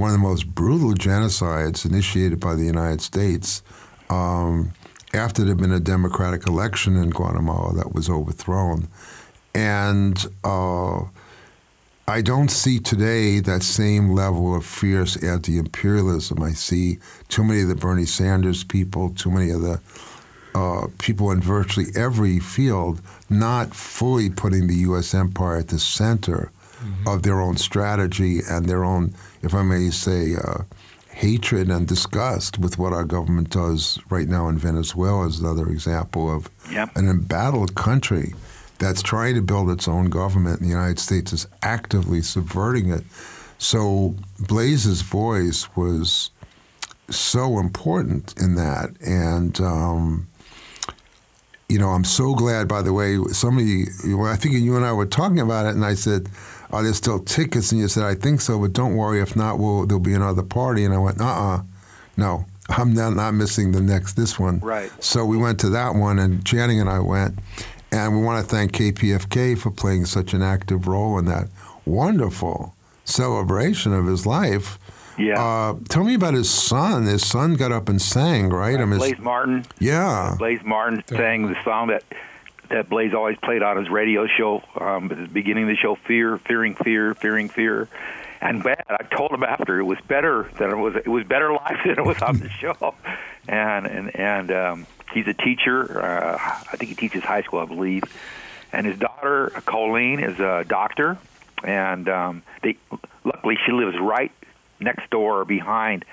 one 0.00 0.10
of 0.10 0.14
the 0.14 0.26
most 0.26 0.54
brutal 0.54 0.94
genocides 0.94 1.84
initiated 1.84 2.40
by 2.40 2.54
the 2.54 2.64
United 2.64 3.02
States 3.02 3.62
um, 4.08 4.72
after 5.12 5.42
there 5.42 5.50
had 5.50 5.58
been 5.58 5.72
a 5.72 5.80
democratic 5.80 6.46
election 6.46 6.96
in 6.96 7.10
Guatemala 7.10 7.74
that 7.74 7.94
was 7.94 8.08
overthrown. 8.08 8.88
And 9.54 10.26
uh, 10.42 11.02
I 12.08 12.22
don't 12.22 12.50
see 12.50 12.78
today 12.78 13.40
that 13.40 13.62
same 13.62 14.10
level 14.10 14.54
of 14.56 14.64
fierce 14.64 15.22
anti 15.22 15.58
imperialism. 15.58 16.42
I 16.42 16.52
see 16.52 16.98
too 17.28 17.44
many 17.44 17.60
of 17.60 17.68
the 17.68 17.74
Bernie 17.74 18.06
Sanders 18.06 18.64
people, 18.64 19.10
too 19.10 19.30
many 19.30 19.50
of 19.50 19.60
the 19.60 19.80
uh, 20.54 20.86
people 20.98 21.30
in 21.30 21.40
virtually 21.40 21.90
every 21.94 22.38
field 22.38 23.00
not 23.28 23.74
fully 23.74 24.30
putting 24.30 24.66
the 24.66 24.76
U.S. 24.76 25.14
empire 25.14 25.58
at 25.58 25.68
the 25.68 25.78
center 25.78 26.50
of 27.06 27.22
their 27.22 27.40
own 27.40 27.56
strategy 27.56 28.40
and 28.48 28.66
their 28.66 28.84
own, 28.84 29.14
if 29.42 29.54
I 29.54 29.62
may 29.62 29.90
say, 29.90 30.34
uh, 30.34 30.62
hatred 31.12 31.68
and 31.68 31.86
disgust 31.86 32.58
with 32.58 32.78
what 32.78 32.92
our 32.92 33.04
government 33.04 33.50
does 33.50 33.98
right 34.08 34.28
now 34.28 34.48
in 34.48 34.56
Venezuela 34.56 35.26
is 35.26 35.40
another 35.40 35.68
example 35.68 36.34
of 36.34 36.48
Yep. 36.70 36.96
an 36.96 37.08
embattled 37.08 37.74
country 37.74 38.34
that's 38.78 39.02
trying 39.02 39.34
to 39.34 39.42
build 39.42 39.68
its 39.70 39.86
own 39.88 40.08
government, 40.08 40.60
and 40.60 40.66
the 40.66 40.72
United 40.72 40.98
States 40.98 41.32
is 41.32 41.46
actively 41.62 42.22
subverting 42.22 42.90
it. 42.90 43.04
So 43.58 44.14
Blase's 44.38 45.02
voice 45.02 45.68
was 45.76 46.30
so 47.10 47.58
important 47.58 48.32
in 48.40 48.54
that, 48.54 48.90
and 49.04 49.60
um, 49.60 50.28
you 51.68 51.78
know, 51.78 51.90
I'm 51.90 52.04
so 52.04 52.34
glad. 52.34 52.68
By 52.68 52.82
the 52.82 52.92
way, 52.92 53.18
somebody, 53.32 53.82
I 53.82 54.36
think 54.36 54.54
you 54.54 54.76
and 54.76 54.84
I 54.84 54.92
were 54.92 55.06
talking 55.06 55.40
about 55.40 55.66
it, 55.66 55.74
and 55.74 55.84
I 55.84 55.94
said, 55.94 56.28
"Are 56.72 56.82
there 56.82 56.94
still 56.94 57.18
tickets?" 57.20 57.72
And 57.72 57.80
you 57.80 57.88
said, 57.88 58.04
"I 58.04 58.14
think 58.14 58.40
so, 58.40 58.58
but 58.58 58.72
don't 58.72 58.96
worry. 58.96 59.20
If 59.20 59.36
not, 59.36 59.58
we'll, 59.58 59.86
there'll 59.86 60.00
be 60.00 60.14
another 60.14 60.42
party." 60.42 60.84
And 60.84 60.94
I 60.94 60.98
went, 60.98 61.20
"Uh-uh, 61.20 61.62
no, 62.16 62.44
I'm 62.68 62.94
not, 62.94 63.14
not 63.14 63.34
missing 63.34 63.72
the 63.72 63.80
next 63.80 64.14
this 64.14 64.38
one." 64.38 64.60
Right. 64.60 64.90
So 65.02 65.24
we 65.24 65.36
went 65.36 65.58
to 65.60 65.70
that 65.70 65.94
one, 65.94 66.18
and 66.18 66.44
Channing 66.44 66.80
and 66.80 66.88
I 66.90 67.00
went, 67.00 67.38
and 67.92 68.16
we 68.16 68.22
want 68.22 68.42
to 68.44 68.48
thank 68.48 68.72
KPFK 68.72 69.58
for 69.58 69.70
playing 69.70 70.06
such 70.06 70.32
an 70.34 70.42
active 70.42 70.86
role 70.86 71.18
in 71.18 71.24
that 71.26 71.48
wonderful 71.84 72.74
celebration 73.04 73.92
of 73.92 74.06
his 74.06 74.26
life. 74.26 74.78
Yeah. 75.18 75.42
Uh, 75.42 75.74
tell 75.88 76.04
me 76.04 76.14
about 76.14 76.34
his 76.34 76.48
son. 76.48 77.04
His 77.04 77.26
son 77.26 77.54
got 77.54 77.72
up 77.72 77.88
and 77.90 78.00
sang, 78.00 78.48
right? 78.48 78.80
I 78.80 78.84
mean, 78.86 78.98
Blase 78.98 79.18
Martin. 79.18 79.66
yeah. 79.78 80.34
Blase 80.38 80.62
Martin 80.64 81.02
sang 81.08 81.48
the 81.48 81.62
song 81.62 81.88
that 81.88 82.04
that 82.70 82.88
Blase 82.88 83.12
always 83.14 83.36
played 83.42 83.62
on 83.62 83.76
his 83.76 83.88
radio 83.88 84.26
show 84.26 84.62
um, 84.80 85.10
at 85.10 85.18
the 85.18 85.28
beginning 85.28 85.64
of 85.64 85.70
the 85.70 85.76
show. 85.76 85.96
Fear, 85.96 86.38
fearing, 86.38 86.74
fear, 86.74 87.14
fearing, 87.14 87.48
fear. 87.48 87.88
And 88.40 88.62
bad. 88.62 88.84
I 88.88 89.02
told 89.14 89.32
him 89.32 89.42
after 89.42 89.78
it 89.78 89.84
was 89.84 89.98
better 90.08 90.50
than 90.58 90.70
it 90.70 90.76
was. 90.76 90.96
It 90.96 91.08
was 91.08 91.24
better 91.24 91.52
live 91.52 91.78
than 91.84 91.98
it 91.98 92.04
was 92.04 92.22
on 92.22 92.38
the 92.38 92.48
show. 92.60 92.94
And 93.46 93.86
and 93.86 94.16
and 94.16 94.52
um, 94.52 94.86
he's 95.12 95.26
a 95.26 95.34
teacher. 95.34 96.00
Uh, 96.00 96.38
I 96.40 96.76
think 96.76 96.88
he 96.88 96.94
teaches 96.94 97.22
high 97.22 97.42
school, 97.42 97.60
I 97.60 97.66
believe. 97.66 98.04
And 98.72 98.86
his 98.86 98.98
daughter 98.98 99.50
Colleen 99.66 100.20
is 100.20 100.38
a 100.38 100.64
doctor. 100.66 101.18
And 101.64 102.08
um, 102.08 102.42
they 102.62 102.76
luckily 103.24 103.58
she 103.66 103.72
lives 103.72 103.98
right 104.00 104.32
next 104.78 105.10
door 105.10 105.44
behind 105.44 106.04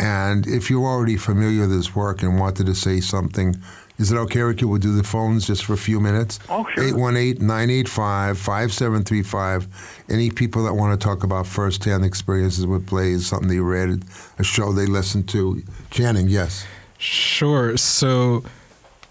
And 0.00 0.46
if 0.46 0.70
you're 0.70 0.84
already 0.84 1.16
familiar 1.16 1.62
with 1.62 1.70
his 1.70 1.94
work 1.94 2.22
and 2.22 2.38
wanted 2.38 2.66
to 2.66 2.74
say 2.74 3.00
something, 3.00 3.56
is 3.98 4.10
it 4.10 4.16
okay, 4.16 4.40
Ricky? 4.40 4.64
We'll 4.64 4.80
do 4.80 4.96
the 4.96 5.04
phones 5.04 5.46
just 5.46 5.64
for 5.64 5.74
a 5.74 5.78
few 5.78 6.00
minutes. 6.00 6.40
Oh, 6.48 6.66
sure. 6.74 6.82
818-985-5735. 6.84 9.68
Any 10.10 10.30
people 10.30 10.64
that 10.64 10.74
want 10.74 11.00
to 11.00 11.04
talk 11.04 11.22
about 11.22 11.46
firsthand 11.46 12.04
experiences 12.04 12.66
with 12.66 12.86
Blase, 12.86 13.24
something 13.26 13.48
they 13.48 13.60
read, 13.60 14.02
a 14.38 14.44
show 14.44 14.72
they 14.72 14.86
listened 14.86 15.28
to. 15.28 15.62
Channing, 15.90 16.28
yes. 16.28 16.66
Sure. 16.98 17.76
So 17.76 18.42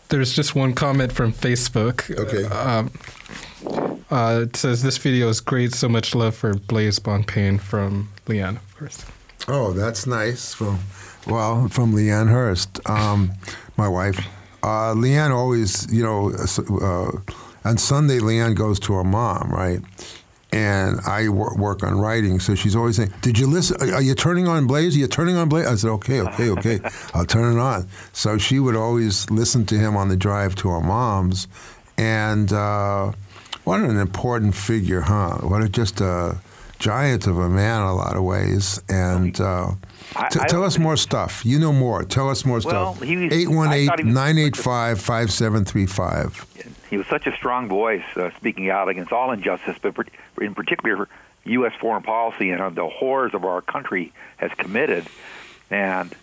there's 0.10 0.36
just 0.36 0.54
one 0.54 0.74
comment 0.74 1.14
from 1.14 1.32
Facebook. 1.32 2.14
Okay. 2.20 2.44
Um, 2.54 2.92
uh, 4.12 4.42
it 4.44 4.58
says 4.58 4.84
this 4.84 4.98
video 4.98 5.30
is 5.30 5.40
great. 5.40 5.74
So 5.74 5.88
much 5.88 6.14
love 6.14 6.36
for 6.36 6.56
Blase 6.56 7.00
Bonpane 7.00 7.58
from 7.60 8.10
Lian, 8.28 8.58
of 8.58 8.78
course. 8.78 9.06
Oh, 9.48 9.72
that's 9.72 10.06
nice. 10.06 10.54
From 10.54 10.80
well, 11.26 11.70
from 11.70 11.94
Lian 11.94 12.28
Hurst, 12.28 12.82
um, 12.90 13.32
my 13.78 13.88
wife. 13.88 14.28
Uh, 14.64 14.94
Lian 14.96 15.32
always, 15.32 15.92
you 15.92 16.04
know, 16.04 16.32
uh, 16.82 17.12
on 17.68 17.78
Sunday, 17.78 18.20
Lian 18.20 18.56
goes 18.56 18.80
to 18.82 18.94
her 18.94 19.04
mom, 19.04 19.52
right? 19.52 19.80
And 20.54 21.00
I 21.06 21.30
wor- 21.30 21.56
work 21.58 21.84
on 21.84 21.98
writing, 21.98 22.40
so 22.40 22.54
she's 22.54 22.76
always 22.76 22.98
saying, 22.98 23.12
"Did 23.22 23.40
you 23.40 23.48
listen? 23.48 23.76
Are 23.92 24.02
you 24.02 24.14
turning 24.14 24.48
on 24.48 24.68
Blase? 24.68 24.96
Are 24.96 25.00
you 25.00 25.08
turning 25.08 25.36
on 25.36 25.50
Blase?" 25.50 25.66
I 25.68 25.76
said, 25.76 25.90
"Okay, 25.90 26.22
okay, 26.22 26.50
okay, 26.52 26.80
I'll 27.14 27.26
turn 27.26 27.58
it 27.58 27.60
on." 27.60 27.88
So 28.14 28.38
she 28.38 28.60
would 28.60 28.76
always 28.76 29.30
listen 29.32 29.66
to 29.66 29.76
him 29.76 29.98
on 29.98 30.10
the 30.10 30.16
drive 30.16 30.54
to 30.58 30.70
our 30.70 30.82
mom's, 30.82 31.48
and 31.98 32.54
uh, 32.54 33.14
what 33.64 33.80
an 33.82 33.98
important 33.98 34.54
figure, 34.54 35.02
huh? 35.02 35.38
What 35.42 35.64
a 35.64 35.70
just 35.70 36.00
a 36.02 36.38
giant 36.88 37.28
of 37.28 37.38
a 37.38 37.48
man 37.50 37.82
in 37.82 37.88
a 37.88 37.96
lot 37.96 38.16
of 38.18 38.24
ways, 38.24 38.82
and. 38.90 39.40
Uh, 39.40 39.72
I- 40.16 40.28
T- 40.30 40.40
I 40.42 40.46
tell 40.48 40.64
us 40.64 40.78
more 40.78 40.96
stuff. 40.98 41.44
You 41.44 41.58
know 41.58 41.72
more. 41.74 42.04
Tell 42.04 42.30
us 42.30 42.46
more 42.46 42.60
Well, 42.64 42.94
stuff. 42.94 43.08
he 43.08 43.16
was- 43.18 43.34
I 43.34 43.36
818 43.38 43.88
thought 43.88 44.00
he 44.00 44.06
was- 44.06 44.14
985 44.14 45.02
5735. 45.02 46.46
He 46.90 46.98
was 46.98 47.08
such 47.08 47.26
a 47.26 47.36
strong 47.36 47.68
voice, 47.68 48.04
uh, 48.16 48.30
speaking 48.38 48.70
out 48.70 48.90
against 48.90 49.12
all 49.12 49.32
injustice, 49.32 49.78
but 49.82 49.96
in 50.40 50.54
particular, 50.54 51.08
U.S. 51.46 51.74
foreign 51.80 52.04
policy 52.04 52.52
and 52.52 52.62
uh, 52.62 52.70
the 52.70 52.88
horrors 52.88 53.34
of 53.34 53.44
our 53.46 53.62
country 53.62 54.12
has 54.38 54.52
committed, 54.58 55.06
and 55.72 56.14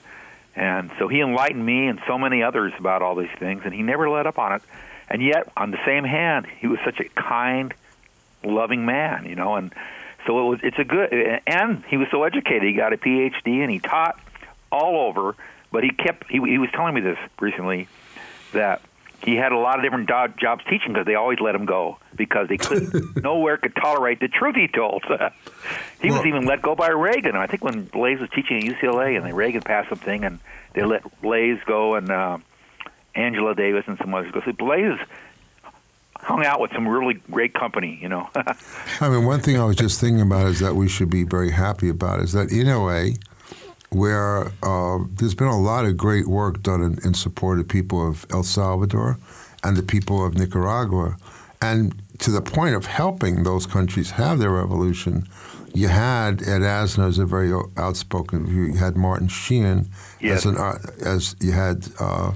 and 0.54 0.90
so 0.98 1.08
he 1.08 1.20
enlightened 1.20 1.64
me 1.64 1.86
and 1.86 2.00
so 2.06 2.16
many 2.18 2.42
others 2.42 2.72
about 2.78 3.02
all 3.02 3.14
these 3.16 3.30
things, 3.38 3.62
and 3.64 3.72
he 3.74 3.82
never 3.82 4.08
let 4.11 4.26
up 4.26 4.38
on 4.38 4.52
it. 4.52 4.62
And 5.08 5.20
yet, 5.22 5.50
on 5.56 5.70
the 5.72 5.78
same 5.84 6.04
hand, 6.04 6.46
he 6.61 6.66
was 6.68 6.78
such 6.84 7.00
a 7.00 7.04
kind, 7.20 7.72
loving 8.44 8.84
man, 8.86 9.24
you 9.26 9.34
know, 9.34 9.56
and 9.56 9.72
so 10.31 10.39
it 10.39 10.49
was. 10.49 10.61
It's 10.62 10.78
a 10.78 10.85
good, 10.85 11.12
and 11.45 11.85
he 11.89 11.97
was 11.97 12.07
so 12.12 12.22
educated. 12.22 12.62
He 12.62 12.72
got 12.72 12.93
a 12.93 12.97
PhD 12.97 13.62
and 13.62 13.70
he 13.70 13.81
taught 13.81 14.16
all 14.70 15.09
over. 15.09 15.35
But 15.72 15.83
he 15.83 15.91
kept. 15.91 16.31
He, 16.31 16.39
he 16.39 16.59
was 16.59 16.68
telling 16.72 16.95
me 16.95 17.01
this 17.01 17.18
recently 17.41 17.89
that 18.53 18.81
he 19.24 19.35
had 19.35 19.51
a 19.51 19.59
lot 19.59 19.78
of 19.78 19.83
different 19.83 20.07
do- 20.07 20.41
jobs 20.41 20.62
teaching 20.70 20.93
because 20.93 21.05
they 21.05 21.16
always 21.16 21.41
let 21.41 21.57
him 21.57 21.66
go 21.66 21.99
because 22.14 22.47
they 22.47 22.59
could 22.59 23.16
nowhere 23.24 23.57
could 23.57 23.74
tolerate 23.74 24.20
the 24.20 24.28
truth 24.28 24.55
he 24.55 24.68
told. 24.68 25.03
he 26.01 26.12
was 26.12 26.24
even 26.24 26.45
let 26.45 26.62
go 26.62 26.76
by 26.76 26.91
Reagan. 26.91 27.35
I 27.35 27.49
think 27.49 27.64
when 27.64 27.83
Blase 27.83 28.20
was 28.20 28.31
teaching 28.31 28.59
at 28.59 28.62
UCLA 28.62 29.16
and 29.16 29.26
then 29.26 29.35
Reagan 29.35 29.62
passed 29.62 29.89
something 29.89 30.24
and 30.24 30.39
they 30.74 30.85
let 30.85 31.03
Blase 31.20 31.59
go 31.66 31.97
and 31.97 32.09
uh, 32.09 32.39
Angela 33.16 33.57
Davis 33.57 33.83
and 33.89 33.99
some 33.99 34.14
others 34.14 34.31
go. 34.31 34.43
So 34.45 34.53
Blase 34.53 35.01
hung 36.22 36.44
out 36.44 36.60
with 36.60 36.72
some 36.72 36.86
really 36.86 37.14
great 37.30 37.54
company, 37.54 37.98
you 38.00 38.08
know. 38.08 38.28
I 39.00 39.08
mean, 39.08 39.24
one 39.24 39.40
thing 39.40 39.58
I 39.58 39.64
was 39.64 39.76
just 39.76 40.00
thinking 40.00 40.20
about 40.20 40.46
is 40.46 40.60
that 40.60 40.74
we 40.74 40.88
should 40.88 41.10
be 41.10 41.24
very 41.24 41.50
happy 41.50 41.88
about 41.88 42.20
is 42.20 42.32
that 42.32 42.52
in 42.52 42.66
LA, 42.66 43.16
where 43.90 44.52
uh, 44.62 44.98
there's 45.14 45.34
been 45.34 45.48
a 45.48 45.60
lot 45.60 45.84
of 45.84 45.96
great 45.96 46.28
work 46.28 46.62
done 46.62 46.82
in, 46.82 46.98
in 47.04 47.14
support 47.14 47.58
of 47.58 47.68
people 47.68 48.06
of 48.06 48.26
El 48.30 48.42
Salvador 48.42 49.18
and 49.64 49.76
the 49.76 49.82
people 49.82 50.24
of 50.24 50.34
Nicaragua, 50.34 51.16
and 51.60 52.00
to 52.20 52.30
the 52.30 52.42
point 52.42 52.74
of 52.74 52.86
helping 52.86 53.42
those 53.42 53.66
countries 53.66 54.10
have 54.12 54.38
their 54.38 54.50
revolution, 54.50 55.26
you 55.74 55.88
had 55.88 56.42
Ed 56.42 56.62
Asner 56.62 57.08
as 57.08 57.18
a 57.18 57.24
very 57.24 57.52
outspoken. 57.76 58.46
You 58.46 58.76
had 58.76 58.96
Martin 58.96 59.28
Sheen 59.28 59.88
as 60.22 60.44
an 60.44 60.56
uh, 60.56 60.78
as 61.04 61.36
you 61.40 61.52
had. 61.52 61.88
Uh, 61.98 62.32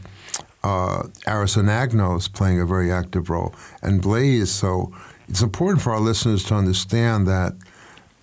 uh, 0.65 1.07
Aris 1.29 1.57
Anagnos 1.57 2.33
playing 2.33 2.61
a 2.61 2.67
very 2.67 2.91
active 2.91 3.31
role, 3.31 3.55
and 3.83 4.03
Blase. 4.03 4.51
So 4.51 4.93
it's 5.29 5.43
important 5.43 5.83
for 5.83 5.93
our 5.93 6.01
listeners 6.01 6.43
to 6.45 6.55
understand 6.55 7.27
that 7.29 7.53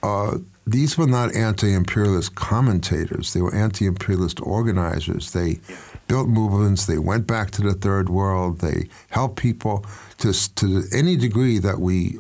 uh, 0.04 0.40
these 0.66 0.98
were 0.98 1.08
not 1.08 1.36
anti-imperialist 1.36 2.36
commentators; 2.36 3.34
they 3.34 3.42
were 3.42 3.54
anti-imperialist 3.54 4.42
organizers. 4.42 5.32
They 5.32 5.60
built 6.08 6.28
movements. 6.28 6.88
They 6.88 6.98
went 6.98 7.28
back 7.28 7.52
to 7.52 7.62
the 7.62 7.74
third 7.74 8.10
world. 8.10 8.60
They 8.60 8.90
helped 9.12 9.38
people 9.38 9.86
to 10.18 10.34
to 10.56 10.84
any 10.92 11.16
degree 11.16 11.60
that 11.60 11.80
we 11.80 12.18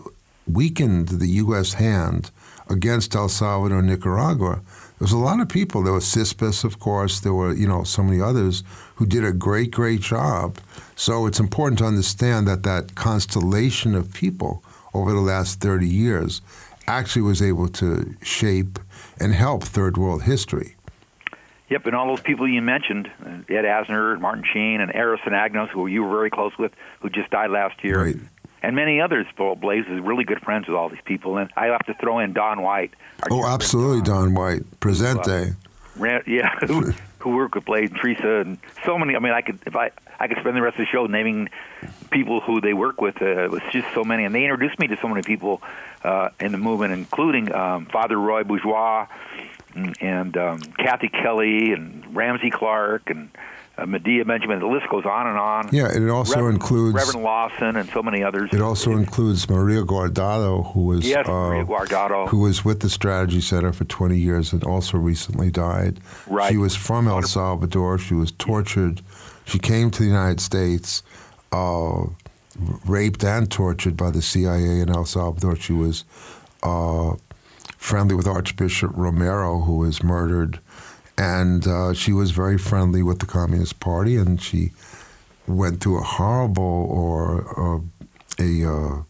weakened 0.47 1.07
the 1.07 1.27
U.S. 1.43 1.73
hand 1.73 2.29
against 2.69 3.15
El 3.15 3.27
Salvador 3.27 3.81
Nicaragua. 3.81 4.61
There 5.01 5.05
was 5.05 5.13
a 5.13 5.17
lot 5.17 5.39
of 5.39 5.49
people. 5.49 5.81
There 5.81 5.93
was 5.93 6.05
CISPES, 6.05 6.63
of 6.63 6.77
course. 6.77 7.21
There 7.21 7.33
were, 7.33 7.55
you 7.55 7.67
know, 7.67 7.83
so 7.83 8.03
many 8.03 8.21
others 8.21 8.63
who 8.97 9.07
did 9.07 9.25
a 9.25 9.33
great, 9.33 9.71
great 9.71 9.99
job. 9.99 10.59
So 10.95 11.25
it's 11.25 11.39
important 11.39 11.79
to 11.79 11.85
understand 11.85 12.47
that 12.47 12.61
that 12.61 12.93
constellation 12.93 13.95
of 13.95 14.13
people 14.13 14.63
over 14.93 15.11
the 15.11 15.19
last 15.19 15.59
30 15.59 15.87
years 15.87 16.43
actually 16.85 17.23
was 17.23 17.41
able 17.41 17.67
to 17.69 18.15
shape 18.21 18.77
and 19.19 19.33
help 19.33 19.63
third 19.63 19.97
world 19.97 20.21
history. 20.21 20.75
Yep, 21.71 21.87
and 21.87 21.95
all 21.95 22.05
those 22.05 22.21
people 22.21 22.47
you 22.47 22.61
mentioned, 22.61 23.09
uh, 23.25 23.29
Ed 23.49 23.65
Asner, 23.65 24.21
Martin 24.21 24.43
Sheen, 24.53 24.81
and 24.81 24.91
Aris 24.93 25.21
Anagnos, 25.25 25.69
who 25.69 25.87
you 25.87 26.03
were 26.03 26.11
very 26.11 26.29
close 26.29 26.51
with, 26.59 26.73
who 26.99 27.09
just 27.09 27.31
died 27.31 27.49
last 27.49 27.83
year, 27.83 28.03
Right. 28.03 28.17
And 28.63 28.75
many 28.75 29.01
others. 29.01 29.25
Blase 29.35 29.85
is 29.87 29.99
really 29.99 30.23
good 30.23 30.41
friends 30.41 30.67
with 30.67 30.75
all 30.77 30.89
these 30.89 31.01
people, 31.03 31.37
and 31.37 31.49
I 31.55 31.67
have 31.67 31.85
to 31.85 31.95
throw 31.95 32.19
in 32.19 32.33
Don 32.33 32.61
White. 32.61 32.93
Oh, 33.31 33.45
absolutely, 33.45 34.01
Don 34.01 34.35
White. 34.35 34.61
Presente. 34.79 35.55
Ran, 35.97 36.23
yeah, 36.27 36.55
who 36.67 36.93
who 37.19 37.35
work 37.35 37.55
with 37.55 37.65
Blase 37.65 37.89
and 37.89 37.99
Teresa 37.99 38.41
and 38.41 38.57
so 38.85 38.97
many. 38.97 39.15
I 39.15 39.19
mean, 39.19 39.33
I 39.33 39.41
could 39.41 39.59
if 39.65 39.75
I 39.75 39.91
I 40.19 40.27
could 40.27 40.37
spend 40.39 40.55
the 40.55 40.61
rest 40.61 40.75
of 40.75 40.85
the 40.85 40.91
show 40.91 41.07
naming 41.07 41.49
people 42.11 42.39
who 42.39 42.61
they 42.61 42.73
work 42.73 43.01
with. 43.01 43.21
Uh, 43.21 43.45
it 43.45 43.51
was 43.51 43.61
just 43.71 43.91
so 43.93 44.03
many, 44.03 44.25
and 44.25 44.35
they 44.35 44.43
introduced 44.43 44.79
me 44.79 44.87
to 44.87 44.97
so 44.97 45.07
many 45.07 45.23
people 45.23 45.61
uh, 46.03 46.29
in 46.39 46.51
the 46.51 46.57
movement, 46.57 46.93
including 46.93 47.51
um, 47.53 47.87
Father 47.87 48.17
Roy 48.17 48.43
Bourgeois 48.43 49.07
and, 49.75 49.95
and 50.01 50.37
um, 50.37 50.59
Kathy 50.77 51.09
Kelly 51.09 51.73
and 51.73 52.15
Ramsey 52.15 52.49
Clark 52.49 53.09
and 53.09 53.29
uh, 53.81 53.85
Medea 53.85 54.25
Benjamin. 54.25 54.59
The 54.59 54.67
list 54.67 54.87
goes 54.89 55.05
on 55.05 55.27
and 55.27 55.37
on. 55.37 55.69
Yeah, 55.71 55.91
it 55.91 56.09
also 56.09 56.35
Reverend, 56.35 56.55
includes 56.55 56.95
Reverend 56.95 57.23
Lawson 57.23 57.75
and 57.77 57.89
so 57.89 58.03
many 58.03 58.23
others. 58.23 58.49
It 58.53 58.61
also 58.61 58.91
includes 58.91 59.49
Maria 59.49 59.83
Guardado, 59.83 60.71
who 60.73 60.85
was 60.85 61.07
Yes, 61.07 61.27
uh, 61.27 61.31
Maria 61.31 61.65
Guardado. 61.65 62.27
who 62.29 62.39
was 62.39 62.63
with 62.63 62.81
the 62.81 62.89
Strategy 62.89 63.41
Center 63.41 63.73
for 63.73 63.85
20 63.85 64.17
years 64.17 64.53
and 64.53 64.63
also 64.63 64.97
recently 64.97 65.51
died. 65.51 65.99
Right. 66.27 66.51
She 66.51 66.57
was 66.57 66.75
from 66.75 67.07
El 67.07 67.23
Salvador. 67.23 67.97
She 67.97 68.13
was 68.13 68.31
tortured. 68.31 69.01
She 69.45 69.59
came 69.59 69.91
to 69.91 70.03
the 70.03 70.09
United 70.09 70.39
States, 70.39 71.03
uh, 71.51 72.05
raped 72.85 73.23
and 73.23 73.49
tortured 73.49 73.97
by 73.97 74.11
the 74.11 74.21
CIA 74.21 74.79
in 74.79 74.89
El 74.89 75.05
Salvador. 75.05 75.55
She 75.55 75.73
was 75.73 76.03
uh, 76.63 77.15
friendly 77.77 78.15
with 78.15 78.27
Archbishop 78.27 78.91
Romero, 78.93 79.61
who 79.61 79.77
was 79.77 80.03
murdered, 80.03 80.59
and 81.17 81.67
uh, 81.67 81.93
she 81.93 82.13
was 82.13 82.31
very 82.31 82.57
friendly 82.57 83.03
with 83.03 83.19
the 83.19 83.25
Communist 83.25 83.79
Party, 83.79 84.15
and 84.15 84.41
she 84.41 84.71
went 85.47 85.81
through 85.81 85.99
a 85.99 86.03
horrible 86.03 86.63
or 86.63 87.77
uh, 87.77 87.79
a 88.39 88.65
uh, 88.65 89.03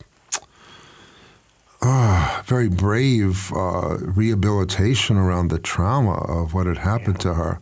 ah, 1.82 2.43
very 2.45 2.70
brave 2.70 3.52
uh, 3.54 3.97
rehabilitation 3.99 5.18
around 5.18 5.49
the 5.49 5.60
trauma 5.60 6.16
of 6.26 6.54
what 6.54 6.68
had 6.68 6.80
happened 6.80 7.20
to 7.22 7.34
her. 7.34 7.60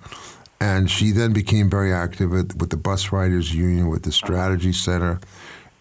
And 0.62 0.92
she 0.92 1.12
then 1.12 1.32
became 1.32 1.70
very 1.70 1.94
active 1.94 2.34
at, 2.34 2.56
with 2.56 2.70
the 2.70 2.78
Bus 2.78 3.12
Riders 3.12 3.54
Union, 3.54 3.88
with 3.88 4.04
the 4.04 4.12
Strategy 4.12 4.74
Center. 4.74 5.20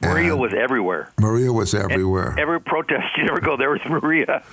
Maria 0.00 0.36
was 0.36 0.54
everywhere. 0.54 1.10
Maria 1.18 1.52
was 1.52 1.74
everywhere. 1.74 2.38
Every 2.38 2.60
protest 2.60 3.06
you 3.16 3.24
ever 3.24 3.40
go, 3.40 3.56
there 3.56 3.70
was 3.70 3.80
Maria. 3.88 4.44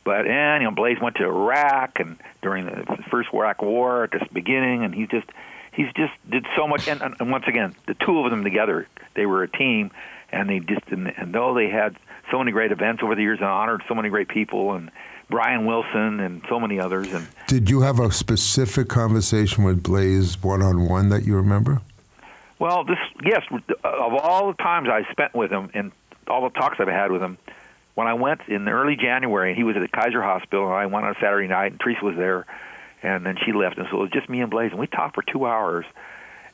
but 0.04 0.26
and 0.28 0.62
you 0.62 0.70
know, 0.70 0.76
Blase 0.76 1.00
went 1.02 1.16
to 1.18 1.26
Iraq 1.26 2.00
and 2.00 2.18
during 2.42 2.66
the 2.66 2.86
first 3.10 3.30
Iraq 3.34 3.62
War 3.62 4.04
at 4.06 4.12
the 4.12 4.26
beginning, 4.32 4.84
and 4.84 4.94
he's 4.94 5.10
just 5.10 5.28
he's 5.74 5.92
just 5.96 6.14
did 6.30 6.46
so 6.56 6.68
much. 6.68 6.88
And, 6.88 7.02
and 7.02 7.32
once 7.32 7.46
again, 7.48 7.76
the 7.88 7.94
two 7.94 8.20
of 8.20 8.32
them 8.32 8.44
together, 8.44 8.88
they 9.16 9.26
were 9.26 9.44
a 9.44 9.50
team, 9.50 9.92
and 10.32 10.50
they 10.50 10.60
just 10.60 10.88
and, 10.88 11.08
and 11.18 11.34
though 11.34 11.54
they 11.54 11.70
had 11.70 11.96
so 12.32 12.38
many 12.40 12.52
great 12.52 12.72
events 12.72 13.02
over 13.04 13.16
the 13.16 13.22
years 13.22 13.40
and 13.40 13.48
honored 13.48 13.82
so 13.88 13.96
many 13.96 14.10
great 14.10 14.28
people 14.28 14.74
and 14.74 14.92
Brian 15.30 15.66
Wilson 15.66 16.20
and 16.20 16.42
so 16.48 16.60
many 16.60 16.80
others, 16.80 17.12
and 17.14 17.28
Did 17.48 17.70
you 17.70 17.82
have 17.82 18.00
a 18.00 18.12
specific 18.12 18.88
conversation 18.88 19.64
with 19.64 19.84
Blase 19.84 20.42
one 20.42 20.62
on 20.62 20.88
one 20.88 21.10
that 21.10 21.26
you 21.26 21.36
remember? 21.36 21.82
Well, 22.60 22.86
this 22.86 22.98
yes, 23.24 23.44
of 23.84 24.14
all 24.14 24.48
the 24.48 24.58
times 24.64 24.90
I 24.90 25.10
spent 25.12 25.36
with 25.36 25.52
him 25.52 25.70
and 25.74 25.92
all 26.28 26.44
the 26.44 26.60
talks 26.60 26.78
I've 26.80 26.88
had 26.88 27.12
with 27.12 27.22
him, 27.22 27.38
when 27.96 28.08
I 28.08 28.14
went 28.14 28.42
in 28.48 28.68
early 28.68 28.96
January, 28.96 29.54
he 29.54 29.64
was 29.64 29.76
at 29.76 29.82
the 29.82 29.88
Kaiser 29.88 30.22
Hospital, 30.22 30.66
and 30.66 30.74
I 30.74 30.86
went 30.86 31.06
on 31.06 31.12
a 31.12 31.20
Saturday 31.20 31.48
night, 31.48 31.72
and 31.72 31.80
Teresa 31.80 32.06
was 32.06 32.16
there, 32.16 32.46
and 33.04 33.26
then 33.26 33.38
she 33.46 33.52
left, 33.52 33.78
and 33.78 33.88
so 33.90 33.98
it 33.98 34.02
was 34.02 34.12
just 34.12 34.30
me 34.30 34.42
and 34.42 34.50
Blase, 34.50 34.72
and 34.72 34.80
we 34.80 34.88
talked 34.88 35.16
for 35.16 35.24
two 35.24 35.46
hours, 35.46 35.86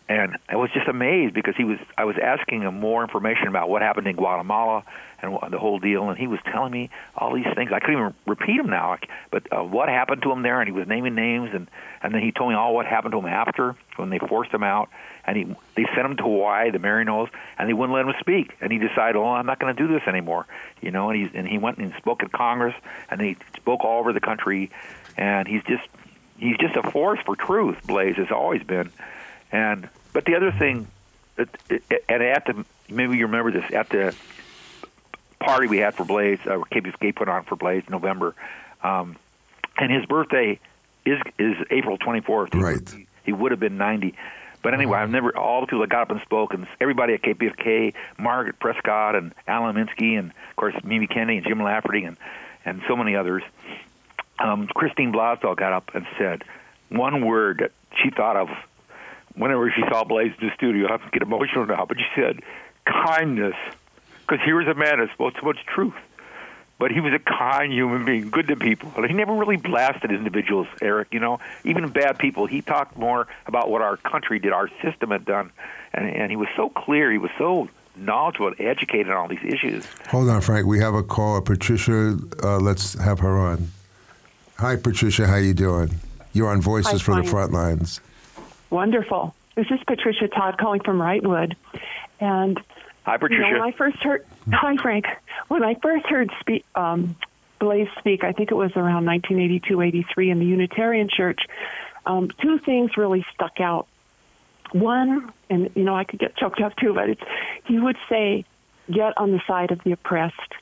and 0.09 0.37
I 0.49 0.57
was 0.57 0.69
just 0.71 0.87
amazed 0.87 1.33
because 1.33 1.55
he 1.55 1.63
was 1.63 1.79
I 1.97 2.05
was 2.05 2.17
asking 2.21 2.61
him 2.61 2.79
more 2.79 3.03
information 3.03 3.47
about 3.47 3.69
what 3.69 3.81
happened 3.81 4.07
in 4.07 4.15
Guatemala 4.15 4.83
and 5.21 5.39
the 5.51 5.57
whole 5.57 5.79
deal, 5.79 6.09
and 6.09 6.17
he 6.17 6.27
was 6.27 6.39
telling 6.51 6.71
me 6.71 6.89
all 7.15 7.33
these 7.33 7.47
things. 7.55 7.71
I 7.71 7.79
couldn't 7.79 7.95
even 7.97 8.13
repeat 8.27 8.57
them 8.57 8.69
now, 8.69 8.97
but 9.31 9.47
uh, 9.51 9.63
what 9.63 9.87
happened 9.87 10.21
to 10.23 10.31
him 10.31 10.41
there, 10.41 10.59
and 10.59 10.67
he 10.67 10.73
was 10.73 10.87
naming 10.87 11.15
names, 11.15 11.51
and 11.53 11.69
and 12.01 12.13
then 12.13 12.21
he 12.21 12.31
told 12.31 12.49
me 12.49 12.55
all 12.55 12.75
what 12.75 12.85
happened 12.85 13.13
to 13.13 13.19
him 13.19 13.27
after 13.27 13.75
when 13.95 14.09
they 14.09 14.19
forced 14.19 14.51
him 14.51 14.63
out, 14.63 14.89
and 15.25 15.37
he 15.37 15.43
they 15.75 15.85
sent 15.95 16.05
him 16.05 16.17
to 16.17 16.23
Hawaii, 16.23 16.71
the 16.71 16.79
Maryknolls, 16.79 17.29
and 17.57 17.69
they 17.69 17.73
wouldn't 17.73 17.95
let 17.95 18.05
him 18.05 18.13
speak, 18.19 18.55
and 18.59 18.71
he 18.71 18.79
decided, 18.79 19.15
oh, 19.15 19.25
I'm 19.25 19.45
not 19.45 19.59
going 19.59 19.73
to 19.73 19.81
do 19.81 19.91
this 19.91 20.03
anymore, 20.07 20.45
you 20.81 20.91
know, 20.91 21.09
and 21.09 21.29
he 21.29 21.37
and 21.37 21.47
he 21.47 21.57
went 21.57 21.77
and 21.77 21.93
spoke 21.97 22.23
at 22.23 22.31
Congress, 22.33 22.75
and 23.09 23.21
he 23.21 23.37
spoke 23.55 23.85
all 23.85 23.99
over 23.99 24.11
the 24.11 24.19
country, 24.19 24.69
and 25.17 25.47
he's 25.47 25.63
just 25.63 25.87
he's 26.37 26.57
just 26.57 26.75
a 26.75 26.83
force 26.91 27.19
for 27.25 27.37
truth. 27.37 27.77
Blase 27.87 28.17
has 28.17 28.31
always 28.31 28.63
been, 28.63 28.91
and 29.53 29.87
but 30.11 30.25
the 30.25 30.35
other 30.35 30.51
thing, 30.51 30.87
and 31.37 32.23
at 32.23 32.45
the 32.45 32.65
maybe 32.89 33.17
you 33.17 33.27
remember 33.27 33.51
this 33.51 33.71
at 33.71 33.87
the 33.89 34.13
party 35.39 35.67
we 35.67 35.77
had 35.77 35.95
for 35.95 36.03
Blase, 36.03 36.39
uh, 36.45 36.57
KPFK 36.71 37.15
put 37.15 37.29
on 37.29 37.43
for 37.43 37.55
Blase 37.55 37.83
in 37.87 37.91
November, 37.91 38.35
um, 38.83 39.15
and 39.77 39.91
his 39.91 40.05
birthday 40.05 40.59
is 41.05 41.19
is 41.37 41.55
April 41.69 41.97
24th. 41.97 42.53
Right. 42.55 42.89
He, 42.89 43.07
he 43.25 43.31
would 43.31 43.51
have 43.51 43.59
been 43.59 43.77
90. 43.77 44.15
But 44.63 44.73
anyway, 44.73 44.97
I've 44.97 45.09
never 45.09 45.37
all 45.37 45.61
the 45.61 45.67
people 45.67 45.81
that 45.81 45.89
got 45.89 46.03
up 46.03 46.11
and 46.11 46.21
spoke, 46.21 46.53
and 46.53 46.65
everybody 46.79 47.13
at 47.13 47.21
KPFK, 47.21 47.93
Margaret 48.17 48.59
Prescod 48.59 49.15
and 49.15 49.33
Alan 49.45 49.75
Minsky, 49.75 50.17
and 50.17 50.29
of 50.29 50.55
course 50.55 50.73
Mimi 50.83 51.05
Kennedy 51.05 51.37
and 51.37 51.45
Jim 51.45 51.61
Lafferty, 51.61 52.05
and 52.05 52.17
and 52.65 52.81
so 52.87 52.95
many 52.95 53.15
others. 53.15 53.43
Um, 54.39 54.67
Christine 54.67 55.11
Blosdale 55.11 55.55
got 55.55 55.73
up 55.73 55.93
and 55.93 56.07
said 56.17 56.43
one 56.89 57.25
word 57.25 57.59
that 57.59 57.71
she 58.01 58.09
thought 58.09 58.35
of 58.35 58.49
whenever 59.35 59.71
she 59.71 59.81
saw 59.89 60.03
Blase 60.03 60.33
in 60.39 60.47
the 60.47 60.53
studio. 60.55 60.87
I 60.87 60.91
have 60.93 61.03
to 61.03 61.09
get 61.11 61.21
emotional 61.21 61.65
now, 61.65 61.85
but 61.85 61.97
she 61.97 62.05
said 62.15 62.41
kindness, 62.85 63.55
because 64.21 64.43
here 64.43 64.57
was 64.57 64.67
a 64.67 64.73
man 64.73 64.99
that 64.99 65.11
spoke 65.13 65.33
so 65.39 65.45
much 65.45 65.65
truth. 65.65 65.93
But 66.79 66.91
he 66.91 66.99
was 66.99 67.13
a 67.13 67.19
kind 67.19 67.71
human 67.71 68.03
being, 68.03 68.29
good 68.29 68.47
to 68.47 68.55
people. 68.57 68.91
And 68.97 69.05
he 69.05 69.13
never 69.13 69.33
really 69.33 69.55
blasted 69.55 70.11
individuals, 70.11 70.67
Eric. 70.81 71.09
You 71.11 71.19
know, 71.19 71.39
even 71.63 71.87
bad 71.89 72.17
people. 72.17 72.45
He 72.45 72.61
talked 72.61 72.97
more 72.97 73.27
about 73.45 73.69
what 73.69 73.81
our 73.81 73.95
country 73.95 74.39
did, 74.39 74.51
our 74.51 74.69
system 74.81 75.11
had 75.11 75.23
done, 75.23 75.51
and 75.93 76.09
and 76.09 76.29
he 76.29 76.35
was 76.35 76.49
so 76.57 76.69
clear. 76.69 77.11
He 77.11 77.19
was 77.19 77.31
so 77.37 77.69
knowledgeable, 77.95 78.47
and 78.47 78.59
educated 78.59 79.09
on 79.09 79.17
all 79.17 79.27
these 79.27 79.43
issues. 79.45 79.85
Hold 80.09 80.27
on, 80.29 80.41
Frank. 80.41 80.65
We 80.65 80.79
have 80.79 80.95
a 80.95 81.03
caller. 81.03 81.41
Patricia, 81.41 82.17
uh, 82.43 82.57
let's 82.57 82.95
have 82.95 83.19
her 83.19 83.37
on. 83.37 83.71
Hi, 84.57 84.75
Patricia. 84.75 85.27
How 85.27 85.37
you 85.37 85.53
doing? 85.53 85.95
You're 86.33 86.49
on 86.49 86.59
Voices 86.59 86.93
Hi, 86.93 86.97
for 86.97 87.15
the 87.15 87.21
fine. 87.21 87.31
Front 87.31 87.53
Lines. 87.53 88.01
Wonderful. 88.73 89.35
This 89.53 89.67
is 89.69 89.79
Patricia 89.85 90.27
Todd 90.27 90.57
calling 90.57 90.81
from 90.81 90.97
Wrightwood. 90.97 91.55
And 92.19 92.59
Hi, 93.05 93.13
you 93.13 93.19
Patricia. 93.19 93.41
know, 93.43 93.51
when 93.51 93.61
I 93.61 93.71
first 93.71 93.97
heard, 93.97 94.25
hi 94.51 94.77
Frank, 94.77 95.05
when 95.47 95.63
I 95.63 95.75
first 95.75 96.07
heard 96.07 96.31
speak, 96.39 96.65
um, 96.73 97.15
Blase 97.59 97.87
speak, 97.99 98.23
I 98.23 98.31
think 98.31 98.49
it 98.49 98.55
was 98.55 98.71
around 98.75 99.05
1982, 99.05 99.79
83 99.79 100.31
in 100.31 100.39
the 100.39 100.45
Unitarian 100.45 101.07
Church. 101.07 101.41
Um, 102.07 102.31
two 102.41 102.57
things 102.57 102.97
really 102.97 103.23
stuck 103.35 103.59
out. 103.59 103.85
One, 104.71 105.31
and 105.51 105.69
you 105.75 105.83
know, 105.83 105.95
I 105.95 106.03
could 106.03 106.17
get 106.17 106.35
choked 106.35 106.59
up 106.59 106.75
too, 106.75 106.95
but 106.95 107.11
it's 107.11 107.21
he 107.65 107.77
would 107.77 107.97
say, 108.09 108.43
"Get 108.91 109.15
on 109.19 109.31
the 109.31 109.41
side 109.45 109.69
of 109.69 109.83
the 109.83 109.91
oppressed," 109.91 110.55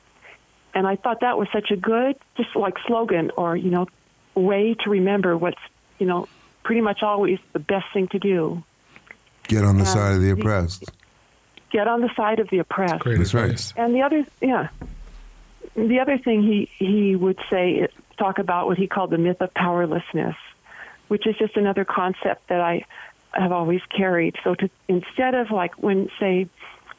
and 0.74 0.86
I 0.86 0.96
thought 0.96 1.20
that 1.20 1.38
was 1.38 1.48
such 1.50 1.70
a 1.70 1.76
good, 1.76 2.16
just 2.36 2.54
like 2.54 2.74
slogan 2.86 3.30
or 3.38 3.56
you 3.56 3.70
know, 3.70 3.86
way 4.34 4.74
to 4.84 4.90
remember 4.90 5.34
what's 5.34 5.60
you 5.98 6.04
know, 6.06 6.28
pretty 6.62 6.80
much 6.80 7.02
always 7.02 7.38
the 7.52 7.58
best 7.58 7.86
thing 7.92 8.08
to 8.08 8.18
do. 8.18 8.62
Get 9.48 9.64
on 9.64 9.76
the 9.78 9.84
Yeah. 9.84 9.90
side 9.90 10.14
of 10.16 10.22
the 10.22 10.30
oppressed. 10.30 10.84
Get 11.70 11.88
on 11.88 12.00
the 12.00 12.14
side 12.14 12.38
of 12.38 12.48
the 12.50 12.58
oppressed. 12.58 13.00
Great 13.00 13.18
That's 13.18 13.34
right. 13.34 13.72
And 13.76 13.94
the 13.94 14.02
other, 14.02 14.24
yeah, 14.40 14.68
the 15.74 16.00
other 16.00 16.18
thing 16.18 16.42
he 16.42 16.68
he 16.78 17.16
would 17.16 17.38
say 17.50 17.88
talk 18.18 18.38
about 18.38 18.66
what 18.66 18.78
he 18.78 18.86
called 18.86 19.10
the 19.10 19.18
myth 19.18 19.40
of 19.40 19.52
powerlessness, 19.54 20.36
which 21.08 21.26
is 21.26 21.36
just 21.36 21.56
another 21.56 21.84
concept 21.84 22.48
that 22.48 22.60
I 22.60 22.84
have 23.32 23.52
always 23.52 23.80
carried. 23.88 24.36
So 24.44 24.54
to 24.54 24.68
instead 24.88 25.34
of 25.34 25.50
like 25.50 25.74
when 25.82 26.10
say 26.20 26.46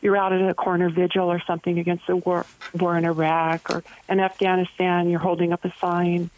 you're 0.02 0.18
out 0.18 0.34
at 0.34 0.42
a 0.42 0.54
corner 0.54 0.90
vigil 0.90 1.32
or 1.32 1.40
something 1.40 1.78
against 1.80 2.08
the 2.08 2.16
war 2.18 2.46
war 2.78 2.98
in 2.98 3.06
Iraq 3.06 3.70
or 3.70 3.84
in 4.10 4.20
Afghanistan, 4.20 5.10
you're 5.10 5.20
holding 5.20 5.54
up 5.54 5.64
a 5.66 5.72
sign. 5.80 6.30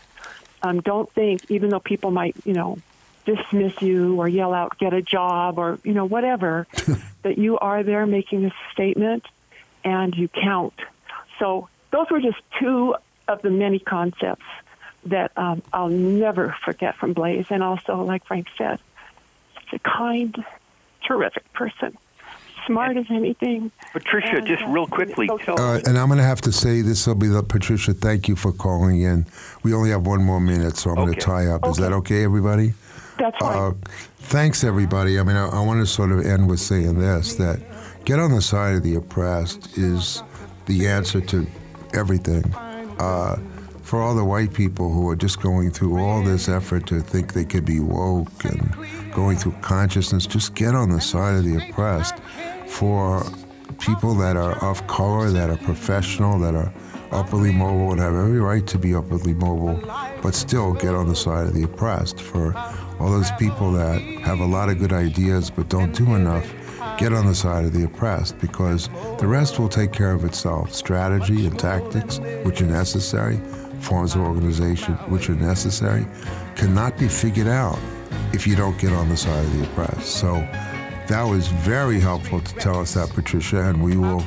Um, 0.61 0.81
don't 0.81 1.09
think, 1.11 1.49
even 1.49 1.69
though 1.69 1.79
people 1.79 2.11
might, 2.11 2.35
you 2.43 2.53
know, 2.53 2.77
dismiss 3.25 3.81
you 3.81 4.15
or 4.19 4.27
yell 4.27 4.53
out, 4.53 4.77
"Get 4.77 4.93
a 4.93 5.01
job," 5.01 5.57
or 5.59 5.79
you 5.83 5.93
know, 5.93 6.05
whatever, 6.05 6.67
that 7.23 7.37
you 7.37 7.57
are 7.59 7.83
there 7.83 8.05
making 8.05 8.45
a 8.45 8.53
statement 8.71 9.25
and 9.83 10.15
you 10.15 10.27
count. 10.27 10.73
So 11.39 11.67
those 11.91 12.09
were 12.09 12.21
just 12.21 12.37
two 12.59 12.95
of 13.27 13.41
the 13.41 13.49
many 13.49 13.79
concepts 13.79 14.45
that 15.05 15.31
um, 15.37 15.61
I'll 15.73 15.89
never 15.89 16.55
forget 16.63 16.95
from 16.95 17.13
Blase. 17.13 17.47
And 17.49 17.61
also, 17.61 18.01
like 18.01 18.25
Frank 18.25 18.47
said, 18.57 18.79
such 19.55 19.73
a 19.73 19.79
kind, 19.79 20.43
terrific 21.05 21.51
person, 21.53 21.95
smart 22.65 22.97
as 22.97 23.05
anything. 23.11 23.71
Patricia, 23.93 24.37
And, 24.37 24.47
just 24.47 24.63
uh, 24.63 24.67
real 24.67 24.87
quickly, 24.87 25.29
Uh, 25.29 25.79
and 25.85 25.97
I'm 25.97 26.07
going 26.07 26.17
to 26.17 26.23
have 26.23 26.41
to 26.41 26.51
say 26.51 26.81
this 26.81 27.05
will 27.05 27.15
be 27.15 27.27
the 27.27 27.43
Patricia. 27.43 27.93
Thank 27.93 28.27
you 28.27 28.35
for 28.35 28.51
calling 28.51 29.01
in. 29.01 29.27
We 29.63 29.73
only 29.73 29.91
have 29.91 30.05
one 30.07 30.23
more 30.23 30.39
minute, 30.39 30.77
so 30.77 30.89
I'm 30.89 30.95
going 30.95 31.13
to 31.13 31.19
tie 31.19 31.47
up. 31.47 31.67
Is 31.67 31.77
that 31.77 31.91
Okay. 31.91 32.15
okay, 32.15 32.23
everybody? 32.23 32.73
That's 33.17 33.37
Uh, 33.41 33.71
thanks, 34.17 34.63
everybody. 34.63 35.19
I 35.19 35.23
mean, 35.23 35.35
I, 35.35 35.47
I 35.47 35.59
want 35.61 35.79
to 35.79 35.85
sort 35.85 36.11
of 36.11 36.25
end 36.25 36.49
with 36.49 36.59
saying 36.59 36.99
this: 36.99 37.35
that 37.35 37.59
get 38.05 38.19
on 38.19 38.31
the 38.31 38.41
side 38.41 38.75
of 38.75 38.83
the 38.83 38.95
oppressed 38.95 39.77
is 39.77 40.21
the 40.65 40.87
answer 40.87 41.21
to 41.21 41.47
everything. 41.93 42.53
Uh, 42.99 43.37
for 43.81 44.01
all 44.01 44.15
the 44.15 44.25
white 44.25 44.53
people 44.53 44.91
who 44.91 45.07
are 45.09 45.15
just 45.15 45.39
going 45.41 45.69
through 45.69 45.99
all 45.99 46.23
this 46.23 46.49
effort 46.49 46.87
to 46.87 47.01
think 47.01 47.33
they 47.33 47.45
could 47.45 47.65
be 47.65 47.79
woke 47.79 48.43
and 48.43 48.75
going 49.13 49.37
through 49.37 49.55
consciousness, 49.61 50.25
just 50.25 50.55
get 50.55 50.73
on 50.73 50.89
the 50.89 50.99
side 50.99 51.35
of 51.35 51.43
the 51.43 51.57
oppressed. 51.57 52.15
For 52.67 53.23
people 53.79 54.15
that 54.15 54.37
are 54.37 54.57
of 54.63 54.85
color, 54.87 55.29
that 55.29 55.49
are 55.49 55.57
professional, 55.57 56.39
that 56.39 56.55
are 56.55 56.73
upwardly 57.11 57.51
mobile 57.51 57.91
and 57.91 58.01
have 58.01 58.13
every 58.13 58.39
right 58.39 58.65
to 58.67 58.79
be 58.79 58.95
upwardly 58.95 59.33
mobile, 59.33 59.79
but 60.21 60.33
still 60.33 60.73
get 60.73 60.95
on 60.95 61.07
the 61.07 61.15
side 61.15 61.45
of 61.45 61.53
the 61.53 61.63
oppressed. 61.63 62.19
For 62.19 62.53
all 62.99 63.11
those 63.11 63.31
people 63.33 63.71
that 63.73 64.01
have 64.01 64.39
a 64.39 64.45
lot 64.45 64.69
of 64.69 64.79
good 64.79 64.93
ideas 64.93 65.49
but 65.49 65.69
don't 65.69 65.93
do 65.95 66.15
enough, 66.15 66.51
get 66.97 67.13
on 67.13 67.25
the 67.25 67.35
side 67.35 67.65
of 67.65 67.73
the 67.73 67.83
oppressed 67.83 68.39
because 68.39 68.89
the 69.19 69.27
rest 69.27 69.59
will 69.59 69.69
take 69.69 69.91
care 69.91 70.13
of 70.13 70.23
itself. 70.23 70.73
Strategy 70.73 71.45
and 71.45 71.57
tactics, 71.59 72.19
which 72.43 72.61
are 72.61 72.67
necessary, 72.67 73.37
forms 73.79 74.15
of 74.15 74.21
organization, 74.21 74.93
which 75.09 75.29
are 75.29 75.35
necessary, 75.35 76.05
cannot 76.55 76.97
be 76.97 77.07
figured 77.07 77.47
out 77.47 77.79
if 78.33 78.47
you 78.47 78.55
don't 78.55 78.77
get 78.79 78.93
on 78.93 79.09
the 79.09 79.17
side 79.17 79.43
of 79.43 79.57
the 79.57 79.63
oppressed. 79.65 80.07
So 80.07 80.35
that 81.07 81.23
was 81.23 81.47
very 81.47 81.99
helpful 81.99 82.41
to 82.41 82.55
tell 82.55 82.79
us 82.79 82.93
that, 82.95 83.09
Patricia, 83.09 83.61
and 83.69 83.83
we 83.83 83.97
will 83.97 84.23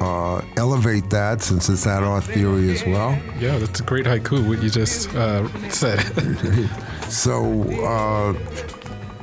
uh, 0.00 0.42
elevate 0.56 1.10
that 1.10 1.42
since 1.42 1.68
it's 1.68 1.86
at 1.86 2.02
our 2.02 2.20
theory 2.20 2.70
as 2.70 2.84
well. 2.84 3.18
Yeah, 3.38 3.58
that's 3.58 3.80
a 3.80 3.84
great 3.84 4.06
haiku, 4.06 4.46
what 4.48 4.62
you 4.62 4.70
just 4.70 5.14
uh, 5.14 5.48
said. 5.68 6.00
So 7.10 7.62
uh, 7.84 8.32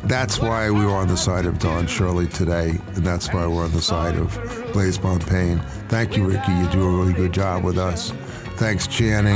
that's 0.06 0.40
why 0.40 0.70
we 0.70 0.86
were 0.86 0.96
on 0.96 1.08
the 1.08 1.18
side 1.18 1.46
of 1.46 1.60
Don 1.60 1.88
Shirley 1.88 2.28
today, 2.28 2.80
and 2.96 3.06
that's 3.06 3.32
why 3.34 3.46
we're 3.48 3.64
on 3.64 3.72
the 3.72 3.82
side 3.82 4.16
of 4.16 4.34
Blase 4.74 4.98
Bonpane. 4.98 5.64
Thank 5.90 6.18
you, 6.18 6.26
Ricky. 6.26 6.52
You 6.52 6.68
do 6.70 6.84
a 6.84 6.98
really 6.98 7.14
good 7.14 7.32
job 7.32 7.64
with 7.64 7.78
us. 7.78 8.12
Thanks, 8.58 8.88
Channing. 8.88 9.36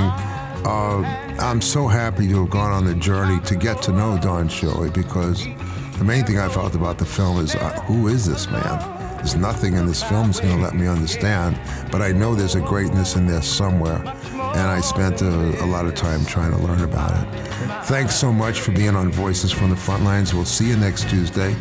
Uh, 0.66 1.02
I'm 1.40 1.62
so 1.62 1.88
happy 1.88 2.28
to 2.28 2.42
have 2.42 2.50
gone 2.50 2.72
on 2.72 2.86
the 2.86 2.96
journey 2.96 3.40
to 3.46 3.56
get 3.56 3.82
to 3.84 3.92
know 3.92 4.18
Don 4.20 4.50
Shirley 4.50 4.90
because 4.90 5.46
the 5.98 6.04
main 6.04 6.26
thing 6.26 6.40
I 6.40 6.50
felt 6.50 6.76
about 6.76 6.98
the 6.98 7.06
film 7.06 7.40
is 7.40 7.56
uh, 7.56 7.80
who 7.82 8.08
is 8.08 8.26
this 8.26 8.50
man? 8.50 8.99
There's 9.20 9.36
nothing 9.36 9.76
in 9.76 9.86
this 9.86 10.02
film 10.02 10.28
that's 10.28 10.40
going 10.40 10.56
to 10.56 10.64
let 10.64 10.74
me 10.74 10.88
understand, 10.88 11.60
but 11.92 12.02
I 12.02 12.14
know 12.14 12.36
there's 12.36 12.56
a 12.56 12.62
greatness 12.62 13.16
in 13.16 13.28
there 13.28 13.42
somewhere, 13.42 13.98
and 13.98 14.62
I 14.62 14.80
spent 14.80 15.22
a, 15.22 15.64
a 15.64 15.68
lot 15.68 15.86
of 15.86 15.94
time 15.94 16.26
trying 16.26 16.52
to 16.52 16.58
learn 16.58 16.82
about 16.82 17.12
it. 17.12 17.86
Thanks 17.86 18.16
so 18.16 18.32
much 18.32 18.62
for 18.62 18.72
being 18.72 18.96
on 18.96 19.12
Voices 19.12 19.52
from 19.52 19.70
the 19.72 19.76
Front 19.76 20.04
Lines. 20.04 20.34
We'll 20.34 20.46
see 20.46 20.70
you 20.70 20.78
next 20.78 21.10
Tuesday. 21.10 21.54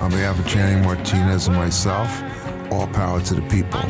On 0.00 0.10
behalf 0.10 0.38
of 0.38 0.46
Channing 0.46 0.84
Martinez 0.84 1.48
and 1.48 1.56
myself, 1.56 2.22
all 2.70 2.86
power 2.88 3.20
to 3.22 3.34
the 3.34 3.42
people. 3.48 3.80